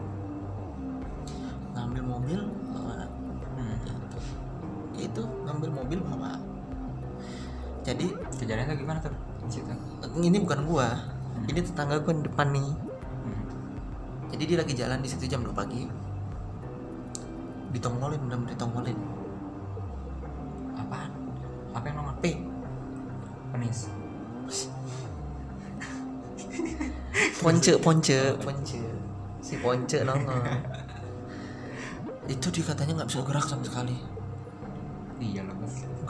ngambil 1.72 2.04
mobil 2.04 2.40
bawa 2.74 3.06
Mm. 3.52 3.78
gitu 3.86 4.18
itu 4.98 5.22
ngambil 5.46 5.70
mobil 5.70 6.00
bawa 6.02 6.40
jadi 7.86 8.10
Kejadiannya 8.32 8.74
gimana 8.74 8.98
tuh? 9.02 9.14
Situ. 9.50 9.70
ini 10.18 10.38
bukan 10.42 10.66
gua 10.66 10.88
ini 11.46 11.62
tetangga 11.62 12.00
gua 12.02 12.14
di 12.16 12.24
depan 12.26 12.48
nih 12.56 12.70
Mm. 13.28 13.44
jadi 14.34 14.44
dia 14.50 14.58
lagi 14.66 14.74
jalan 14.74 15.00
di 15.04 15.10
situ 15.14 15.30
jam 15.30 15.46
2 15.46 15.54
pagi 15.54 15.86
ditongolin 17.72 18.20
benar 18.26 18.40
ditongolin 18.50 18.98
ponce 27.42 27.74
ponce 27.82 28.18
ponce 28.38 28.80
si 29.42 29.58
ponce 29.58 29.98
nongol. 30.06 30.42
Itu 32.34 32.48
dia 32.54 32.64
katanya 32.64 33.02
nggak 33.02 33.10
bisa 33.10 33.22
gerak 33.26 33.46
sama 33.50 33.66
sekali. 33.66 33.98
Iya 35.22 35.42
loh 35.46 35.56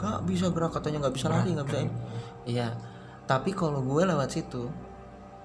nggak 0.02 0.26
bisa 0.26 0.50
gerak 0.50 0.72
katanya 0.74 0.98
nggak 1.06 1.14
bisa 1.14 1.26
lari 1.30 1.50
nggak 1.54 1.68
bisa 1.68 1.78
iya. 2.44 2.68
Tapi 3.22 3.54
kalau 3.54 3.78
gue 3.80 4.02
lewat 4.02 4.34
situ 4.34 4.66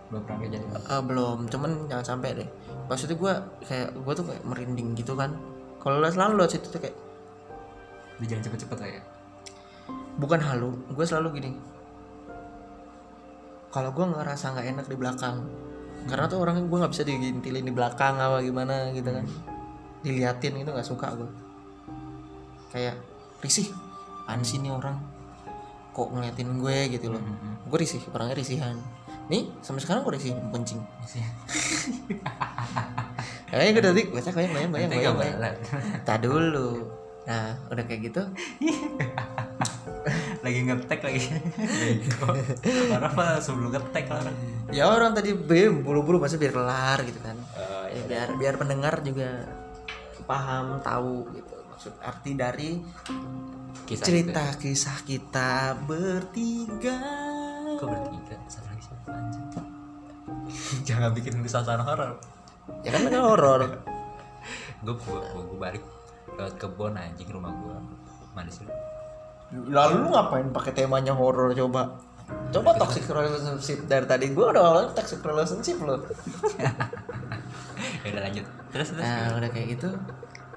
Belum 0.10 0.24
pernah 0.24 0.40
kejadian. 0.42 0.72
eh, 0.72 1.02
belum. 1.04 1.38
Cuman 1.52 1.72
jangan 1.92 2.06
sampai 2.16 2.30
deh. 2.42 2.50
Maksudnya 2.90 3.16
gue 3.20 3.34
kayak 3.68 3.90
gue 3.94 4.14
tuh 4.18 4.26
kayak 4.26 4.44
merinding 4.48 4.98
gitu 4.98 5.14
kan. 5.14 5.36
Kalau 5.78 6.02
selalu 6.04 6.42
lewat 6.42 6.52
situ 6.58 6.68
tuh 6.74 6.82
kayak 6.82 6.96
Di 8.18 8.26
jalan 8.26 8.42
cepet-cepet 8.44 8.78
lah 8.82 8.90
ya. 8.98 9.02
bukan 10.18 10.42
halu. 10.42 10.74
Gue 10.96 11.06
selalu 11.06 11.38
gini. 11.38 11.52
Kalau 13.70 13.94
gue 13.94 14.06
ngerasa 14.10 14.58
nggak 14.58 14.68
enak 14.74 14.86
di 14.90 14.96
belakang 14.98 15.38
karena 16.06 16.30
tuh 16.30 16.38
orangnya 16.38 16.64
gue 16.64 16.78
nggak 16.78 16.94
bisa 16.94 17.04
digintilin 17.04 17.66
di 17.66 17.74
belakang 17.74 18.16
apa 18.16 18.46
gimana 18.46 18.94
gitu 18.94 19.10
kan. 19.10 19.26
Diliatin 20.06 20.54
itu 20.62 20.70
nggak 20.70 20.86
suka 20.86 21.18
gue 21.18 21.30
kayak 22.70 22.94
risih 23.42 23.72
sih 24.44 24.62
nih 24.62 24.70
orang? 24.70 25.00
Kok 25.92 26.14
ngeliatin 26.14 26.62
gue? 26.62 26.78
gitu 26.94 27.10
loh. 27.10 27.22
Mm-mm. 27.24 27.66
gue 27.68 27.78
risih 27.82 28.00
orangnya 28.14 28.38
risihan. 28.38 28.78
Nih 29.28 29.50
sampai 29.60 29.82
sekarang 29.82 30.06
gue 30.06 30.14
risih 30.16 30.38
pencing 30.54 30.80
Iya. 31.08 31.28
kayaknya 33.50 33.72
gue 33.74 33.84
tadi 33.84 34.02
goyang 34.52 34.72
Nanti 34.72 34.86
goyang 34.86 35.04
gak 35.04 35.16
goyang 35.18 35.38
balat. 35.40 35.56
tak 36.04 36.18
dulu. 36.22 36.70
Nah 37.28 37.56
udah 37.68 37.84
kayak 37.84 38.02
gitu 38.12 38.22
lagi 40.48 40.60
ngetek 40.64 41.00
lagi. 41.04 41.22
Orang 42.96 43.14
mah 43.14 43.38
sebelum 43.44 43.70
ngetek 43.76 44.08
lah 44.08 44.32
ya 44.68 44.84
orang 44.88 45.16
tadi 45.16 45.32
bem 45.32 45.80
buru-buru 45.84 46.20
pasti 46.20 46.36
biar 46.36 46.52
kelar 46.52 47.00
gitu 47.08 47.20
kan 47.24 47.36
Oh, 47.56 47.86
Ya, 47.88 48.04
biar 48.04 48.28
biar 48.36 48.56
pendengar 48.60 49.00
juga 49.00 49.48
paham 50.28 50.84
tahu 50.84 51.28
gitu 51.32 51.56
maksud 51.72 51.94
arti 52.04 52.32
dari 52.36 52.84
Kisah 53.88 54.04
cerita 54.04 54.44
kisah 54.60 55.00
kita 55.08 55.80
bertiga 55.88 57.00
itu. 57.78 57.80
Kok 57.80 57.88
bertiga? 57.94 58.36
Satu 58.50 58.68
lagi 58.68 58.84
siapa? 58.84 59.12
Jangan 60.88 61.10
bikin 61.14 61.34
suasana 61.46 61.84
horor. 61.86 62.18
ya 62.84 62.90
kan 62.92 63.08
mereka 63.08 63.22
horor 63.24 63.62
Gue 64.84 64.96
gue 64.98 65.20
gue 65.24 65.58
balik 65.60 65.84
lewat 66.36 66.54
kebun 66.60 66.98
anjing 66.98 67.30
rumah 67.32 67.54
gue. 67.54 67.78
Mana 68.36 68.50
sih? 68.52 68.66
Lu? 69.54 69.72
lalu 69.72 69.96
lu 70.04 70.08
ngapain 70.12 70.48
pakai 70.52 70.72
temanya 70.76 71.14
horor 71.16 71.54
coba 71.54 71.96
coba 72.52 72.70
toxic 72.76 73.08
relationship 73.08 73.88
dari 73.88 74.04
tadi 74.04 74.36
gue 74.36 74.46
udah 74.46 74.64
awalnya 74.64 74.92
toxic 74.92 75.24
relationship 75.24 75.80
loh 75.80 76.04
ya 78.04 78.10
udah 78.12 78.22
lanjut. 78.28 78.46
Terus 78.72 78.88
terus. 78.92 79.00
nah 79.00 79.36
udah 79.40 79.50
kayak 79.52 79.68
gitu 79.80 79.90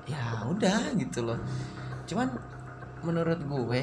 ya 0.06 0.22
udah 0.50 0.90
gitu 0.98 1.22
loh 1.22 1.38
cuman 2.06 2.26
menurut 3.06 3.38
gue 3.38 3.82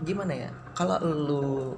gimana 0.00 0.32
ya 0.32 0.48
kalau 0.72 0.96
lu 1.04 1.76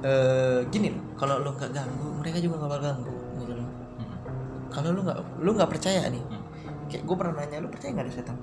eh 0.00 0.64
gini 0.72 0.88
kalau 1.20 1.44
lu 1.44 1.52
nggak 1.52 1.76
ganggu 1.76 2.08
mereka 2.16 2.40
juga 2.40 2.64
nggak 2.64 2.70
bakal 2.72 2.84
ganggu 2.88 3.16
gitu 3.44 3.52
loh 3.52 3.68
Mm-mm. 4.00 4.18
kalau 4.72 4.88
lu 4.96 5.00
nggak 5.04 5.18
lu 5.44 5.50
nggak 5.52 5.70
percaya 5.70 6.08
nih 6.08 6.24
Hmm. 6.24 6.40
kayak 6.88 7.04
gue 7.04 7.16
pernah 7.16 7.34
nanya 7.36 7.60
lu 7.60 7.68
percaya 7.68 7.90
nggak 7.92 8.06
ada 8.08 8.14
setan 8.16 8.36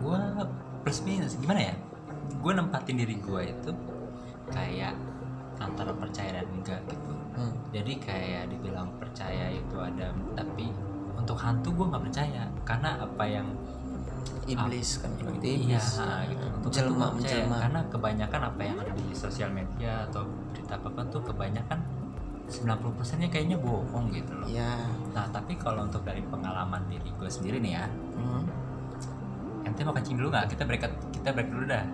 gue 0.00 0.18
plus 0.84 0.98
minus. 1.04 1.34
Gimana 1.38 1.72
ya? 1.72 1.74
Gue 2.42 2.52
nempatin 2.52 2.96
diri 2.98 3.16
gue 3.18 3.42
itu 3.50 3.70
kayak 4.50 4.94
antara 5.56 5.92
percaya 5.96 6.42
dan 6.42 6.46
enggak 6.52 6.80
gitu. 6.86 7.12
Hmm. 7.36 7.52
jadi 7.68 8.00
kayak 8.00 8.42
dibilang 8.48 8.88
percaya 8.96 9.52
itu 9.52 9.76
ada 9.76 10.08
tapi 10.32 10.72
untuk 11.20 11.36
hantu 11.36 11.68
gue 11.72 11.86
nggak 11.88 12.04
percaya. 12.08 12.42
Karena 12.64 12.96
apa 13.00 13.24
yang 13.28 13.48
iblis 14.46 15.02
kan 15.02 15.10
bilang 15.18 15.36
itu 15.42 15.46
iya 15.68 15.78
iblis. 15.78 15.88
gitu. 16.30 16.44
Untuk 16.62 16.70
percaya. 17.20 17.44
karena 17.66 17.80
kebanyakan 17.90 18.40
apa 18.54 18.60
yang 18.62 18.76
ada 18.80 18.92
di 18.94 19.06
sosial 19.12 19.50
media 19.52 20.06
atau 20.08 20.22
berita 20.54 20.78
apa 20.78 21.02
tuh 21.10 21.22
kebanyakan 21.26 21.78
90% 22.46 23.26
nya 23.26 23.28
kayaknya 23.28 23.58
bohong 23.58 24.06
gitu 24.14 24.32
loh. 24.38 24.46
Ya 24.46 24.86
nah 25.10 25.26
tapi 25.34 25.58
kalau 25.58 25.84
untuk 25.86 26.06
dari 26.06 26.22
pengalaman 26.22 26.86
diri 26.86 27.10
gue 27.10 27.30
sendiri 27.30 27.58
nih 27.58 27.72
ya 27.74 27.86
hmm. 27.90 28.42
Ente 29.66 29.82
mau 29.82 29.90
kencing 29.92 30.16
dulu 30.16 30.28
nggak 30.30 30.46
kita 30.48 30.62
break 30.62 30.82
kita 31.12 31.28
break 31.30 31.48
dulu 31.48 31.64
dah 31.66 31.84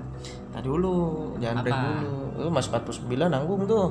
Nah 0.52 0.60
dulu, 0.60 0.94
jangan 1.40 1.64
break 1.64 1.72
Apa? 1.74 1.88
dulu. 1.98 2.14
Lu 2.38 2.48
masih 2.48 2.70
49 2.70 3.08
nanggung 3.26 3.64
tuh. 3.64 3.86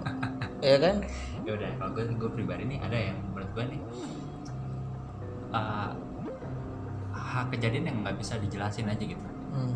ya 0.64 0.76
kan? 0.76 0.96
ya 1.40 1.52
udah 1.52 1.70
kalau 1.76 1.90
gue 1.92 2.04
gue 2.10 2.30
pribadi 2.32 2.62
nih 2.66 2.78
ada 2.80 2.96
yang 3.02 3.16
menurut 3.26 3.50
gue 3.50 3.64
nih 3.70 3.80
uh, 5.50 5.90
hak 7.10 7.46
kejadian 7.50 7.84
yang 7.86 7.96
nggak 8.00 8.16
bisa 8.16 8.36
dijelasin 8.36 8.86
aja 8.86 9.04
gitu 9.04 9.28
Hmm. 9.50 9.74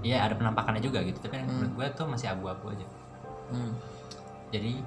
Iya 0.00 0.24
ada 0.24 0.34
penampakannya 0.34 0.80
juga 0.80 0.98
gitu 1.00 1.20
tapi 1.20 1.36
yang 1.36 1.44
Hmm. 1.44 1.56
menurut 1.60 1.72
gue 1.76 1.86
tuh 1.94 2.06
masih 2.06 2.28
abu-abu 2.28 2.70
aja 2.70 2.86
Hmm. 3.48 3.76
jadi 4.48 4.80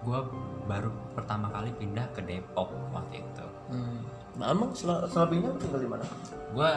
gue 0.00 0.18
baru 0.66 0.88
pertama 1.12 1.48
kali 1.48 1.72
pindah 1.74 2.04
ke 2.10 2.20
Depok 2.20 2.68
waktu 2.90 3.20
itu 3.20 3.46
Hmm. 3.68 4.04
nah, 4.36 4.50
emang 4.50 4.68
sel 4.70 5.00
selebihnya 5.06 5.48
lu 5.48 5.56
tinggal 5.56 5.80
di 5.80 5.88
mana 5.88 6.04
gue 6.50 6.68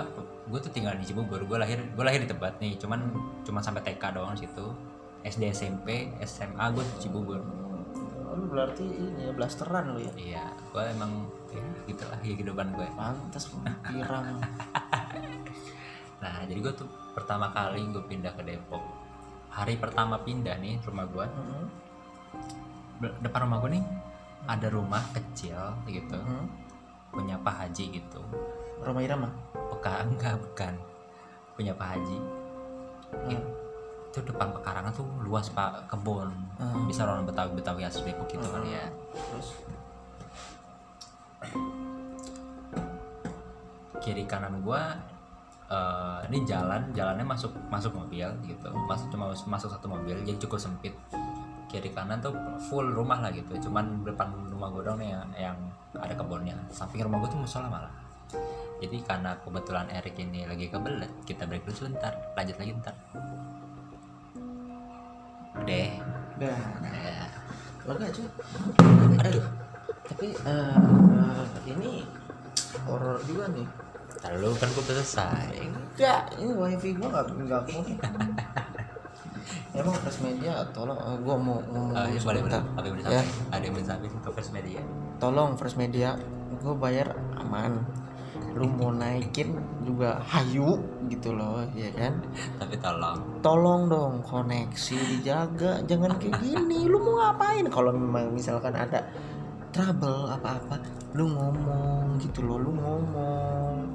gue 0.44 0.60
tuh 0.60 0.70
tinggal 0.70 0.94
di 0.94 1.04
Cibubur 1.04 1.40
gue 1.40 1.56
lahir 1.56 1.80
gue 1.80 2.04
lahir 2.04 2.20
di 2.20 2.28
Tebet 2.28 2.60
nih 2.60 2.76
cuman 2.76 3.00
cuma 3.42 3.60
sampai 3.60 3.82
TK 3.82 4.04
doang 4.14 4.36
situ. 4.36 4.68
SD 5.24 5.48
SMP 5.50 6.12
SMA 6.22 6.66
gue 6.70 6.84
di 6.84 6.98
Cibubur. 7.00 7.40
Oh, 8.24 8.36
lu 8.36 8.50
berarti 8.50 8.84
ini 8.84 9.24
ya 9.24 9.32
blasteran 9.32 9.96
lu 9.96 10.04
ya? 10.04 10.12
Iya 10.14 10.46
gue 10.52 10.84
emang 10.90 11.12
ya 11.48 11.64
gitulah 11.86 12.20
kehidupan 12.20 12.68
gue 12.72 12.88
pantas 12.94 13.48
pirang. 13.86 14.40
Nah 16.24 16.40
jadi 16.48 16.56
gue 16.56 16.74
tuh 16.74 16.88
pertama 17.12 17.52
kali 17.52 17.84
gue 17.86 18.00
pindah 18.02 18.32
ke 18.32 18.44
Depok. 18.44 18.80
Hari 19.50 19.76
pertama 19.76 20.16
pindah 20.18 20.56
nih 20.58 20.80
rumah 20.82 21.04
gue 21.06 21.26
Mhm. 21.26 21.64
Be- 23.00 23.16
depan 23.20 23.44
rumah 23.44 23.60
gue 23.60 23.76
nih 23.76 23.84
ada 24.46 24.68
rumah 24.68 25.04
kecil 25.14 25.60
gitu. 25.86 26.20
Mhm. 26.20 26.46
punya 27.14 27.38
Pak 27.38 27.54
Haji 27.62 27.86
gitu 27.94 28.18
Roma 28.84 29.00
Irama 29.00 29.32
Peka 29.54 30.08
enggak 30.08 30.36
bukan. 30.40 30.74
Punya 31.60 31.74
Pak 31.76 31.88
Haji. 31.98 32.20
Hmm. 33.14 33.42
itu 34.14 34.22
depan 34.30 34.54
pekarangan 34.54 34.94
tuh 34.94 35.06
luas 35.26 35.50
pak. 35.50 35.90
Kebun. 35.90 36.30
Hmm. 36.62 36.86
bisa 36.86 37.02
orang 37.02 37.26
betawi 37.26 37.58
betawi 37.58 37.82
asli 37.82 38.14
Depok 38.14 38.30
gitu 38.30 38.46
kali 38.46 38.78
ya. 38.78 38.86
Terus? 39.12 39.48
Kiri 44.00 44.24
kanan 44.30 44.62
gua 44.62 44.94
eh, 45.68 46.20
ini 46.30 46.46
jalan 46.46 46.94
jalannya 46.94 47.26
masuk 47.26 47.50
masuk 47.74 47.92
mobil 47.98 48.30
gitu. 48.46 48.70
Masuk 48.86 49.10
cuma 49.10 49.34
masuk 49.34 49.70
satu 49.74 49.90
mobil 49.90 50.14
jadi 50.22 50.38
cukup 50.46 50.62
sempit. 50.62 50.94
Kiri 51.68 51.90
kanan 51.90 52.22
tuh 52.22 52.38
full 52.70 52.86
rumah 52.86 53.18
lah 53.18 53.34
gitu. 53.34 53.58
Cuman 53.66 54.06
depan 54.06 54.30
rumah 54.54 54.70
gue 54.70 54.86
dong 54.86 55.02
nih 55.02 55.10
yang, 55.10 55.30
yang 55.34 55.58
ada 55.98 56.14
kebunnya. 56.14 56.54
Samping 56.70 57.02
rumah 57.02 57.18
gue 57.26 57.34
tuh 57.34 57.42
musola 57.42 57.66
malah 57.66 57.94
jadi 58.80 58.98
karena 59.04 59.32
kebetulan 59.40 59.88
Erik 59.90 60.16
ini 60.18 60.44
lagi 60.44 60.68
kebelet 60.68 61.12
kita 61.24 61.46
break 61.46 61.64
dulu 61.64 61.76
sebentar. 61.76 62.14
Lanjut 62.34 62.58
lagi 62.58 62.72
ntar. 62.80 62.96
Udah. 65.54 65.90
Dah 66.42 66.60
ya. 66.82 67.28
lega 67.84 68.08
cuy 68.10 68.28
aduh. 69.22 69.46
Tapi 70.08 70.28
eh, 70.32 70.76
eh, 71.14 71.44
ini 71.70 71.92
horor 72.88 73.20
juga 73.24 73.46
nih. 73.52 73.68
Ntar 74.20 74.34
lu 74.40 74.56
kan 74.56 74.68
gue 74.72 74.82
udah 74.82 74.96
selesai. 74.98 75.52
Enggak 75.60 76.22
ini 76.40 76.52
wifi 76.52 76.90
gua 76.96 77.08
nggak 77.12 77.26
nggak 77.44 77.62
connect 77.68 78.02
emang 79.78 79.96
Fresh 80.00 80.22
Media 80.22 80.64
tolong 80.70 80.96
eh, 80.96 81.18
gua 81.22 81.36
mau 81.36 81.58
ngomong 81.60 81.92
Oh, 81.92 82.06
dulu 82.06 82.14
ya, 82.14 82.22
boleh 82.22 82.42
boleh. 82.42 82.42
sebentar. 82.56 82.64
apa 82.74 82.86
yang 82.86 82.94
boleh 82.94 83.04
ya. 83.04 83.22
Sampai 83.22 83.52
ada 83.52 83.64
yang 83.64 83.74
boleh 83.74 83.88
sampai 83.88 84.08
ke 84.10 84.30
first 84.32 84.52
media? 84.54 84.82
Tolong 85.20 85.50
Fresh 85.58 85.78
Media 85.78 86.10
gua 86.62 86.76
bayar 86.78 87.08
aman 87.36 87.72
lu 88.54 88.70
mau 88.70 88.94
naikin 88.94 89.58
juga 89.82 90.22
hayu 90.22 90.78
gitu 91.10 91.34
loh 91.34 91.66
ya 91.74 91.90
kan? 91.98 92.22
Tapi 92.62 92.78
tolong. 92.78 93.18
Tolong 93.42 93.82
dong 93.90 94.14
koneksi 94.22 94.98
dijaga. 95.10 95.82
Jangan 95.90 96.22
kayak 96.22 96.38
gini. 96.42 96.86
Lu 96.86 97.02
mau 97.02 97.18
ngapain? 97.18 97.66
Kalau 97.74 97.90
memang 97.90 98.30
misalkan 98.34 98.78
ada 98.78 99.02
trouble 99.74 100.30
apa-apa 100.30 100.78
lu 101.18 101.34
ngomong 101.34 102.22
gitu 102.22 102.46
loh 102.46 102.62
lu 102.62 102.72
ngomong. 102.78 103.90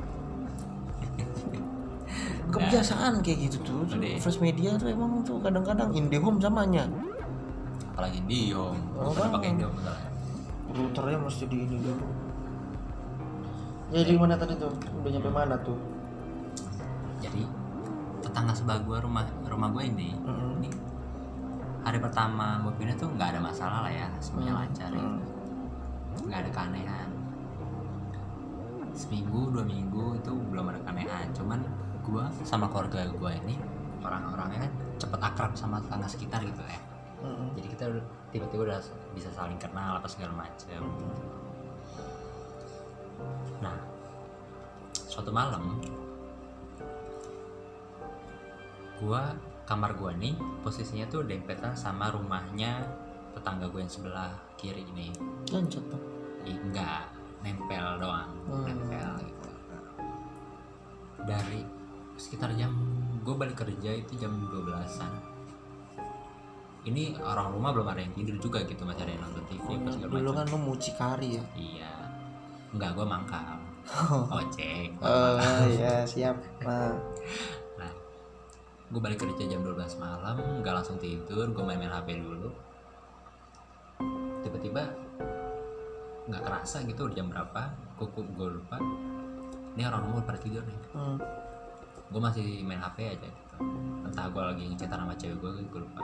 Kebiasaan 2.48 3.22
kayak 3.22 3.38
gitu 3.46 3.56
tuh. 3.62 3.80
Udah. 3.86 4.18
Fresh 4.18 4.42
Media 4.42 4.74
tuh 4.74 4.90
emang 4.90 5.22
tuh 5.22 5.38
kadang-kadang 5.38 5.94
IndiHome 5.94 6.42
samanya. 6.42 6.88
Apalagi 7.94 8.22
Indiom 8.26 8.74
Oh, 8.94 9.11
pada 9.14 9.38
pakai. 9.38 9.54
Indiom 9.54 9.70
misalnya 9.74 10.09
routernya 10.68 11.18
mesti 11.24 11.44
di 11.48 11.56
ini 11.64 11.76
dulu 11.80 12.27
jadi 13.89 14.12
mana 14.14 14.34
tadi 14.34 14.55
tuh 14.55 14.68
udah 14.70 15.11
nyampe 15.11 15.30
mana 15.30 15.57
tuh 15.59 15.78
jadi 17.18 17.43
tetangga 18.20 18.53
sebelah 18.53 18.78
gua 18.80 18.99
rumah 19.01 19.24
rumah 19.45 19.68
gue 19.70 19.84
ini 19.86 20.12
Mm-mm. 20.18 20.59
ini 20.59 20.70
hari 21.80 21.99
pertama 21.99 22.61
gue 22.61 22.72
pindah 22.74 22.97
tuh 22.97 23.09
nggak 23.11 23.28
ada 23.32 23.41
masalah 23.41 23.78
lah 23.82 23.93
ya 23.95 24.09
semuanya 24.18 24.53
Hmm. 24.53 24.61
lancar 24.62 24.91
gitu 24.91 25.09
Hmm. 25.09 26.26
nggak 26.26 26.39
ada 26.39 26.51
keanehan 26.53 27.09
seminggu 28.93 29.49
dua 29.49 29.62
minggu 29.64 30.16
itu 30.16 30.32
belum 30.51 30.68
ada 30.68 30.80
keanehan 30.82 31.26
cuman 31.32 31.61
gua 32.03 32.26
sama 32.43 32.66
keluarga 32.66 33.07
gua 33.14 33.30
ini 33.32 33.55
orang-orangnya 34.01 34.66
kan 34.66 34.72
cepet 34.99 35.20
akrab 35.22 35.53
sama 35.55 35.78
tetangga 35.78 36.09
sekitar 36.09 36.41
gitu 36.43 36.61
ya 36.61 36.80
Mm-mm. 37.18 37.49
jadi 37.55 37.66
kita 37.68 37.84
tiba-tiba 38.28 38.62
udah 38.66 38.78
bisa 39.11 39.30
saling 39.30 39.57
kenal 39.57 39.97
apa 39.97 40.07
segala 40.07 40.34
macam 40.36 40.82
nah 43.58 43.74
suatu 44.92 45.30
malam 45.30 45.78
gua 48.98 49.34
kamar 49.64 49.94
gua 49.94 50.10
nih 50.16 50.34
posisinya 50.62 51.06
tuh 51.06 51.22
dempetan 51.22 51.76
sama 51.76 52.10
rumahnya 52.10 52.82
tetangga 53.36 53.70
gue 53.70 53.78
yang 53.78 53.92
sebelah 53.92 54.34
kiri 54.58 54.82
ini. 54.82 55.14
Lanjut 55.52 55.84
tuh 55.86 56.00
Ih, 56.42 56.58
enggak 56.58 57.06
nempel 57.44 58.02
doang 58.02 58.32
Hmm. 58.50 58.64
nempel 58.66 59.10
gitu. 59.22 59.50
Dari 61.22 61.60
sekitar 62.18 62.50
jam 62.58 62.74
gue 63.22 63.34
balik 63.36 63.62
kerja 63.62 63.94
itu 63.94 64.18
jam 64.18 64.32
12an 64.50 65.12
ini 66.82 67.14
orang 67.20 67.52
rumah 67.52 67.70
belum 67.76 67.86
ada 67.92 68.00
yang 68.00 68.16
tidur 68.16 68.40
juga 68.40 68.64
gitu 68.64 68.82
masih 68.82 69.04
ada 69.04 69.12
yang 69.12 69.22
nonton 69.28 69.44
TV 69.46 69.66
apa 69.76 69.88
segala 69.92 70.10
dulu 70.16 70.30
kan 70.32 70.46
lu 70.48 70.58
mucikari 70.58 71.28
ya? 71.36 71.42
Iya 71.54 71.92
enggak 72.74 72.90
gue 72.94 73.06
mangkal. 73.06 73.56
Ojek 74.28 74.92
Oh 75.00 75.40
iya 75.72 76.04
siap. 76.04 76.36
Nah, 76.66 76.92
nah 77.80 77.92
gue 78.92 79.00
balik 79.00 79.24
kerja 79.24 79.48
jam 79.48 79.64
12 79.64 79.96
malam 79.96 80.36
nggak 80.60 80.74
langsung 80.76 81.00
tidur 81.00 81.48
gue 81.48 81.64
main-main 81.64 81.92
HP 81.92 82.20
dulu. 82.20 82.52
Tiba-tiba 84.44 84.92
nggak 86.28 86.42
kerasa 86.44 86.84
gitu 86.84 87.08
udah 87.08 87.16
jam 87.16 87.32
berapa 87.32 87.72
gue 87.96 88.08
gue 88.12 88.48
lupa. 88.60 88.76
Ini 89.76 89.82
orang 89.88 90.12
udah 90.12 90.24
pada 90.26 90.40
tidur 90.40 90.64
nih. 90.64 90.80
Hmm. 90.92 91.18
gue 92.08 92.16
masih 92.24 92.64
main 92.64 92.80
HP 92.80 93.04
aja 93.04 93.28
gitu. 93.28 93.56
Entah 94.08 94.32
gue 94.32 94.40
lagi 94.40 94.64
ngechat 94.64 94.88
sama 94.88 95.12
cewek 95.16 95.36
gue 95.40 95.50
gue 95.68 95.80
lupa. 95.84 96.00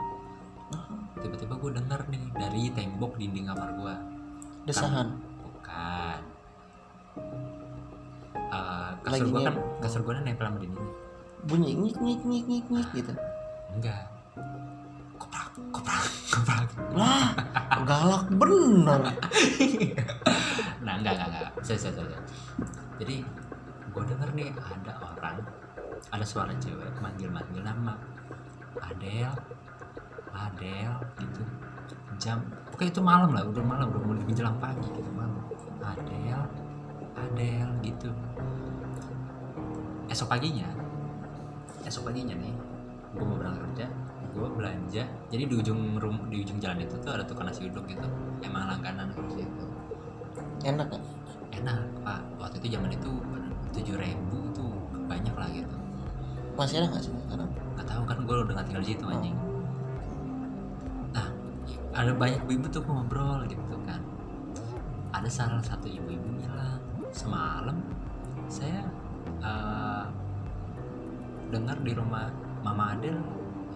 Tiba-tiba 1.17 1.53
gue 1.57 1.71
denger 1.81 2.01
nih 2.13 2.23
dari 2.37 2.61
tembok 2.73 3.17
dinding 3.17 3.49
kamar 3.49 3.69
gue 3.73 3.95
desahan. 4.69 5.17
bukan 5.41 6.34
Eh, 8.55 8.91
kasur 9.03 9.27
gue 9.31 9.41
kan 9.43 9.55
kasur 9.83 10.01
gue 10.05 10.13
nempel 10.21 10.45
sama 10.47 10.57
dinding 10.61 10.87
Bunyi 11.45 11.71
nyik 11.77 11.97
nyik 12.01 12.21
nyik 12.25 12.45
nyik 12.49 12.65
nyik 12.73 12.89
gitu. 12.97 13.13
enggak. 13.77 14.09
Koprak 15.21 15.53
koprak 15.69 16.03
koprak. 16.33 16.65
Lah, 16.97 17.37
galak 17.85 18.25
bener. 18.33 19.01
nah 20.85 20.93
enggak 20.97 21.13
enggak 21.21 21.29
enggak. 21.29 21.51
Saya 21.61 21.77
saya 21.77 21.93
saya 22.01 22.17
jadi 22.97 23.21
gue 23.93 24.03
denger 24.09 24.29
nih 24.33 24.49
ada 24.57 24.93
orang 24.97 25.37
ada 26.09 26.25
suara 26.25 26.49
cewek 26.57 26.97
manggil 26.97 27.29
manggil 27.29 27.61
nama. 27.61 27.93
Adel 28.81 29.29
Adel 30.33 30.93
gitu. 31.21 31.41
Jam 32.17 32.41
pokoknya 32.73 32.89
itu 32.89 33.01
malam 33.05 33.29
lah 33.37 33.43
udah 33.45 33.63
malam 33.63 33.85
udah 33.93 34.01
mau 34.01 34.17
menjelang 34.17 34.57
pagi 34.57 34.89
gitu 34.89 35.11
malam. 35.13 35.45
Adel 35.85 36.64
Adel 37.15 37.69
gitu. 37.81 38.11
Esok 40.11 40.29
paginya 40.31 40.85
esok 41.85 42.09
paginya 42.09 42.33
nih 42.33 42.53
gue 43.15 43.23
mau 43.23 43.37
berangkat 43.39 43.61
kerja 43.71 43.87
gue 44.35 44.47
belanja. 44.51 45.03
Jadi 45.31 45.43
di 45.47 45.55
ujung 45.55 45.95
rum 45.95 46.27
di 46.27 46.43
ujung 46.43 46.59
jalan 46.59 46.83
itu 46.83 46.99
tuh 46.99 47.15
ada 47.15 47.23
tukang 47.23 47.47
nasi 47.47 47.71
uduk 47.71 47.87
gitu 47.87 48.03
emang 48.43 48.67
langganan 48.67 49.07
harus 49.15 49.39
itu 49.39 49.65
Enak 50.65 50.91
gak? 50.91 51.03
enak 51.55 51.79
pak. 52.03 52.19
Waktu 52.41 52.59
itu 52.59 52.75
zaman 52.75 52.91
itu 52.91 53.11
tujuh 53.71 53.95
ribu 53.95 54.51
tuh 54.51 54.75
banyak 55.07 55.31
lah 55.37 55.47
gitu. 55.53 55.77
Masih 56.59 56.83
ada 56.83 56.91
gak 56.91 57.03
sih 57.05 57.13
sekarang? 57.15 57.47
nggak 57.75 57.87
tahu 57.87 58.03
kan 58.07 58.17
gue 58.23 58.35
udah 58.35 58.53
nggak 58.55 58.67
tinggal 58.67 58.83
di 58.83 58.89
situ 58.91 59.05
anjing. 59.07 59.37
Nah 61.15 61.27
ada 61.95 62.11
banyak 62.11 62.41
ibu 62.49 62.67
tuh 62.67 62.83
ngobrol 62.83 63.47
gitu 63.47 63.75
kan. 63.87 64.01
Ada 65.15 65.29
salah 65.31 65.63
satu 65.63 65.87
ibu-ibu 65.87 66.27
bilang 66.43 66.54
semalam 67.15 67.79
saya 68.51 68.83
eh, 69.39 70.05
dengar 71.47 71.79
di 71.79 71.95
rumah 71.95 72.27
Mama 72.59 72.91
Adel 72.97 73.15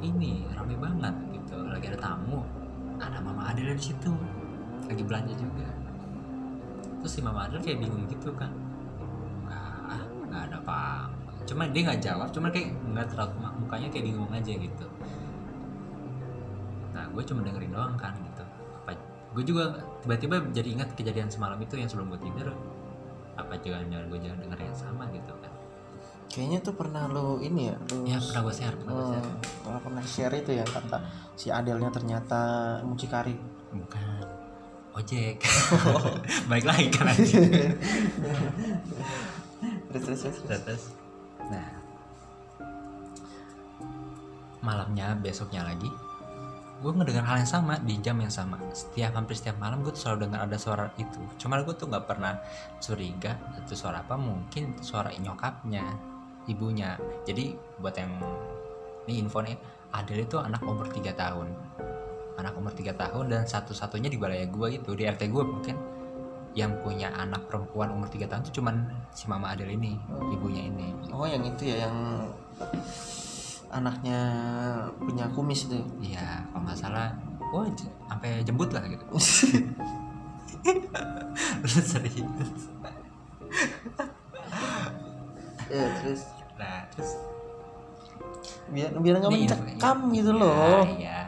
ini 0.04 0.44
rame 0.52 0.76
banget 0.76 1.16
gitu. 1.32 1.56
Lagi 1.64 1.88
ada 1.96 2.00
tamu. 2.00 2.44
Ada 3.00 3.24
Mama 3.24 3.56
Adel 3.56 3.80
di 3.80 3.84
situ. 3.84 4.12
Lagi 4.92 5.04
belanja 5.08 5.34
juga. 5.40 5.68
Terus 7.00 7.12
si 7.16 7.24
Mama 7.24 7.48
Adel 7.48 7.64
kayak 7.64 7.80
bingung 7.80 8.04
gitu 8.12 8.36
kan 8.36 8.52
nggak 9.50 10.04
nggak 10.30 10.42
ada 10.46 10.58
apa 10.62 10.80
cuma 11.50 11.66
dia 11.66 11.82
nggak 11.82 12.02
jawab 12.06 12.30
cuma 12.30 12.54
kayak 12.54 12.78
nggak 12.94 13.10
terlalu 13.10 13.34
mukanya 13.58 13.88
kayak 13.90 14.06
bingung 14.06 14.30
aja 14.30 14.54
gitu. 14.54 14.86
Nah 16.94 17.06
gue 17.10 17.24
cuma 17.26 17.40
dengerin 17.42 17.72
doang 17.74 17.96
kan 17.98 18.14
gitu. 18.20 18.44
Apa 18.84 18.92
gue 19.34 19.44
juga 19.48 19.82
tiba-tiba 20.06 20.46
jadi 20.54 20.70
ingat 20.78 20.94
kejadian 20.94 21.32
semalam 21.32 21.58
itu 21.58 21.80
yang 21.80 21.90
sebelum 21.90 22.14
gue 22.14 22.22
tidur 22.22 22.54
apa 23.40 23.54
jangan-jangan 23.60 24.06
gue 24.12 24.20
jangan 24.20 24.40
denger 24.44 24.60
yang 24.66 24.78
sama 24.78 25.04
gitu 25.12 25.34
kan. 25.40 25.52
Kayaknya 26.30 26.60
tuh 26.62 26.74
pernah 26.78 27.04
lo 27.10 27.42
ini 27.42 27.74
ya 27.74 27.76
lo 27.90 28.06
ya 28.06 28.18
pernah 28.22 28.42
gue 28.46 28.54
share 28.54 28.76
pernah 28.78 28.94
gue 28.94 29.02
Oh, 29.02 29.12
share. 29.18 29.82
pernah 29.82 30.04
share 30.06 30.34
itu 30.38 30.52
ya 30.54 30.66
kata 30.68 30.98
si 31.34 31.48
Adelnya 31.50 31.90
ternyata 31.90 32.42
mucikari. 32.86 33.34
Bukan. 33.74 34.26
Ojek. 34.94 35.40
Baik 36.52 36.66
lagi 36.68 36.88
kan 36.92 37.08
terus 39.90 40.04
terus, 40.06 40.22
terus. 40.22 40.62
terus. 40.66 40.84
Nah. 41.50 41.70
Malamnya 44.60 45.16
besoknya 45.18 45.64
lagi 45.64 45.88
gue 46.80 46.92
ngedengar 46.96 47.28
hal 47.28 47.44
yang 47.44 47.52
sama 47.52 47.76
di 47.84 48.00
jam 48.00 48.16
yang 48.24 48.32
sama. 48.32 48.56
Setiap 48.72 49.12
hampir 49.12 49.36
setiap 49.36 49.60
malam 49.60 49.84
gue 49.84 49.92
tuh 49.92 50.08
selalu 50.08 50.28
dengar 50.28 50.48
ada 50.48 50.56
suara 50.56 50.88
itu. 50.96 51.20
Cuman 51.36 51.68
gue 51.68 51.76
tuh 51.76 51.92
nggak 51.92 52.06
pernah 52.08 52.40
curiga 52.80 53.36
itu 53.60 53.76
suara 53.76 54.00
apa 54.00 54.16
mungkin 54.16 54.80
suara 54.80 55.12
nyokapnya 55.12 55.84
ibunya. 56.48 56.96
Jadi 57.28 57.52
buat 57.84 57.96
yang 58.00 58.16
ini 59.12 59.20
info 59.20 59.44
nih 59.44 59.60
Adele 59.92 60.24
itu 60.24 60.40
anak 60.40 60.64
umur 60.64 60.88
3 60.88 61.12
tahun. 61.12 61.48
Anak 62.40 62.56
umur 62.56 62.72
3 62.72 62.96
tahun 62.96 63.26
dan 63.28 63.44
satu-satunya 63.44 64.08
di 64.08 64.16
balai 64.16 64.48
gue 64.48 64.80
itu 64.80 64.96
di 64.96 65.04
RT 65.04 65.28
gue 65.28 65.44
mungkin 65.44 65.76
yang 66.58 66.80
punya 66.82 67.14
anak 67.14 67.46
perempuan 67.52 67.92
umur 67.92 68.08
3 68.08 68.24
tahun 68.26 68.42
itu 68.48 68.64
cuman 68.64 68.88
si 69.12 69.28
mama 69.28 69.52
Adele 69.52 69.76
ini 69.76 70.00
ibunya 70.32 70.64
ini. 70.64 70.96
Oh 71.12 71.28
yang 71.28 71.44
itu 71.44 71.76
ya 71.76 71.92
yang 71.92 72.24
anaknya 73.70 74.20
punya 74.98 75.26
kumis 75.34 75.70
itu. 75.70 75.80
Iya 76.02 76.46
kalau 76.52 76.66
nggak 76.66 76.80
salah 76.80 77.14
wah 77.54 77.66
sampai 78.10 78.44
jembut 78.46 78.70
lah 78.74 78.84
gitu. 78.86 79.06
Serius? 81.66 82.62
Ya 85.70 85.86
terus? 86.02 86.22
Nah 86.58 86.82
terus? 86.94 87.12
Biar 88.70 88.90
biar 88.98 89.16
nggak 89.22 89.32
mencekam 89.34 89.98
info- 89.98 90.14
gitu 90.14 90.32
iya, 90.34 90.42
loh 90.42 90.84
iya 90.86 91.20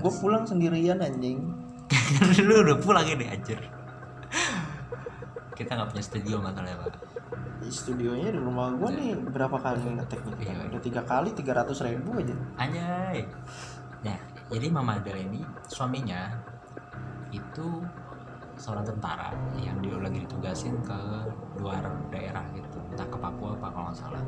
gue 0.00 0.12
pulang 0.16 0.48
sendirian 0.48 0.96
anjing. 0.96 1.44
Lu 2.48 2.64
udah 2.64 2.80
pulang 2.80 3.04
ini 3.04 3.28
anjir. 3.28 3.60
Kita 5.52 5.76
nggak 5.76 5.92
punya 5.92 6.04
studio 6.04 6.40
masalahnya 6.40 6.80
pak 6.80 7.09
studionya 7.68 8.32
di 8.32 8.40
rumah 8.40 8.72
gue 8.72 8.88
nih 8.88 9.12
berapa 9.28 9.52
kali 9.60 10.00
ngetek 10.00 10.24
nih 10.24 10.48
Iya. 10.48 10.72
udah 10.72 10.80
tiga 10.80 11.02
kali 11.04 11.28
tiga 11.36 11.52
ratus 11.60 11.84
ribu 11.84 12.16
aja. 12.16 12.32
Anjay. 12.56 13.28
Nah 14.00 14.18
jadi 14.48 14.66
mama 14.72 14.96
Adele 14.96 15.28
ini 15.28 15.44
suaminya 15.68 16.32
itu 17.30 17.84
seorang 18.56 18.84
tentara 18.84 19.32
yang 19.60 19.76
dia 19.84 19.96
lagi 20.00 20.24
ditugasin 20.24 20.80
ke 20.80 20.98
luar 21.60 21.84
daerah 22.08 22.44
gitu. 22.56 22.80
Entah 22.92 23.08
ke 23.08 23.16
Papua 23.20 23.52
apa 23.56 23.68
kalau 23.68 23.92
nggak 23.92 23.98
salah. 24.00 24.24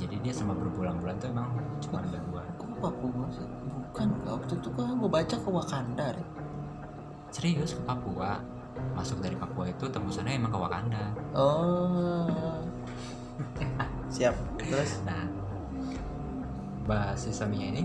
Jadi 0.00 0.16
dia 0.24 0.32
sama 0.32 0.56
berbulan-bulan 0.56 1.20
tuh 1.20 1.28
emang 1.30 1.52
cuma 1.84 2.00
berdua 2.02 2.42
kok 2.56 2.68
Papua 2.80 3.26
sih 3.30 3.46
bukan 3.94 4.08
waktu 4.26 4.52
itu 4.58 4.68
kan 4.74 4.98
gue 4.98 5.10
baca 5.10 5.36
ke 5.38 5.48
Wakanda 5.48 6.06
deh. 6.18 6.28
serius 7.30 7.74
ke 7.78 7.82
Papua 7.86 8.38
masuk 8.94 9.18
dari 9.22 9.36
Papua 9.38 9.68
itu 9.70 9.84
tembusannya 9.86 10.38
emang 10.38 10.52
ke 10.52 10.58
Wakanda. 10.58 11.04
Oh. 11.34 12.62
Siap. 14.14 14.34
Terus? 14.58 15.02
Nah 15.06 15.44
bahas 16.84 17.16
si 17.16 17.32
suaminya 17.32 17.80
ini 17.80 17.82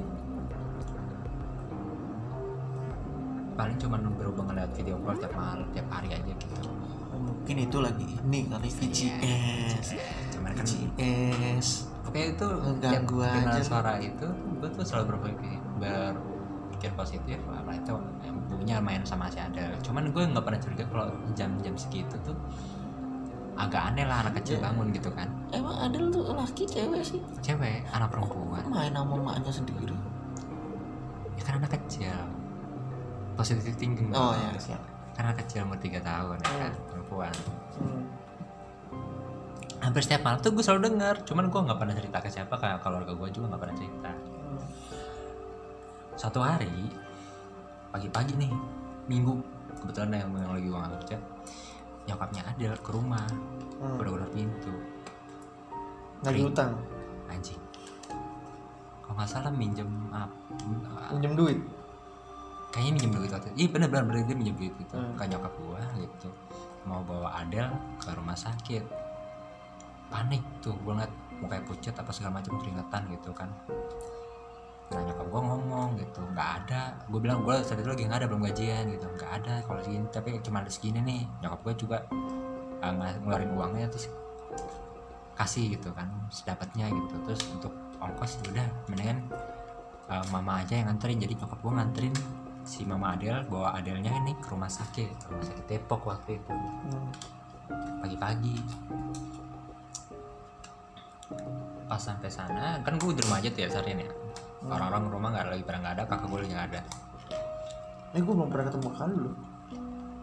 paling 3.55 3.75
cuma 3.79 3.95
berhubungan 3.99 4.55
lewat 4.55 4.71
video 4.75 4.95
call 5.03 5.15
tiap 5.19 5.33
malam 5.35 5.67
tiap 5.71 5.87
hari 5.91 6.15
aja 6.15 6.31
gitu. 6.31 6.71
Mungkin 7.19 7.55
itu 7.67 7.77
lagi 7.83 8.07
ini 8.07 8.47
kali 8.47 8.69
VCS 8.71 9.95
cuman 10.31 10.51
kan 10.55 10.63
VCS 10.63 11.67
Oke 12.07 12.33
itu 12.33 12.47
aja. 12.63 13.61
suara 13.61 13.93
itu 13.99 14.27
gue 14.59 14.69
tuh 14.71 14.83
selalu 14.83 15.05
berpikir 15.15 15.59
berpikir 16.79 16.95
positif 16.95 17.39
apa 17.51 17.75
itu 17.75 17.91
punya 18.47 18.79
main 18.79 19.03
sama 19.03 19.27
si 19.27 19.35
Adele 19.35 19.75
cuman 19.83 20.15
gue 20.15 20.23
nggak 20.31 20.43
pernah 20.47 20.59
curiga 20.63 20.87
kalau 20.87 21.11
jam-jam 21.35 21.75
segitu 21.75 22.15
tuh 22.23 22.39
agak 23.59 23.91
aneh 23.91 24.07
lah 24.07 24.23
anak 24.23 24.39
kecil 24.39 24.55
Iya. 24.55 24.71
bangun 24.71 24.87
gitu 24.95 25.11
kan. 25.11 25.27
Emang 25.51 25.75
Adel 25.83 26.07
tuh 26.07 26.31
laki 26.31 26.63
cewek 26.63 27.03
sih? 27.03 27.19
Cewek 27.43 27.83
anak 27.91 28.07
perempuan. 28.07 28.63
Main 28.71 28.95
sama 28.95 29.19
maknya 29.19 29.51
sendiri? 29.51 29.91
Ya 31.35 31.43
kan 31.43 31.59
anak 31.59 31.75
kecil. 31.75 32.15
Positif 33.35 33.75
thinking. 33.75 34.15
Oh 34.15 34.31
ya 34.31 34.55
siap 34.55 34.79
anak 35.19 35.43
kecil 35.43 35.67
umur 35.67 35.75
3 35.75 35.99
tahun 35.99 36.37
ya 36.39 36.55
kan 36.55 36.73
perempuan. 36.87 37.33
Hmm. 37.75 38.03
hampir 39.79 40.03
setiap 40.07 40.23
malam 40.27 40.39
tuh 40.39 40.51
gue 40.55 40.63
selalu 40.63 40.91
dengar 40.91 41.15
cuman 41.23 41.47
gue 41.51 41.59
nggak 41.59 41.79
pernah 41.79 41.95
cerita 41.95 42.17
ke 42.19 42.27
siapa 42.31 42.55
kayak 42.59 42.83
keluarga 42.83 43.15
gue 43.15 43.27
juga 43.31 43.55
nggak 43.55 43.61
pernah 43.63 43.75
cerita 43.79 44.11
satu 46.19 46.43
hari 46.43 46.91
pagi-pagi 47.95 48.35
nih 48.35 48.51
minggu 49.07 49.39
kebetulan 49.79 50.19
yang, 50.19 50.35
yang 50.35 50.51
lagi 50.51 50.67
gue 50.67 50.81
kerja 50.99 51.17
nyokapnya 52.11 52.41
Adel 52.43 52.75
ke 52.83 52.91
rumah. 52.91 53.23
Hmm. 53.79 53.95
udah 53.95 54.11
udah 54.19 54.29
pintu. 54.35 54.75
Lagi 56.27 56.43
utang 56.43 56.75
anjing. 57.31 57.61
Kalau 58.99 59.15
nggak 59.15 59.29
salah 59.31 59.47
minjem 59.55 59.87
apa 60.11 60.35
pinjem 61.15 61.39
duit? 61.39 61.59
Kayaknya 62.75 62.91
minjem 62.99 63.11
duit 63.15 63.29
waktu 63.31 63.47
itu. 63.55 63.57
Iya 63.63 63.67
bener 63.71 63.87
bener 63.87 64.03
bener 64.11 64.19
dia 64.27 64.35
minjem 64.35 64.55
duit 64.59 64.73
gitu. 64.75 64.99
Hmm. 64.99 65.15
ke 65.15 65.23
nyokap 65.23 65.53
gua 65.63 65.81
gitu. 65.95 66.29
Mau 66.83 66.99
bawa 67.07 67.47
Adel 67.47 67.71
ke 67.95 68.11
rumah 68.11 68.35
sakit. 68.35 68.83
Panik 70.11 70.43
tuh 70.59 70.75
gua 70.83 70.99
ngeliat 70.99 71.13
mukanya 71.39 71.63
pucat 71.63 71.95
apa 71.95 72.11
segala 72.11 72.43
macam 72.43 72.59
keringetan 72.59 73.07
gitu 73.07 73.31
kan 73.31 73.47
nah 74.89 75.05
nyokap 75.05 75.27
gua 75.29 75.41
ngomong 75.53 75.89
gitu 76.01 76.19
nggak 76.33 76.49
ada. 76.65 76.97
Gua 77.05 77.19
bilang 77.21 77.45
gua 77.45 77.61
saat 77.61 77.77
itu 77.77 77.89
lagi 77.89 78.09
nggak 78.09 78.25
ada 78.25 78.27
belum 78.27 78.41
gajian 78.49 78.89
gitu. 78.89 79.05
Nggak 79.05 79.31
ada 79.41 79.53
kalau 79.69 79.79
segini 79.85 80.05
tapi 80.09 80.29
cuma 80.41 80.65
ada 80.65 80.71
segini 80.73 80.99
nih. 81.05 81.21
Nyokap 81.45 81.59
gua 81.61 81.73
juga 81.77 81.97
uh, 82.81 82.93
ng- 82.93 83.21
ngeluarin 83.21 83.51
uangnya 83.53 83.87
terus 83.93 84.09
kasih 85.37 85.77
gitu 85.77 85.93
kan 85.93 86.09
sedapatnya 86.33 86.89
gitu. 86.89 87.15
Terus 87.29 87.41
untuk 87.53 87.73
ongkos 88.01 88.41
ya 88.41 88.43
udah 88.49 88.67
mendingan 88.89 89.17
uh, 90.09 90.25
mama 90.33 90.65
aja 90.65 90.81
yang 90.81 90.89
nganterin. 90.89 91.21
Jadi 91.21 91.33
nyokap 91.37 91.59
gua 91.61 91.73
nganterin 91.77 92.15
si 92.65 92.81
mama 92.85 93.13
Adel 93.13 93.45
bawa 93.45 93.77
Adelnya 93.77 94.09
ini 94.25 94.33
ke 94.41 94.49
rumah 94.49 94.69
sakit 94.69 95.29
rumah 95.29 95.45
sakit 95.45 95.65
Depok 95.69 96.09
waktu 96.09 96.41
itu. 96.41 96.53
Pagi-pagi. 98.01 98.57
Pas 101.89 101.97
sampai 101.97 102.29
sana 102.29 102.77
kan 102.85 102.97
gue 102.97 103.13
di 103.13 103.21
rumah 103.25 103.41
aja 103.41 103.49
tuh 103.49 103.65
ya 103.65 103.69
seharian 103.69 104.01
ya 104.05 104.09
orang-orang 104.67 105.03
rumah 105.07 105.29
nggak 105.31 105.47
lagi 105.55 105.63
pada 105.63 105.77
nggak 105.79 105.93
ada 105.95 106.03
kakak 106.03 106.27
gue 106.27 106.39
lagi 106.43 106.51
nggak 106.51 106.67
ada. 106.73 106.81
Eh 108.11 108.19
gue 108.19 108.33
belum 108.33 108.49
pernah 108.51 108.65
ketemu 108.67 108.89
kali 108.97 109.15
lu. 109.15 109.31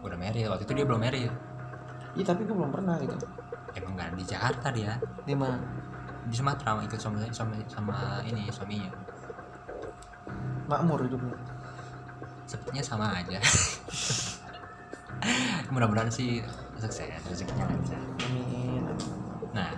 Udah 0.04 0.18
married 0.18 0.46
waktu 0.50 0.64
itu 0.68 0.72
dia 0.76 0.84
belum 0.84 1.00
married. 1.00 1.32
Iya 2.16 2.24
tapi 2.24 2.40
gue 2.44 2.56
belum 2.56 2.72
pernah 2.72 2.94
gitu. 3.00 3.16
Emang 3.76 3.92
nggak 3.96 4.08
di 4.16 4.24
Jakarta 4.28 4.68
dia. 4.72 4.92
Di 5.24 5.34
mana? 5.36 5.60
Di 6.26 6.34
Sumatera 6.34 6.82
ikut 6.82 6.98
sama 6.98 7.22
sama, 7.30 7.54
sama 7.70 7.96
ini 8.26 8.50
suaminya. 8.50 8.90
Makmur 10.66 11.06
hidupnya. 11.06 11.36
Sepertinya 12.44 12.82
sama 12.82 13.06
aja. 13.14 13.38
Mudah-mudahan 15.72 16.10
sih 16.10 16.42
sukses 16.76 17.08
rezekinya 17.26 17.66
lancar. 17.66 18.02
Amin. 18.26 18.84
Nah, 19.54 19.70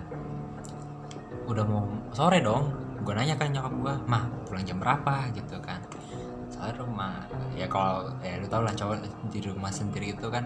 udah 1.47 1.63
mau 1.65 1.85
sore 2.11 2.43
dong. 2.43 2.88
Gue 3.03 3.13
nanya 3.15 3.35
kan 3.39 3.49
nyokap 3.51 3.73
gue, 3.73 3.95
mah 4.05 4.23
pulang 4.45 4.63
jam 4.67 4.77
berapa 4.77 5.31
gitu 5.31 5.57
kan? 5.63 5.79
Soalnya 6.51 6.75
rumah, 6.83 7.13
ya 7.55 7.65
kalau 7.69 8.11
ya 8.19 8.37
lu 8.41 8.47
tau 8.51 8.65
lah 8.65 8.73
cowok 8.75 9.05
di 9.31 9.39
rumah 9.45 9.71
sendiri 9.71 10.11
itu 10.13 10.27
kan 10.27 10.43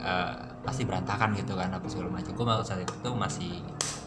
eh, 0.00 0.34
pasti 0.64 0.82
berantakan 0.88 1.36
gitu 1.36 1.52
kan 1.54 1.70
apa 1.72 1.86
segala 1.86 2.20
macam. 2.20 2.32
Gue 2.32 2.46
saat 2.64 2.82
itu 2.82 3.10
masih 3.12 3.52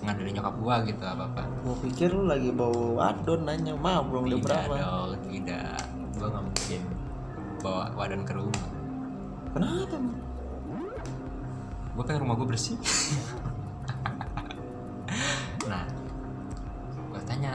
ngandelin 0.03 0.33
nyokap 0.37 0.55
gue 0.57 0.75
gitu 0.93 1.03
apa 1.07 1.23
apa. 1.33 1.43
gue 1.65 1.75
pikir 1.89 2.13
lu 2.13 2.29
lagi 2.29 2.51
bawa 2.51 2.99
wadon 2.99 3.47
nanya 3.47 3.73
mah 3.73 4.03
belum 4.05 4.29
Tidak 4.29 4.37
udah 4.37 4.45
berapa 4.45 4.75
dong, 4.77 5.11
tidak. 5.31 5.79
Gue 6.15 6.27
nggak 6.29 6.43
mungkin 6.43 6.81
bawa 7.63 7.83
wadan 7.97 8.21
ke 8.21 8.33
rumah. 8.37 8.69
kenapa 9.55 9.95
gue 11.95 12.03
kan 12.03 12.19
rumah 12.19 12.35
gue 12.35 12.47
bersih 12.47 12.75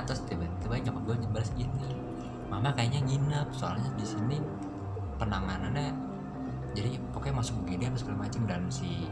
tanya 0.00 0.08
terus 0.08 0.20
tiba-tiba 0.24 0.74
nyokap 0.88 1.02
gue 1.04 1.16
nyebaras 1.28 1.50
gini 1.52 1.88
mama 2.48 2.72
kayaknya 2.72 3.00
nginep 3.04 3.48
soalnya 3.52 3.90
di 3.94 4.06
sini 4.08 4.36
penanganannya 5.20 5.92
jadi 6.72 6.96
pokoknya 7.12 7.34
masuk 7.36 7.54
UGD 7.66 7.82
apa 7.92 7.98
segala 8.00 8.16
macam 8.24 8.40
dan 8.48 8.62
si 8.72 9.04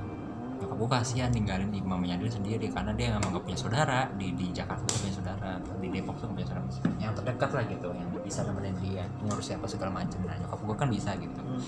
nyokap 0.58 0.74
gue 0.74 0.88
kasihan 0.90 1.30
ninggalin 1.30 1.70
ibu 1.70 1.86
mamanya 1.86 2.16
dia 2.18 2.32
sendiri 2.32 2.66
karena 2.72 2.90
dia 2.96 3.14
emang 3.14 3.30
gak 3.30 3.44
punya 3.46 3.58
saudara 3.60 4.08
di 4.16 4.34
di 4.34 4.50
Jakarta 4.50 4.82
tuh 4.88 4.98
punya 5.04 5.14
saudara 5.14 5.50
di 5.78 5.88
Depok 5.92 6.18
tuh 6.18 6.26
gak 6.26 6.34
punya 6.34 6.48
saudara. 6.50 6.66
Yang 6.98 7.12
terdekat 7.22 7.50
lah 7.54 7.64
gitu 7.70 7.88
yang 7.94 8.08
bisa 8.26 8.40
nemenin 8.42 8.74
dia 8.82 9.04
ngurus 9.22 9.54
apa 9.54 9.66
segala 9.70 9.90
macam 10.02 10.18
nah 10.26 10.34
nyokap 10.34 10.58
gue 10.64 10.76
kan 10.80 10.88
bisa 10.90 11.10
gitu. 11.20 11.40
Hmm. 11.44 11.62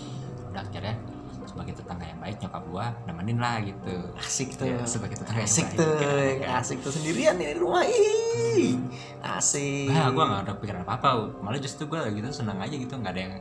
udah 0.51 0.67
akhirnya 0.67 0.95
sebagai 1.61 1.77
tetangga 1.77 2.09
yang 2.09 2.21
baik 2.25 2.41
nyokap 2.41 2.65
gue 2.73 2.87
nemenin 3.05 3.37
lah 3.37 3.61
gitu. 3.61 3.97
Asik 4.17 4.57
tuh. 4.57 4.65
Ya, 4.65 4.81
sebagai 4.89 5.21
tetangga 5.21 5.45
yang 5.45 5.53
asik 5.53 5.69
baik, 5.69 5.77
tuh 5.77 5.93
kan, 5.93 6.33
kan. 6.41 6.57
asik 6.65 6.79
tuh. 6.81 6.89
Sendirian 6.97 7.37
nih 7.37 7.53
di 7.53 7.61
rumah 7.61 7.85
ih. 7.85 8.81
Asik. 9.21 9.93
Nah, 9.93 10.09
gue 10.09 10.25
gak 10.25 10.41
ada 10.49 10.53
pikiran 10.57 10.89
apa-apa. 10.89 11.37
Malah 11.45 11.61
justru 11.61 11.85
gue 11.85 12.01
gitu 12.17 12.33
senang 12.33 12.57
aja 12.65 12.73
gitu 12.73 12.97
Gak 12.97 13.13
ada 13.13 13.21
yang 13.29 13.35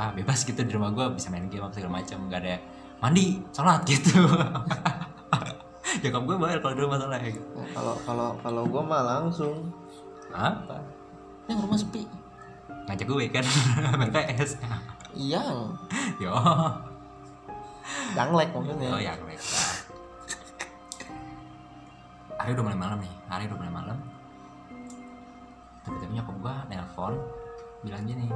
ah 0.00 0.08
bebas 0.16 0.48
gitu 0.48 0.56
di 0.64 0.72
rumah 0.72 0.96
gue 0.96 1.12
bisa 1.12 1.28
main 1.28 1.44
game 1.52 1.60
apa 1.60 1.76
segala 1.76 2.00
macam 2.00 2.18
Gak 2.32 2.40
ada 2.40 2.56
mandi, 3.04 3.36
sholat 3.52 3.84
gitu. 3.84 4.16
Nyokap 6.08 6.22
gue 6.24 6.36
bayar 6.40 6.58
kalau 6.64 6.72
di 6.72 6.82
rumah 6.88 6.96
sholat 6.96 7.20
gitu 7.20 7.44
Nah, 7.52 7.68
kalau 7.76 7.94
kalau 8.08 8.28
kalau 8.40 8.62
gue 8.64 8.80
mah 8.80 9.02
langsung. 9.04 9.68
Apa? 10.32 10.80
yang 11.52 11.60
rumah 11.60 11.76
sepi. 11.76 12.08
Ngajak 12.88 13.04
gue 13.04 13.24
kan? 13.28 13.44
Main 14.00 14.08
PS 14.08 14.56
iya 15.18 15.42
Yo 16.22 16.30
yang 18.16 18.30
like 18.32 18.52
maksudnya. 18.52 18.88
Oh 18.92 19.00
yang 19.00 19.18
mereka 19.24 19.44
Hari 22.38 22.50
udah 22.54 22.64
mulai 22.64 22.78
malam 22.78 22.98
nih. 23.02 23.14
Hari 23.28 23.42
udah 23.50 23.58
mulai 23.58 23.72
malam. 23.74 23.98
Tiba-tiba 25.82 26.12
nyokap 26.20 26.36
gue 26.36 26.54
nelpon 26.68 27.14
Bilang 27.80 28.04
gini 28.04 28.28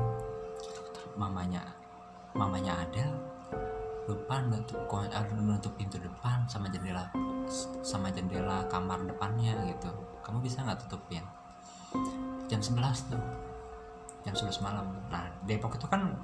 Mamanya 1.20 1.60
Mamanya 2.32 2.80
Adel 2.80 3.12
lupa 4.10 4.42
nutup 4.42 4.82
eh, 4.98 5.22
nutup 5.38 5.72
pintu 5.78 5.94
depan 6.02 6.42
sama 6.50 6.66
jendela 6.74 7.06
sama 7.82 8.10
jendela 8.10 8.66
kamar 8.66 8.98
depannya 9.06 9.54
gitu. 9.70 9.90
Kamu 10.22 10.42
bisa 10.42 10.62
nggak 10.62 10.86
tutupin? 10.86 11.22
Jam 12.50 12.58
11 12.58 13.12
tuh. 13.12 13.22
Jam 14.26 14.34
11 14.34 14.64
malam. 14.64 14.86
Nah 15.10 15.28
Depok 15.46 15.76
itu 15.76 15.86
kan 15.86 16.14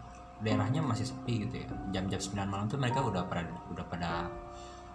daerahnya 0.43 0.81
masih 0.83 1.11
sepi 1.11 1.47
gitu 1.47 1.55
ya. 1.65 1.69
Jam-jam 1.95 2.21
9 2.21 2.47
malam 2.47 2.67
tuh 2.71 2.79
mereka 2.79 3.03
udah 3.03 3.27
pada 3.27 3.43
udah 3.75 3.85
pada 3.87 4.11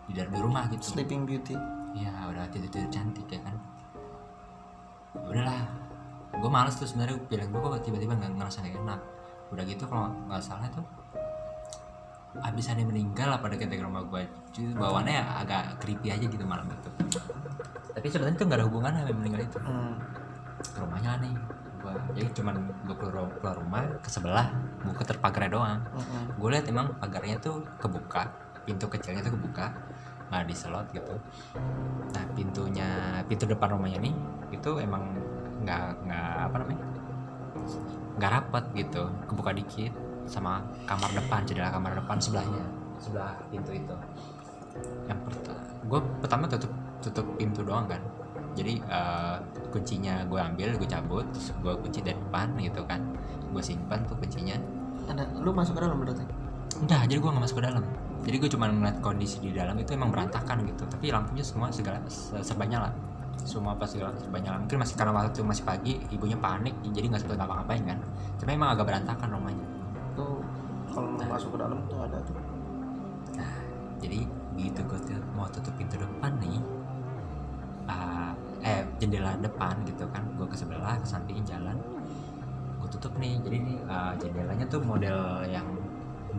di, 0.08 0.20
di 0.20 0.39
rumah 0.39 0.68
gitu. 0.72 0.96
Sleeping 0.96 1.28
beauty. 1.28 1.56
Ya 1.94 2.12
udah 2.32 2.48
tidur 2.50 2.70
tidur 2.72 2.89
cantik 2.89 3.28
ya 3.28 3.39
kan. 3.44 3.56
Udahlah 5.14 5.60
gue 6.34 6.50
males 6.50 6.74
tuh 6.74 6.89
sebenarnya 6.89 7.22
bilang 7.30 7.54
gue 7.54 7.60
kok 7.62 7.84
tiba-tiba 7.86 8.14
nggak 8.18 8.32
ngerasa 8.39 8.64
gak 8.64 8.76
enak. 8.80 9.02
Udah 9.54 9.64
gitu 9.68 9.84
kalau 9.86 10.10
nggak 10.32 10.41
salah 10.41 10.68
tuh 10.72 10.86
abis 12.34 12.66
ada 12.74 12.82
yang 12.82 12.89
meninggal 12.89 13.30
apa 13.30 13.46
deket 13.46 13.78
ke 13.78 13.86
rumah 13.86 14.02
gue 14.10 14.26
jadi 14.58 14.74
bawaannya 14.74 15.22
agak 15.46 15.78
creepy 15.78 16.10
aja 16.10 16.26
gitu 16.26 16.41
malam 16.41 16.66
itu. 16.66 16.89
Tapi 17.94 18.08
sebenarnya 18.10 18.38
tuh 18.41 18.46
nggak 18.50 18.58
ada 18.58 18.66
hubungannya 18.66 19.00
sama 19.06 19.14
meninggal 19.22 19.41
itu. 19.46 19.60
Hmm. 19.62 19.94
ke 20.64 20.80
rumahnya 20.80 21.20
nih 21.20 21.34
gua 21.84 21.94
jadi 22.16 22.32
cuman 22.32 22.56
gue 22.88 22.96
keluar, 22.96 23.28
keluar 23.38 23.56
rumah 23.60 23.84
ke 24.00 24.08
sebelah 24.08 24.48
buka 24.88 25.04
terpagarnya 25.04 25.52
doang. 25.52 25.80
Mm-mm. 25.92 26.40
gue 26.40 26.50
lihat 26.56 26.66
emang 26.72 26.96
pagarnya 26.98 27.36
tuh 27.44 27.60
kebuka 27.78 28.32
pintu 28.64 28.88
kecilnya 28.88 29.20
tuh 29.20 29.36
kebuka 29.36 29.76
nggak 30.32 30.48
diselot 30.48 30.88
gitu. 30.96 31.14
Nah 32.16 32.24
pintunya 32.34 33.22
pintu 33.28 33.44
depan 33.46 33.76
rumahnya 33.76 34.00
nih 34.02 34.16
itu 34.56 34.72
emang 34.80 35.14
nggak 35.62 36.08
nggak 36.08 36.34
apa 36.50 36.56
namanya 36.64 36.84
nggak 38.18 38.32
rapat 38.32 38.64
gitu. 38.74 39.04
Kebuka 39.28 39.52
dikit 39.52 39.94
sama 40.24 40.64
kamar 40.88 41.12
depan 41.12 41.44
jendela 41.44 41.70
kamar 41.70 42.00
depan 42.00 42.18
sebelahnya 42.18 42.64
sebelah 42.98 43.36
pintu 43.52 43.76
itu. 43.76 43.96
Yang 45.06 45.20
pertama 45.28 45.62
gue 45.84 46.00
pertama 46.24 46.44
tutup 46.48 46.72
tutup 47.04 47.28
pintu 47.36 47.62
doang 47.62 47.86
kan 47.86 48.00
jadi 48.54 48.74
eh, 48.78 49.36
kuncinya 49.74 50.22
gue 50.30 50.38
ambil 50.38 50.78
gue 50.78 50.89
cabut 50.89 51.26
terus 51.34 51.49
gue 51.58 51.74
kunci 51.82 51.99
dari 52.06 52.18
depan 52.18 52.54
gitu 52.62 52.82
kan. 52.86 53.01
Gue 53.49 53.62
simpan 53.66 54.06
tuh 54.06 54.18
kuncinya. 54.18 54.58
Ada 55.10 55.26
lu 55.41 55.51
masuk 55.51 55.78
ke 55.78 55.82
dalam 55.84 55.97
berarti? 55.99 56.24
Enggak, 56.80 57.06
jadi 57.06 57.20
gue 57.22 57.30
gak 57.30 57.43
masuk 57.43 57.58
ke 57.62 57.66
dalam. 57.66 57.84
Jadi 58.24 58.36
gue 58.39 58.49
cuma 58.56 58.66
ngeliat 58.72 58.97
kondisi 59.04 59.38
di 59.43 59.51
dalam 59.51 59.76
itu 59.76 59.91
emang 59.93 60.10
berantakan 60.14 60.64
gitu. 60.64 60.88
Tapi 60.88 61.12
lampunya 61.12 61.43
semua 61.43 61.68
segala 61.70 61.99
se- 62.08 62.39
serba 62.39 62.64
nyala 62.64 62.89
Semua 63.43 63.76
apa 63.76 63.84
segala 63.84 64.16
serba 64.16 64.39
nyala 64.39 64.62
Mungkin 64.64 64.78
masih 64.80 64.95
karena 64.95 65.12
waktu 65.12 65.36
itu 65.36 65.41
masih 65.43 65.66
pagi 65.66 65.93
Ibunya 66.14 66.38
panik 66.38 66.78
jadi 66.93 67.10
gak 67.12 67.22
sempet 67.26 67.38
ngapa-ngapain 67.41 67.84
kan. 67.84 67.99
Tapi 68.39 68.49
emang 68.54 68.70
agak 68.78 68.86
berantakan 68.88 69.28
rumahnya. 69.34 69.68
Tuh 70.16 70.39
kalau 70.93 71.10
lu 71.18 71.26
masuk 71.26 71.49
ke 71.54 71.58
dalam 71.58 71.80
tuh 71.89 71.99
ada 72.06 72.18
tuh. 72.22 72.38
Jadi 73.99 74.20
begitu 74.54 74.80
gue 74.86 74.99
tuh 75.01 75.18
mau 75.34 75.49
tutup 75.49 75.74
pintu 75.74 75.97
depan 75.97 76.38
nih 76.38 76.62
ah, 77.88 78.32
Eh 78.64 78.80
jendela 79.00 79.36
depan 79.44 79.76
gitu 79.84 80.08
kan. 80.08 80.24
Gue 80.40 80.48
ke 80.48 80.56
sebelah, 80.56 80.96
ke 81.04 81.08
samping 81.08 81.44
jalan. 81.44 81.76
Gue 82.80 82.88
tutup 82.88 83.12
nih 83.20 83.36
Jadi 83.44 83.58
nih 83.60 83.78
ah, 83.92 84.16
jendelanya 84.16 84.66
tuh 84.72 84.80
model 84.80 85.44
yang 85.48 85.68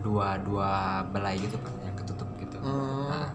dua 0.01 0.37
dua 0.43 1.01
belai 1.09 1.39
gitu 1.39 1.55
kan 1.61 1.73
yang 1.85 1.95
ketutup 1.95 2.27
gitu. 2.41 2.57
Hmm. 2.59 3.09
Nah, 3.09 3.29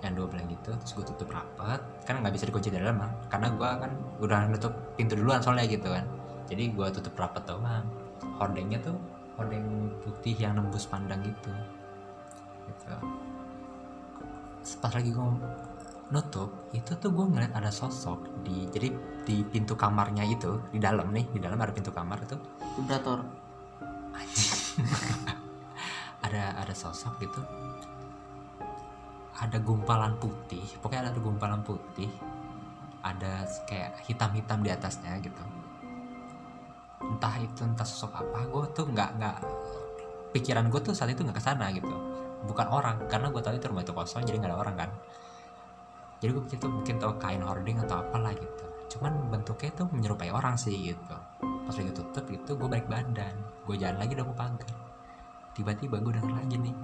yang 0.00 0.16
dua 0.16 0.26
belah 0.32 0.44
gitu 0.48 0.70
terus 0.74 0.92
gue 0.96 1.04
tutup 1.06 1.28
rapat. 1.30 1.80
Kan 2.04 2.20
nggak 2.20 2.34
bisa 2.34 2.44
dikunci 2.50 2.68
dari 2.68 2.84
dalam 2.84 3.00
kan 3.00 3.12
karena 3.30 3.48
gue 3.54 3.70
kan 3.86 3.92
udah 4.20 4.40
nutup 4.50 4.72
pintu 4.98 5.14
duluan 5.14 5.40
soalnya 5.40 5.70
gitu 5.70 5.88
kan. 5.88 6.04
Jadi 6.50 6.74
gue 6.74 6.86
tutup 6.90 7.14
rapat 7.14 7.46
doang 7.46 7.86
hordengnya 8.40 8.80
tuh 8.80 8.96
hordeng 9.36 9.92
putih 10.04 10.36
yang 10.36 10.58
nembus 10.58 10.84
pandang 10.88 11.20
gitu. 11.24 11.52
Gitu. 12.68 12.92
Pas 14.80 14.92
lagi 14.92 15.10
gue 15.14 15.28
nutup 16.10 16.50
itu 16.74 16.98
tuh 16.98 17.14
gue 17.14 17.22
ngeliat 17.22 17.54
ada 17.54 17.70
sosok 17.70 18.42
di 18.42 18.66
jadi 18.74 18.90
di 19.22 19.46
pintu 19.46 19.78
kamarnya 19.78 20.26
itu 20.26 20.58
di 20.74 20.82
dalam 20.82 21.14
nih 21.14 21.22
di 21.30 21.38
dalam 21.38 21.58
ada 21.58 21.70
pintu 21.70 21.94
kamar 21.94 22.18
itu. 22.26 22.36
Vibrator. 22.78 23.22
Ada 26.20 26.62
ada 26.62 26.74
sosok 26.76 27.16
gitu. 27.24 27.40
Ada 29.40 29.56
gumpalan 29.64 30.20
putih 30.20 30.62
pokoknya 30.84 31.08
ada 31.08 31.16
gumpalan 31.16 31.64
putih. 31.64 32.12
Ada 33.00 33.48
kayak 33.64 34.04
hitam-hitam 34.04 34.60
di 34.60 34.68
atasnya 34.68 35.16
gitu. 35.24 35.40
Entah 37.00 37.34
itu 37.40 37.64
entah 37.64 37.88
sosok 37.88 38.20
apa 38.20 38.46
gue 38.46 38.64
tuh 38.76 38.86
nggak 38.92 39.10
nggak 39.16 39.36
pikiran 40.36 40.68
gue 40.68 40.80
tuh 40.84 40.92
saat 40.92 41.08
itu 41.08 41.24
nggak 41.24 41.40
ke 41.40 41.42
sana 41.42 41.72
gitu. 41.72 41.88
Bukan 42.44 42.68
orang 42.68 43.00
karena 43.08 43.32
gue 43.32 43.40
tahu 43.40 43.56
itu 43.56 43.66
rumah 43.72 43.82
itu 43.82 43.96
kosong 43.96 44.22
jadi 44.22 44.44
nggak 44.44 44.52
ada 44.52 44.60
orang 44.60 44.76
kan 44.76 44.90
jadi 46.20 46.36
gue 46.36 46.42
pikir 46.44 46.58
tuh 46.60 46.68
mungkin 46.68 47.00
tau 47.00 47.16
kain 47.16 47.40
hoarding 47.40 47.80
atau 47.80 48.04
apalah 48.04 48.36
gitu. 48.36 48.64
Cuman 48.92 49.32
bentuknya 49.32 49.72
tuh 49.72 49.88
menyerupai 49.88 50.28
orang 50.28 50.60
sih 50.60 50.92
gitu. 50.92 51.16
Pas 51.40 51.72
lagi 51.72 51.92
tutup 51.96 52.24
gitu 52.28 52.60
gue 52.60 52.68
balik 52.68 52.86
badan. 52.92 53.34
Gue 53.64 53.80
jalan 53.80 53.96
lagi 53.96 54.12
udah 54.20 54.26
mau 54.28 54.36
pagar. 54.36 54.68
Tiba-tiba 55.56 55.96
gue 55.96 56.12
denger 56.20 56.34
lagi 56.36 56.56
nih 56.60 56.76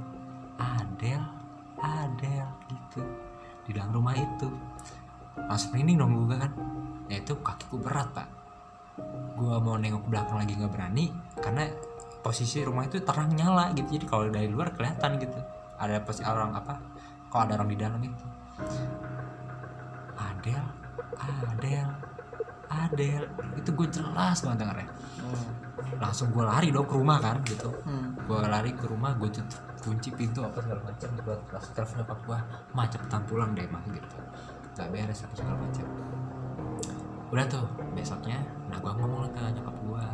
Adel 0.57 1.23
Adel 1.77 2.49
gitu. 2.73 3.05
Di 3.69 3.77
dalam 3.77 3.93
rumah 3.93 4.17
itu. 4.17 4.49
Langsung 5.37 5.77
merinding 5.77 6.01
dong 6.01 6.13
gue 6.17 6.37
kan. 6.41 6.53
Ya 7.13 7.21
itu 7.21 7.37
kakiku 7.37 7.77
berat 7.77 8.09
pak. 8.17 8.29
Gue 9.37 9.57
mau 9.61 9.77
nengok 9.77 10.09
belakang 10.09 10.41
lagi 10.41 10.57
nggak 10.57 10.73
berani 10.73 11.13
karena 11.37 11.69
posisi 12.25 12.65
rumah 12.65 12.89
itu 12.89 13.05
terang 13.05 13.37
nyala 13.37 13.69
gitu. 13.77 14.01
Jadi 14.01 14.05
kalau 14.09 14.33
dari 14.33 14.49
luar 14.49 14.73
kelihatan 14.73 15.21
gitu. 15.21 15.37
Ada 15.77 16.01
posisi 16.01 16.25
orang 16.25 16.57
apa 16.57 16.81
kalau 17.29 17.45
ada 17.45 17.61
orang 17.61 17.69
di 17.69 17.77
dalam 17.77 18.01
itu 18.01 18.27
Adel 20.47 20.67
Adel 21.51 21.89
Adel. 22.71 23.23
Itu 23.59 23.75
gue 23.75 23.89
jelas 23.91 24.39
banget 24.47 24.63
dengarnya 24.63 24.87
hmm. 24.87 25.47
langsung 25.99 26.31
gue 26.31 26.45
lari 26.47 26.71
dong 26.71 26.87
ke 26.87 26.95
rumah 26.95 27.19
kan 27.19 27.43
gitu. 27.43 27.71
Hmm. 27.83 28.15
gue 28.15 28.39
lari 28.47 28.71
ke 28.75 28.87
rumah 28.87 29.15
gue 29.19 29.31
tutup 29.31 29.63
kunci 29.83 30.11
pintu 30.15 30.43
apa 30.43 30.59
segala 30.63 30.83
macam 30.83 31.11
gue 31.19 31.37
langsung 31.51 31.75
telepon 31.75 31.95
nyokap 32.03 32.19
gue 32.27 32.39
mah 32.75 32.87
cepetan 32.91 33.23
pulang 33.27 33.51
deh 33.59 33.67
mah 33.67 33.83
gitu. 33.91 34.17
Nggak 34.77 34.89
beres 34.95 35.21
apa 35.27 35.35
segala 35.35 35.57
macam 35.59 35.87
udah 37.27 37.43
tuh 37.51 37.67
besoknya 37.91 38.39
nah 38.71 38.79
gue 38.79 38.93
ngomong 39.03 39.27
ke 39.35 39.43
nyokap 39.51 39.77
gue 39.83 40.05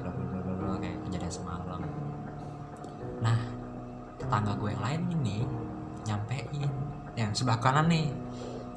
bla, 0.00 0.72
kayak 0.80 0.96
kejadian 1.04 1.32
semalam. 1.32 1.80
Nah 3.20 3.38
tetangga 4.16 4.56
gue 4.56 4.72
yang 4.72 4.84
lain 4.84 5.02
ini 5.20 5.38
nyampein 6.08 6.70
yang 7.18 7.30
sebelah 7.34 7.60
kanan 7.60 7.90
nih 7.90 8.08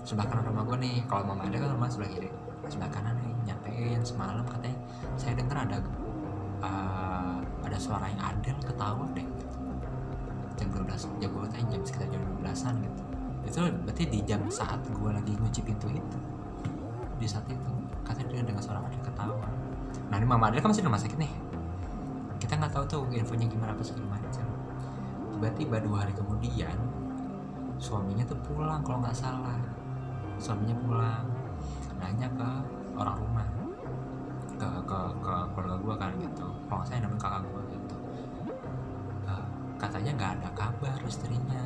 sebelah 0.01 0.27
kanan 0.27 0.43
rumah 0.49 0.63
gue 0.65 0.77
nih. 0.81 0.97
Kalau 1.05 1.23
mama 1.25 1.45
ada 1.45 1.57
kan 1.57 1.69
rumah 1.73 1.89
sebelah 1.89 2.09
kiri. 2.11 2.29
Sebelah 2.67 2.89
kanan 2.89 3.15
nih 3.21 3.31
nyampein. 3.51 4.01
Semalam 4.01 4.45
katanya 4.45 4.77
saya 5.17 5.33
dengar 5.37 5.57
ada 5.65 5.77
uh, 6.61 7.37
ada 7.65 7.77
suara 7.77 8.09
yang 8.09 8.21
adel 8.21 8.57
ketawa 8.61 9.05
deh. 9.13 9.25
Gitu. 9.25 9.47
jam 10.61 10.69
12 10.77 10.93
jam 11.17 11.29
gue 11.33 11.49
tanya 11.49 11.65
jam 11.73 11.81
sekitar 11.81 12.07
jam 12.13 12.21
12an 12.21 12.75
gitu. 12.85 13.01
Itu 13.41 13.59
berarti 13.81 14.03
di 14.05 14.19
jam 14.25 14.41
saat 14.51 14.81
gue 14.85 15.09
lagi 15.09 15.33
ngunci 15.33 15.61
pintu 15.65 15.89
itu 15.89 16.19
di 17.21 17.29
saat 17.29 17.45
itu 17.45 17.73
katanya 18.01 18.33
dia 18.33 18.41
dengar 18.45 18.63
suara 18.65 18.81
adel 18.81 19.01
ketawa. 19.05 19.45
Nah 20.09 20.15
ini 20.17 20.25
mama 20.25 20.49
adel 20.49 20.61
kan 20.61 20.69
masih 20.73 20.85
di 20.85 20.87
rumah 20.89 21.01
sakit 21.01 21.17
nih. 21.17 21.33
Kita 22.41 22.57
nggak 22.57 22.73
tahu 22.73 22.83
tuh 22.89 23.01
infonya 23.13 23.45
gimana 23.45 23.73
apa 23.73 23.81
segala 23.85 24.17
macam. 24.17 24.45
Tiba-tiba 25.37 25.77
dua 25.81 26.05
hari 26.05 26.13
kemudian 26.13 26.77
suaminya 27.81 28.21
tuh 28.29 28.37
pulang 28.45 28.85
kalau 28.85 29.01
nggak 29.01 29.17
salah 29.17 29.57
suaminya 30.41 30.75
pulang. 30.81 31.25
Nanya 32.01 32.27
ke 32.33 32.49
orang 32.97 33.15
rumah. 33.21 33.47
Ke 34.57 34.67
ke 34.89 34.99
ke 35.21 35.33
keluarga 35.53 35.75
gue 35.77 35.95
kan 36.01 36.11
gitu. 36.17 36.47
Kalau 36.65 36.83
saya 36.83 37.05
namanya 37.05 37.21
kakak 37.21 37.41
gue 37.45 37.61
gitu. 37.77 37.95
Kata 39.21 39.37
katanya 39.77 40.11
nggak 40.17 40.31
ada 40.41 40.49
kabar 40.57 40.97
istrinya. 41.05 41.63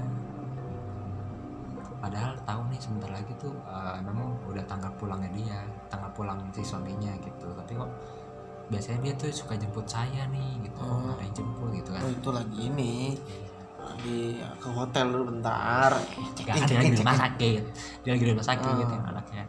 Padahal 2.04 2.38
tahu 2.46 2.62
nih 2.70 2.80
sebentar 2.84 3.10
lagi 3.10 3.34
tuh 3.42 3.56
eh, 3.66 3.98
memang 4.04 4.38
udah 4.46 4.62
tanggal 4.70 4.92
pulangnya 5.00 5.32
dia 5.34 5.60
tanggal 5.90 6.12
pulang 6.14 6.38
si 6.54 6.62
suaminya 6.62 7.16
gitu. 7.24 7.48
Tapi 7.56 7.72
kok 7.80 7.92
biasanya 8.70 9.00
dia 9.10 9.14
tuh 9.18 9.30
suka 9.34 9.58
jemput 9.58 9.88
saya 9.90 10.28
nih 10.30 10.62
gitu. 10.68 10.84
Nggak 10.84 11.16
ada 11.18 11.24
yang 11.24 11.36
jemput 11.36 11.70
gitu 11.74 11.90
kan. 11.96 12.02
Oh 12.06 12.12
itu 12.12 12.30
lagi 12.30 12.60
ini 12.70 12.94
lagi 13.86 14.42
ke 14.42 14.70
hotel 14.74 15.06
dulu 15.14 15.24
bentar. 15.36 15.92
Ada 16.46 16.74
lagi 16.74 16.90
di 16.94 17.00
rumah 17.00 17.18
sakit 17.18 17.62
dia 18.06 18.12
lagi 18.14 18.24
di 18.26 18.32
rumah 18.34 18.46
sakit 18.46 18.70
Ah. 18.70 18.78
gitu 18.82 18.94
anaknya. 19.02 19.46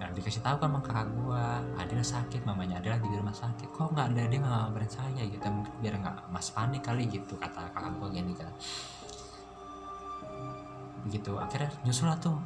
Nah 0.00 0.08
dikasih 0.16 0.40
tahu 0.40 0.56
kan 0.56 0.70
kakak 0.80 1.06
gua. 1.12 1.60
Adil 1.76 2.00
sakit 2.00 2.40
mamanya 2.48 2.80
Adil 2.80 2.96
lagi 2.96 3.06
di 3.06 3.16
rumah 3.20 3.36
sakit. 3.36 3.68
Kok 3.70 3.92
nggak 3.92 4.06
ada 4.16 4.22
dia 4.26 4.38
nggak 4.40 4.54
ngabarin 4.64 4.90
saya 4.90 5.22
gitu? 5.28 5.44
Mungkin 5.44 5.72
biar 5.84 5.94
nggak 6.00 6.16
mas 6.32 6.48
panik 6.50 6.82
kali 6.82 7.04
gitu 7.06 7.36
kata 7.36 7.68
kakak 7.70 7.92
gua 8.00 8.08
gini 8.08 8.32
kan. 8.32 8.50
Begitu 11.04 11.32
akhirnya 11.36 11.70
nyusul 11.84 12.08
lah 12.08 12.16
tuh. 12.16 12.40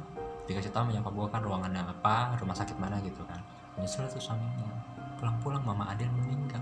Dikasih 0.45 0.69
tahu 0.75 0.93
nyokap 0.93 1.13
gua 1.15 1.27
kan 1.31 1.41
ruangannya 1.41 1.81
apa 1.81 2.37
rumah 2.37 2.53
sakit 2.53 2.75
mana 2.75 2.99
gitu 3.01 3.23
kan. 3.25 3.39
Nyusul 3.79 4.03
lah 4.03 4.09
tuh 4.11 4.21
suaminya. 4.21 4.69
Pulang-pulang 5.15 5.63
mama 5.63 5.89
Adil 5.95 6.11
meninggal. 6.11 6.61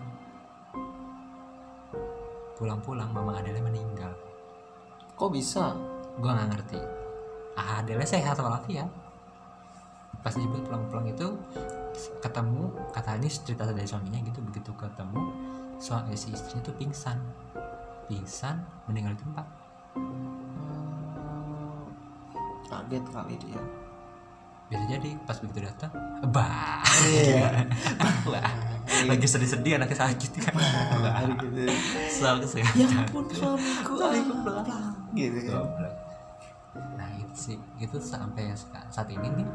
Pulang-pulang 2.53 3.09
mama 3.09 3.41
Adilnya 3.41 3.65
meninggal 3.65 4.13
kok 5.13 5.29
bisa? 5.33 5.73
Gua 6.17 6.33
nggak 6.37 6.49
ngerti. 6.53 6.79
Ah 7.57 7.81
Adele 7.81 8.05
sehat 8.05 8.37
walafiat. 8.37 8.89
Pas 10.23 10.33
disebut 10.33 10.65
pulang-pulang 10.65 11.09
itu 11.09 11.37
ketemu 12.23 12.73
kata 12.89 13.21
ini 13.21 13.29
cerita 13.29 13.69
dari 13.69 13.85
suaminya 13.85 14.17
gitu 14.25 14.41
begitu 14.41 14.73
ketemu 14.73 15.21
suami 15.77 16.17
si 16.17 16.33
istrinya 16.33 16.65
tuh 16.65 16.75
pingsan. 16.79 17.17
Pingsan 18.09 18.57
meninggal 18.89 19.13
di 19.13 19.21
tempat. 19.21 19.45
Hmm, 19.93 21.85
kaget 22.71 23.03
kali 23.13 23.35
dia. 23.37 23.61
Bisa 24.71 24.83
jadi 24.89 25.09
pas 25.27 25.37
begitu 25.37 25.59
datang 25.69 25.91
bah. 26.31 26.81
Iya. 27.03 27.67
Wah, 28.31 28.72
lagi 29.07 29.27
sedih-sedih 29.27 29.77
anaknya 29.77 29.97
sakit 30.07 30.31
kan? 30.39 30.55
Hari 30.55 31.33
gitu. 31.39 31.61
Selalu 32.09 32.43
ya 32.43 32.47
kesehatan 32.47 32.89
ampun 33.03 33.25
suamiku. 33.29 33.91
Suamiku 33.99 34.35
ah, 34.49 34.91
gitu 35.13 35.39
kan. 35.49 35.63
Nah 36.97 37.09
itu 37.19 37.35
sih. 37.35 37.57
Itu 37.79 37.97
sampai 38.01 38.51
saat 38.89 39.09
ini 39.11 39.27
nih 39.29 39.47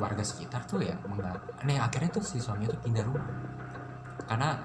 warga 0.00 0.24
sekitar 0.24 0.64
tuh 0.64 0.80
ya 0.80 0.96
menga- 1.04 1.36
nih 1.68 1.76
akhirnya 1.76 2.08
tuh 2.08 2.24
si 2.24 2.40
suami 2.40 2.64
tuh 2.64 2.80
pindah 2.80 3.04
rumah. 3.04 3.26
Karena 4.24 4.56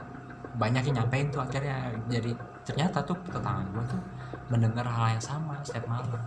banyak 0.58 0.84
yang 0.92 1.04
nyampein 1.04 1.28
tuh 1.30 1.44
akhirnya. 1.44 1.92
Jadi 2.08 2.32
ternyata 2.64 3.04
tuh 3.04 3.18
tetangga 3.28 3.64
gue 3.72 3.84
tuh 3.88 4.02
mendengar 4.48 4.88
hal 4.88 5.20
yang 5.20 5.24
sama 5.24 5.60
setiap 5.62 5.86
malam. 5.88 6.22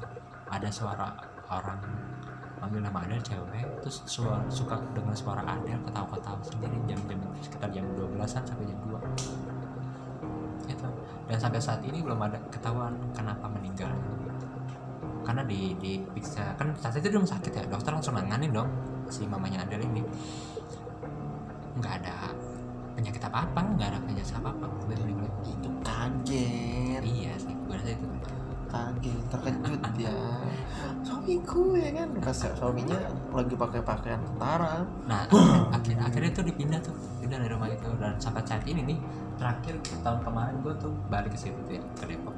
Ada 0.50 0.68
suara 0.68 1.08
orang 1.50 1.78
manggil 2.60 2.80
nama 2.84 2.98
Adel 3.08 3.20
cewek. 3.24 3.64
Terus 3.80 3.96
suara, 4.04 4.44
suka 4.52 4.76
dengar 4.92 5.16
suara 5.16 5.42
Adel 5.42 5.80
ketawa-ketawa 5.82 6.38
sendiri. 6.44 6.76
Jam-jam 6.84 7.18
sekitar 7.40 7.68
jam 7.72 7.84
12-an 7.96 8.44
sampai 8.44 8.64
jam 8.68 8.78
2 8.84 9.50
itu 10.70 10.88
dan 11.26 11.38
sampai 11.38 11.60
saat 11.62 11.80
ini 11.82 11.98
belum 12.02 12.20
ada 12.20 12.38
ketahuan 12.50 12.94
kenapa 13.14 13.46
meninggal. 13.50 13.90
Karena 15.26 15.42
di 15.46 15.74
di 15.78 16.02
periksa 16.02 16.54
kan 16.58 16.74
saat 16.78 16.98
itu 16.98 17.10
di 17.10 17.16
rumah 17.18 17.30
sakit 17.30 17.52
ya. 17.54 17.62
Dokter 17.70 17.90
langsung 17.94 18.14
nanganin 18.18 18.50
dong 18.50 18.70
si 19.10 19.26
mamanya 19.26 19.62
Adel 19.66 19.82
ini. 19.86 20.02
Nggak 21.78 21.92
ada 22.02 22.34
penyakit 22.98 23.22
apa 23.22 23.46
apa 23.46 23.60
nggak 23.62 23.88
ada 23.94 23.98
penyakit 24.02 24.34
apa 24.36 24.50
apa 24.50 24.66
itu 25.46 25.68
kaget. 25.86 27.02
Iya 27.02 27.32
sih 27.38 27.54
gue 27.54 27.74
rasa 27.74 27.90
itu. 27.94 28.06
Kaget 28.70 29.22
terkejut 29.30 29.82
dia 29.98 30.14
suamiku 31.20 31.76
ya 31.76 31.90
kan? 31.92 32.08
Pas 32.16 32.40
suaminya 32.56 32.96
lagi 33.36 33.54
pakai 33.54 33.80
pakaian 33.84 34.20
tentara. 34.24 34.80
Nah 35.04 35.28
akhir 35.76 35.96
akhirnya 36.00 36.30
tuh 36.32 36.44
dipindah 36.48 36.80
tuh. 36.80 36.96
Pindah 37.20 37.36
dari 37.44 37.52
rumah 37.52 37.68
itu. 37.68 37.88
Dan 38.00 38.16
sampai 38.16 38.42
saat 38.48 38.64
ini 38.64 38.80
nih 38.88 38.98
terakhir 39.36 39.76
tahun 40.00 40.20
kemarin 40.24 40.54
gue 40.64 40.74
tuh 40.80 40.92
balik 41.12 41.36
ke 41.36 41.38
situ 41.38 41.60
tuh 41.68 41.76
ya 41.76 41.82
ke 42.00 42.04
Depok. 42.08 42.32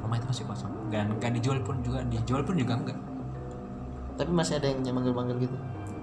Rumah 0.00 0.16
itu 0.16 0.26
masih 0.32 0.44
kosong. 0.48 0.72
Dan 0.88 1.12
gak 1.20 1.32
dijual 1.36 1.60
pun 1.60 1.76
juga 1.84 2.00
dijual 2.08 2.42
pun 2.42 2.56
juga 2.56 2.74
enggak. 2.80 2.98
Tapi 4.16 4.30
masih 4.32 4.56
ada 4.60 4.66
yang 4.72 4.80
manggil 4.96 5.12
manggil 5.12 5.36
gitu? 5.44 5.56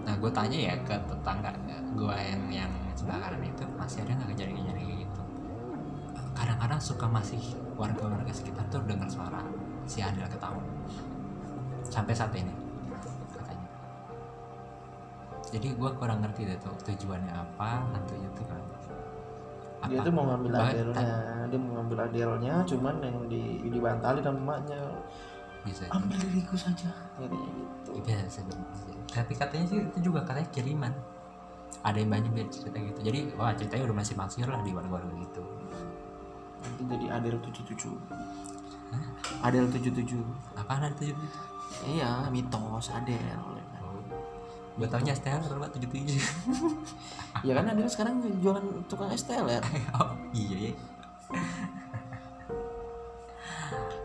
Nah 0.05 0.13
gue 0.17 0.31
tanya 0.31 0.57
ya 0.57 0.73
ke 0.85 0.95
tetangga 1.09 1.51
gue 1.89 2.15
yang 2.21 2.41
yang 2.53 2.71
sebelah 2.93 3.17
kanan 3.17 3.41
itu 3.41 3.65
masih 3.75 4.05
ada 4.05 4.11
nggak 4.21 4.29
kejadian-kejadian 4.37 4.77
kayak 4.77 4.99
gitu? 5.01 5.21
Kadang-kadang 6.37 6.79
suka 6.79 7.05
masih 7.09 7.41
warga-warga 7.75 8.31
sekitar 8.31 8.63
tuh 8.69 8.85
dengar 8.85 9.09
suara 9.09 9.41
si 9.89 9.99
Adel 10.05 10.29
ketawa 10.29 10.61
sampai 11.89 12.13
saat 12.13 12.31
ini 12.37 12.53
katanya. 13.33 13.67
Jadi 15.49 15.67
gue 15.73 15.91
kurang 15.97 16.21
ngerti 16.21 16.41
deh 16.45 16.57
tuh 16.61 16.73
tujuannya 16.85 17.33
apa 17.33 17.83
hantunya 17.93 18.29
tuh 18.37 18.45
kan. 18.45 18.61
Dia 19.89 19.99
tuh 20.05 20.13
mau 20.13 20.27
ngambil 20.27 20.51
Bah- 20.53 20.69
adelnya 20.69 21.47
dia 21.49 21.57
mau 21.57 21.71
ngambil 21.81 21.97
adelnya 22.05 22.53
cuman 22.67 22.95
yang 23.01 23.17
di 23.25 23.41
dibantalin 23.67 24.21
sama 24.21 24.39
emaknya. 24.39 24.81
Bisa. 25.65 25.83
Ambil 25.91 26.17
diriku 26.21 26.55
saja. 26.55 26.93
Katanya 27.19 27.35
gitu. 27.35 27.89
Bisa, 27.99 28.39
bisa, 28.45 28.55
bisa. 28.55 28.91
tapi 29.09 29.33
katanya 29.33 29.65
sih 29.67 29.79
itu 29.81 29.99
juga 29.99 30.23
katanya 30.23 30.47
kiriman. 30.53 30.93
Ada 31.81 31.97
yang 32.03 32.11
banyak 32.11 32.31
biar 32.35 32.47
cerita 32.51 32.77
gitu. 32.77 32.99
Jadi 33.01 33.19
wah 33.35 33.51
ceritanya 33.57 33.83
udah 33.89 33.97
masih 33.97 34.15
masir 34.15 34.45
lah 34.47 34.61
di 34.61 34.71
warga-warga 34.71 35.13
gitu. 35.15 35.43
Nanti 36.59 36.83
jadi 36.91 37.05
adel 37.15 37.39
77 37.39 38.19
adel 39.39 39.65
77 39.71 40.19
apaan 40.57 40.91
tujuh 40.97 41.15
gitu 41.15 41.37
iya 41.85 42.27
mitos 42.29 42.89
adel 42.91 43.39
gue 44.79 44.87
taunya 44.87 45.11
STL 45.11 45.43
berapa 45.43 45.67
tujuh 45.75 45.91
tujuh. 45.91 46.23
Ya 47.47 47.51
kan 47.51 47.67
adel 47.67 47.83
sekarang 47.91 48.23
jualan 48.39 48.63
tukang 48.87 49.11
STL 49.11 49.43
ya? 49.47 49.59
Oh 49.99 50.15
iya 50.31 50.71
ya 50.71 50.73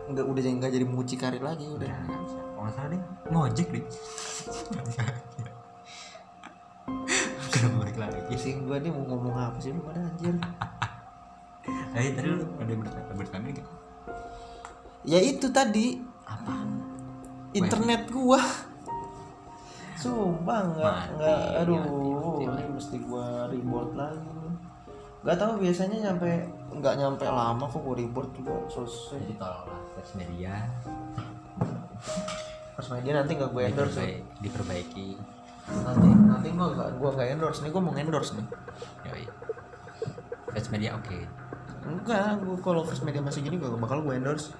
nggak 0.05 0.21
udah 0.21 0.41
nggak 0.61 0.71
jadi 0.71 0.85
mucikari 0.85 1.39
lagi 1.41 1.65
udah. 1.65 1.89
Kalau 1.89 2.61
nggak 2.61 2.73
salah 2.77 2.89
deh 2.93 3.01
ngojek 3.33 3.67
deh. 3.73 3.85
Kenapa 7.49 7.75
balik 7.81 7.97
lagi. 7.97 8.19
Pusing 8.29 8.69
gua 8.69 8.77
nih 8.77 8.93
mau 8.93 9.03
ngomong 9.09 9.33
apa 9.33 9.57
sih 9.57 9.73
lu 9.73 9.81
pada 9.81 10.05
anjir? 10.05 10.37
Eh 11.97 12.13
tadi 12.13 12.27
lu 12.29 12.45
ada 12.61 12.73
bertanya 12.77 13.13
bertanya 13.17 13.49
gitu 13.49 13.71
Ya 15.09 15.19
itu 15.25 15.49
tadi. 15.49 15.97
Apa 16.29 16.53
internet 17.55 18.01
gua. 18.11 18.41
Sumpah 19.95 20.59
nggak 20.75 20.95
Mati, 21.07 21.11
nggak 21.17 21.39
aduh 21.63 21.79
mati, 21.79 22.09
mati, 22.11 22.43
ini 22.43 22.63
mesti 22.75 22.97
gua 23.07 23.47
reboot 23.47 23.89
lagi. 23.95 24.43
Gak 25.25 25.41
tahu 25.41 25.57
biasanya 25.57 25.97
nyampe 26.05 26.29
nggak 26.75 26.95
nyampe 27.01 27.25
lama 27.25 27.65
kok 27.65 27.81
gua 27.81 27.95
reboot 27.97 28.27
juga 28.35 28.53
selesai. 28.69 29.17
jadi 29.23 29.33
tolonglah 29.39 29.81
first 29.95 30.13
media 30.19 30.53
Pas 32.75 32.87
media 32.91 33.11
nanti 33.23 33.31
nggak 33.39 33.49
gua 33.55 33.63
endorse. 33.65 33.97
diperbaiki, 33.97 34.37
diperbaiki. 34.43 35.09
Nanti 35.81 36.07
nanti 36.11 36.47
gua 36.53 36.67
nggak 36.75 36.89
gua 36.99 37.09
nggak 37.15 37.29
endorse 37.39 37.59
nih 37.63 37.71
gua 37.73 37.81
mau 37.81 37.95
endorse 37.95 38.31
nih. 38.37 38.47
Yoi. 39.09 39.25
First 40.53 40.69
media 40.69 40.93
oke 40.99 41.19
Enggak, 41.85 42.41
gua 42.43 42.57
kalau 42.61 42.81
first 42.85 43.01
media 43.07 43.21
masih 43.23 43.41
gini 43.41 43.57
gak 43.57 43.73
bakal 43.79 44.03
gua 44.03 44.19
endorse. 44.19 44.51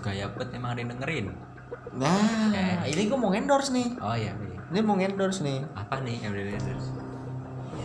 gaya 0.00 0.32
pet 0.32 0.48
emang 0.56 0.72
ada 0.72 0.80
yang 0.80 0.90
dengerin 0.96 1.26
Nah, 1.90 2.54
Eh. 2.54 2.94
ini 2.94 3.10
gua 3.10 3.18
mau 3.18 3.32
endorse 3.34 3.74
nih. 3.74 3.98
oh 3.98 4.14
iya 4.14 4.30
iya. 4.30 4.58
Ini 4.70 4.78
mau 4.80 4.94
endorse 4.94 5.42
nih. 5.42 5.66
apa 5.74 5.98
nih 6.00 6.22
yang 6.22 6.30
udah 6.30 6.44
endorse? 6.54 6.90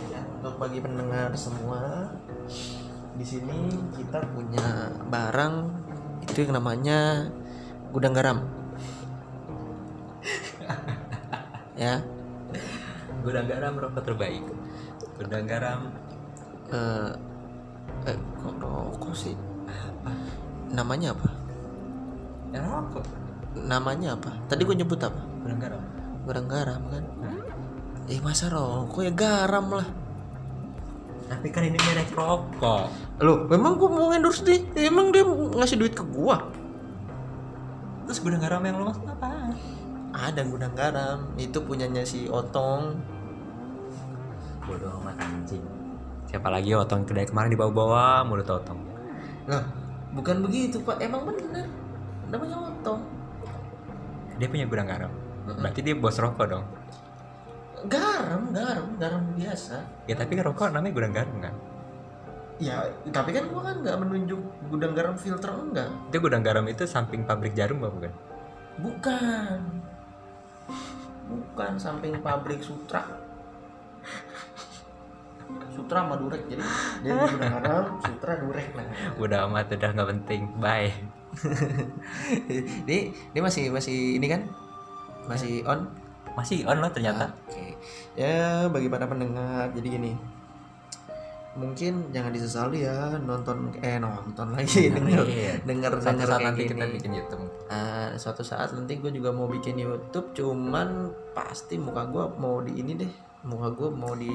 Ya, 0.06 0.20
untuk 0.38 0.54
bagi 0.56 0.78
pendengar 0.78 1.34
semua 1.34 2.14
di 3.12 3.24
sini 3.24 3.66
kita 3.92 4.22
punya 4.30 4.94
barang 5.06 5.54
itu 6.22 6.38
yang 6.40 6.54
namanya 6.54 7.26
gudang 7.90 8.14
garam. 8.14 8.38
Ya. 11.76 12.00
Gudang 13.20 13.44
garam 13.44 13.76
rokok 13.76 14.00
terbaik. 14.00 14.40
Gudang 15.12 15.44
garam. 15.44 15.92
Eh 16.72 17.10
eh 18.06 18.16
kok 18.16 18.54
rokok 18.56 19.12
sih? 19.12 19.36
Apa? 19.68 20.08
Namanya 20.72 21.12
apa? 21.12 21.28
Ya 22.48 22.64
rokok 22.64 23.04
namanya 23.64 24.20
apa? 24.20 24.36
Tadi 24.52 24.60
gue 24.68 24.76
nyebut 24.76 25.00
apa? 25.00 25.20
Gudang 25.40 25.60
garam. 25.60 25.82
Gudang 26.28 26.48
garam 26.50 26.80
kan? 26.92 27.04
Eh 28.06 28.20
masa 28.20 28.52
rokok 28.52 29.00
ya? 29.00 29.12
Garam 29.16 29.72
lah. 29.72 29.88
Tapi 31.26 31.48
kan 31.50 31.64
ini 31.64 31.78
merek 31.80 32.12
rokok. 32.12 32.86
Loh, 33.24 33.48
memang 33.48 33.80
gue 33.80 33.88
mau 33.88 34.12
endorse 34.12 34.44
dia 34.44 34.60
emang 34.86 35.10
dia 35.10 35.24
ngasih 35.24 35.80
duit 35.80 35.96
ke 35.96 36.04
gua? 36.04 36.52
Terus 38.06 38.22
gudang 38.22 38.44
garam 38.44 38.62
yang 38.62 38.78
lo 38.78 38.92
maksud 38.92 39.08
apa? 39.08 39.50
Ada 40.14 40.46
gudang 40.46 40.74
garam. 40.76 41.18
Itu 41.40 41.64
punyanya 41.64 42.06
si 42.06 42.30
Otong. 42.30 42.94
Bodoh 44.66 45.02
amat 45.02 45.18
anjing. 45.22 45.62
Siapa 46.26 46.50
lagi 46.50 46.74
otong 46.74 47.06
kedai 47.06 47.22
kemarin 47.22 47.54
dibawa-bawa 47.54 48.26
mulut 48.26 48.50
otong? 48.50 48.82
Nah, 49.46 49.62
bukan 50.10 50.42
begitu 50.42 50.82
pak. 50.82 50.98
Emang 50.98 51.22
bener? 51.22 51.70
Namanya 52.26 52.66
otong 52.66 53.15
dia 54.36 54.48
punya 54.48 54.66
gudang 54.68 54.88
garam. 54.88 55.12
Mm-mm. 55.46 55.62
berarti 55.62 55.80
dia 55.80 55.94
bos 55.94 56.18
rokok 56.18 56.46
dong? 56.50 56.64
Garam 57.86 58.50
garam 58.50 58.86
garam 58.98 59.22
biasa. 59.38 59.78
Ya 60.10 60.14
tapi 60.18 60.34
kan 60.34 60.44
rokok 60.50 60.74
namanya 60.74 60.92
gudang 60.92 61.14
garam 61.14 61.36
kan? 61.38 61.54
Ya 62.58 62.82
tapi 63.14 63.30
kan 63.36 63.46
gua 63.52 63.70
kan 63.70 63.76
nggak 63.84 63.98
menunjuk 64.00 64.40
gudang 64.72 64.92
garam 64.96 65.14
filter 65.14 65.52
enggak. 65.54 65.90
Itu 66.10 66.18
gudang 66.18 66.42
garam 66.42 66.66
itu 66.66 66.82
samping 66.88 67.22
pabrik 67.22 67.54
jarum 67.54 67.84
apa 67.84 67.94
bukan? 67.94 68.12
Bukan. 68.82 69.58
Bukan 71.26 71.72
samping 71.78 72.18
pabrik 72.18 72.58
sutra. 72.58 73.06
Sutra 75.70 76.02
sama 76.02 76.18
durek 76.18 76.42
jadi 76.50 76.64
dia 77.06 77.12
di 77.14 77.24
gudang 77.38 77.54
garam 77.62 77.84
sutra 78.02 78.34
durek 78.40 78.66
nah 78.74 78.82
udah 79.20 79.38
amat 79.46 79.70
udah 79.78 79.90
nggak 79.94 80.08
penting. 80.10 80.42
Bye 80.58 80.90
ini 82.86 82.98
ini 83.12 83.40
masih 83.40 83.68
masih 83.70 84.18
ini 84.18 84.26
kan? 84.26 84.42
Masih 85.26 85.62
on? 85.66 85.86
Masih 86.36 86.64
on 86.68 86.78
loh 86.78 86.92
ternyata. 86.92 87.32
Oke. 87.48 87.74
Ya 88.14 88.66
bagi 88.68 88.88
para 88.88 89.04
pendengar 89.04 89.72
jadi 89.72 89.88
gini. 89.98 90.12
Mungkin 91.56 92.12
jangan 92.12 92.36
disesali 92.36 92.84
ya 92.84 93.16
nonton 93.16 93.72
eh 93.80 93.96
nonton 93.96 94.52
lagi 94.52 94.92
denger 94.92 95.24
Iya. 95.24 95.54
denger 95.64 95.92
Suatu 95.96 96.08
denger 96.12 96.28
saat 96.28 96.40
nanti 96.44 96.60
gini. 96.60 96.70
kita 96.76 96.84
bikin 96.92 97.12
YouTube. 97.16 97.44
Ah, 97.72 98.12
suatu 98.20 98.44
saat 98.44 98.76
nanti 98.76 99.00
gue 99.00 99.08
juga 99.08 99.32
mau 99.32 99.48
bikin 99.48 99.80
YouTube 99.80 100.36
cuman 100.36 101.08
pasti 101.32 101.80
muka 101.80 102.04
gue 102.04 102.24
mau 102.36 102.60
di 102.60 102.76
ini 102.76 102.92
deh. 103.00 103.12
Muka 103.48 103.72
gue 103.72 103.88
mau 103.88 104.12
di 104.12 104.28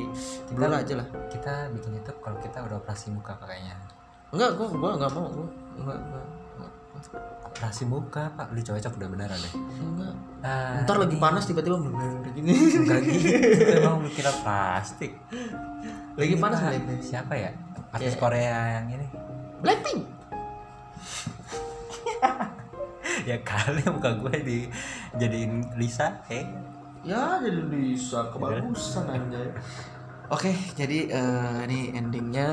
blur 0.50 0.74
aja 0.74 0.98
lah. 0.98 1.06
kita 1.30 1.70
bikin 1.70 2.02
YouTube 2.02 2.18
kalau 2.26 2.42
kita 2.42 2.58
udah 2.66 2.82
operasi 2.82 3.14
muka 3.14 3.38
kayaknya. 3.38 3.78
Enggak 4.34 4.58
gue 4.58 4.66
gue 4.66 4.92
nggak 4.98 5.12
mau 5.14 5.30
gue 5.30 5.48
enggak 5.78 6.00
enggak, 6.02 6.26
operasi 7.44 7.84
muka 7.84 8.32
pak. 8.32 8.50
Lu 8.50 8.60
cocok 8.60 8.94
udah 8.96 9.10
beneran 9.10 9.38
deh. 9.38 9.54
Enggak. 9.54 10.14
Ah, 10.42 10.82
ntar 10.82 10.98
lagi 10.98 11.16
panas 11.16 11.44
tiba-tiba 11.44 11.78
blur 11.78 11.94
gini. 12.32 12.52
Enggak 12.52 13.00
gitu. 13.06 13.28
Emang 13.78 14.04
kira 14.10 14.32
plastik. 14.40 15.16
Lagi 16.14 16.34
Ini, 16.34 16.40
panas 16.40 16.60
Pak, 16.60 16.70
Blackpink? 16.70 17.02
siapa 17.02 17.34
ya? 17.34 17.52
Artis 17.92 18.14
Kayak- 18.14 18.20
Korea 18.20 18.58
yang 18.74 18.86
ini. 18.90 19.08
Blackpink? 19.60 20.02
Ya 23.22 23.38
kali 23.42 23.86
muka 23.86 24.18
gue 24.18 24.34
di 24.42 24.58
jadiin 25.14 25.62
Lisa 25.76 26.26
eh 26.26 26.42
Ya 27.02 27.38
jadi 27.38 27.62
bisa 27.66 28.30
kebagusan 28.30 29.06
anjay. 29.06 29.46
Oke, 30.28 30.50
jadi 30.74 31.06
eh, 31.08 31.58
ini 31.66 31.92
endingnya 31.92 32.50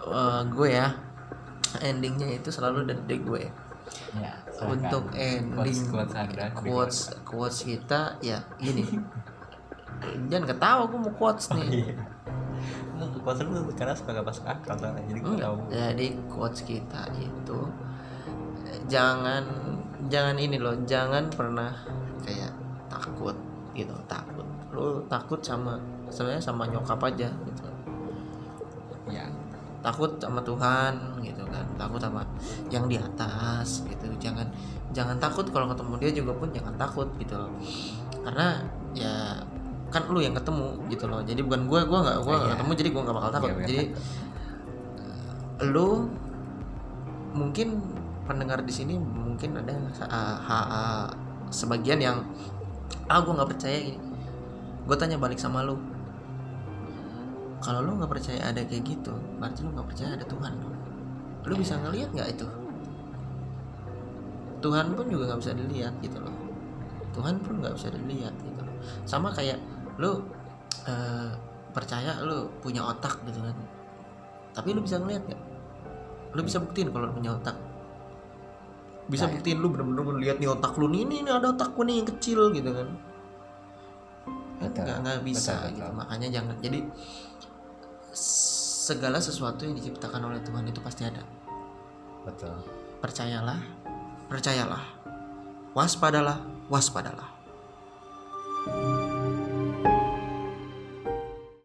eh, 0.00 0.40
gue 0.48 0.68
ya. 0.72 0.88
Endingnya 1.82 2.28
itu 2.30 2.50
selalu 2.52 2.86
dari 2.86 3.18
gue. 3.18 3.44
ya 4.16 4.32
Untuk 4.64 5.12
ending 5.12 5.80
quotes 5.90 6.14
anda 6.16 6.46
quotes 6.54 6.98
quotes 7.26 7.58
kita 7.66 8.18
ya 8.22 8.42
gini. 8.58 8.84
Jangan 10.30 10.44
ketawa 10.50 10.82
gue 10.90 10.98
mau 11.00 11.14
quotes 11.14 11.50
nih. 11.54 11.94
lu 12.94 13.18
quotes 13.26 13.42
lu 13.42 13.66
karena 13.74 13.94
suka 13.98 14.14
gak 14.14 14.26
masuk 14.26 14.46
akal 14.46 14.78
jadi 14.78 15.18
gue 15.18 15.34
tahu 15.42 15.56
Jadi 15.66 16.06
quotes 16.30 16.62
kita 16.62 17.02
itu 17.18 17.58
jangan 18.88 19.44
jangan 20.08 20.36
ini 20.36 20.60
loh, 20.60 20.76
jangan 20.84 21.28
pernah 21.32 21.72
kayak 22.24 22.52
takut 22.92 23.36
gitu, 23.72 23.94
takut. 24.06 24.46
Lu 24.74 25.00
takut 25.08 25.40
sama 25.40 25.80
sebenarnya 26.12 26.42
sama 26.44 26.68
nyokap 26.68 27.00
aja 27.00 27.28
gitu. 27.30 27.64
ya 29.12 29.28
Takut 29.84 30.16
sama 30.16 30.40
Tuhan 30.40 30.96
gitu 31.20 31.44
kan, 31.44 31.66
takut 31.76 32.00
sama 32.00 32.24
yang 32.72 32.88
di 32.88 32.96
atas 32.96 33.84
gitu. 33.84 34.08
Jangan 34.16 34.48
jangan 34.90 35.20
takut 35.20 35.44
kalau 35.52 35.68
ketemu 35.68 35.92
dia 36.00 36.10
juga 36.16 36.32
pun 36.32 36.48
jangan 36.48 36.72
takut 36.74 37.04
gitu 37.20 37.36
loh. 37.36 37.52
Karena 38.24 38.64
ya 38.96 39.36
kan 39.92 40.08
lu 40.08 40.18
yang 40.18 40.32
ketemu 40.32 40.80
gitu 40.88 41.04
loh. 41.04 41.20
Jadi 41.20 41.44
bukan 41.44 41.68
gue, 41.68 41.80
gue 41.84 41.98
nggak 42.00 42.16
gue 42.18 42.32
nggak 42.32 42.48
Iya. 42.48 42.54
ketemu 42.56 42.72
jadi 42.74 42.88
gue 42.90 43.02
nggak 43.04 43.16
bakal 43.16 43.30
takut. 43.30 43.50
Bener. 43.52 43.66
jadi 43.68 43.84
lu 45.70 45.88
mungkin 47.34 47.68
pendengar 48.24 48.62
di 48.62 48.72
sini 48.72 48.94
mungkin 48.96 49.58
ada 49.58 49.74
ah, 50.06 50.38
ha- 50.40 50.68
ah, 50.70 51.04
sebagian 51.50 52.00
yang 52.00 52.18
ah 53.06 53.20
gue 53.20 53.32
nggak 53.32 53.50
percaya 53.52 53.78
gini 53.84 54.00
gue 54.84 54.96
tanya 54.96 55.16
balik 55.16 55.36
sama 55.36 55.62
lu 55.62 55.76
kalau 57.64 57.80
lu 57.80 57.96
nggak 57.96 58.12
percaya 58.12 58.52
ada 58.52 58.60
kayak 58.60 58.84
gitu 58.84 59.16
berarti 59.40 59.64
lu 59.64 59.72
nggak 59.72 59.88
percaya 59.88 60.10
ada 60.20 60.26
Tuhan 60.28 60.52
dong. 60.60 60.76
Lu 61.48 61.54
bisa 61.56 61.74
ngelihat 61.80 62.12
nggak 62.12 62.28
itu? 62.36 62.46
Tuhan 64.60 64.86
pun 64.96 65.06
juga 65.08 65.32
nggak 65.32 65.40
bisa 65.40 65.52
dilihat 65.56 65.94
gitu 66.04 66.18
loh. 66.20 66.36
Tuhan 67.16 67.40
pun 67.40 67.64
nggak 67.64 67.74
bisa 67.76 67.88
dilihat 67.88 68.34
gitu 68.36 68.60
loh. 68.60 68.76
Sama 69.08 69.32
kayak 69.32 69.56
lu 69.96 70.20
eh, 70.84 71.32
percaya 71.72 72.20
lu 72.20 72.52
punya 72.60 72.84
otak 72.84 73.16
gitu 73.24 73.40
kan. 73.40 73.56
Tapi 74.52 74.68
lu 74.76 74.84
bisa 74.84 75.00
ngelihat 75.00 75.24
nggak? 75.24 75.42
Lu 76.36 76.40
bisa 76.44 76.60
buktiin 76.60 76.92
kalau 76.92 77.08
lu 77.08 77.14
punya 77.16 77.32
otak. 77.32 77.56
Bisa 79.04 79.28
Nah, 79.28 79.36
buktiin 79.36 79.58
lu 79.60 79.68
bener-bener 79.68 80.04
ngeliat 80.16 80.36
nih 80.40 80.48
otak 80.48 80.72
lu 80.80 80.88
nih 80.88 81.00
ini, 81.04 81.14
ini 81.24 81.30
ada 81.32 81.52
otak 81.52 81.76
gua 81.76 81.84
nih 81.84 81.96
yang 82.00 82.08
kecil 82.08 82.40
gitu 82.52 82.70
kan. 82.72 82.88
Nggak 84.64 84.96
nggak 85.04 85.18
bisa 85.28 85.52
Betul, 85.52 85.64
betul. 85.68 85.76
gitu. 85.76 85.90
Makanya 85.92 86.28
jangan 86.32 86.54
jadi 86.64 86.78
segala 88.14 89.18
sesuatu 89.18 89.66
yang 89.66 89.74
diciptakan 89.76 90.30
oleh 90.30 90.40
Tuhan 90.40 90.64
itu 90.70 90.80
pasti 90.80 91.04
ada. 91.04 91.22
Betul. 92.24 92.56
Percayalah 93.02 93.60
percayalah. 94.30 94.82
Waspadalah 95.74 96.38
waspadalah 96.70 97.34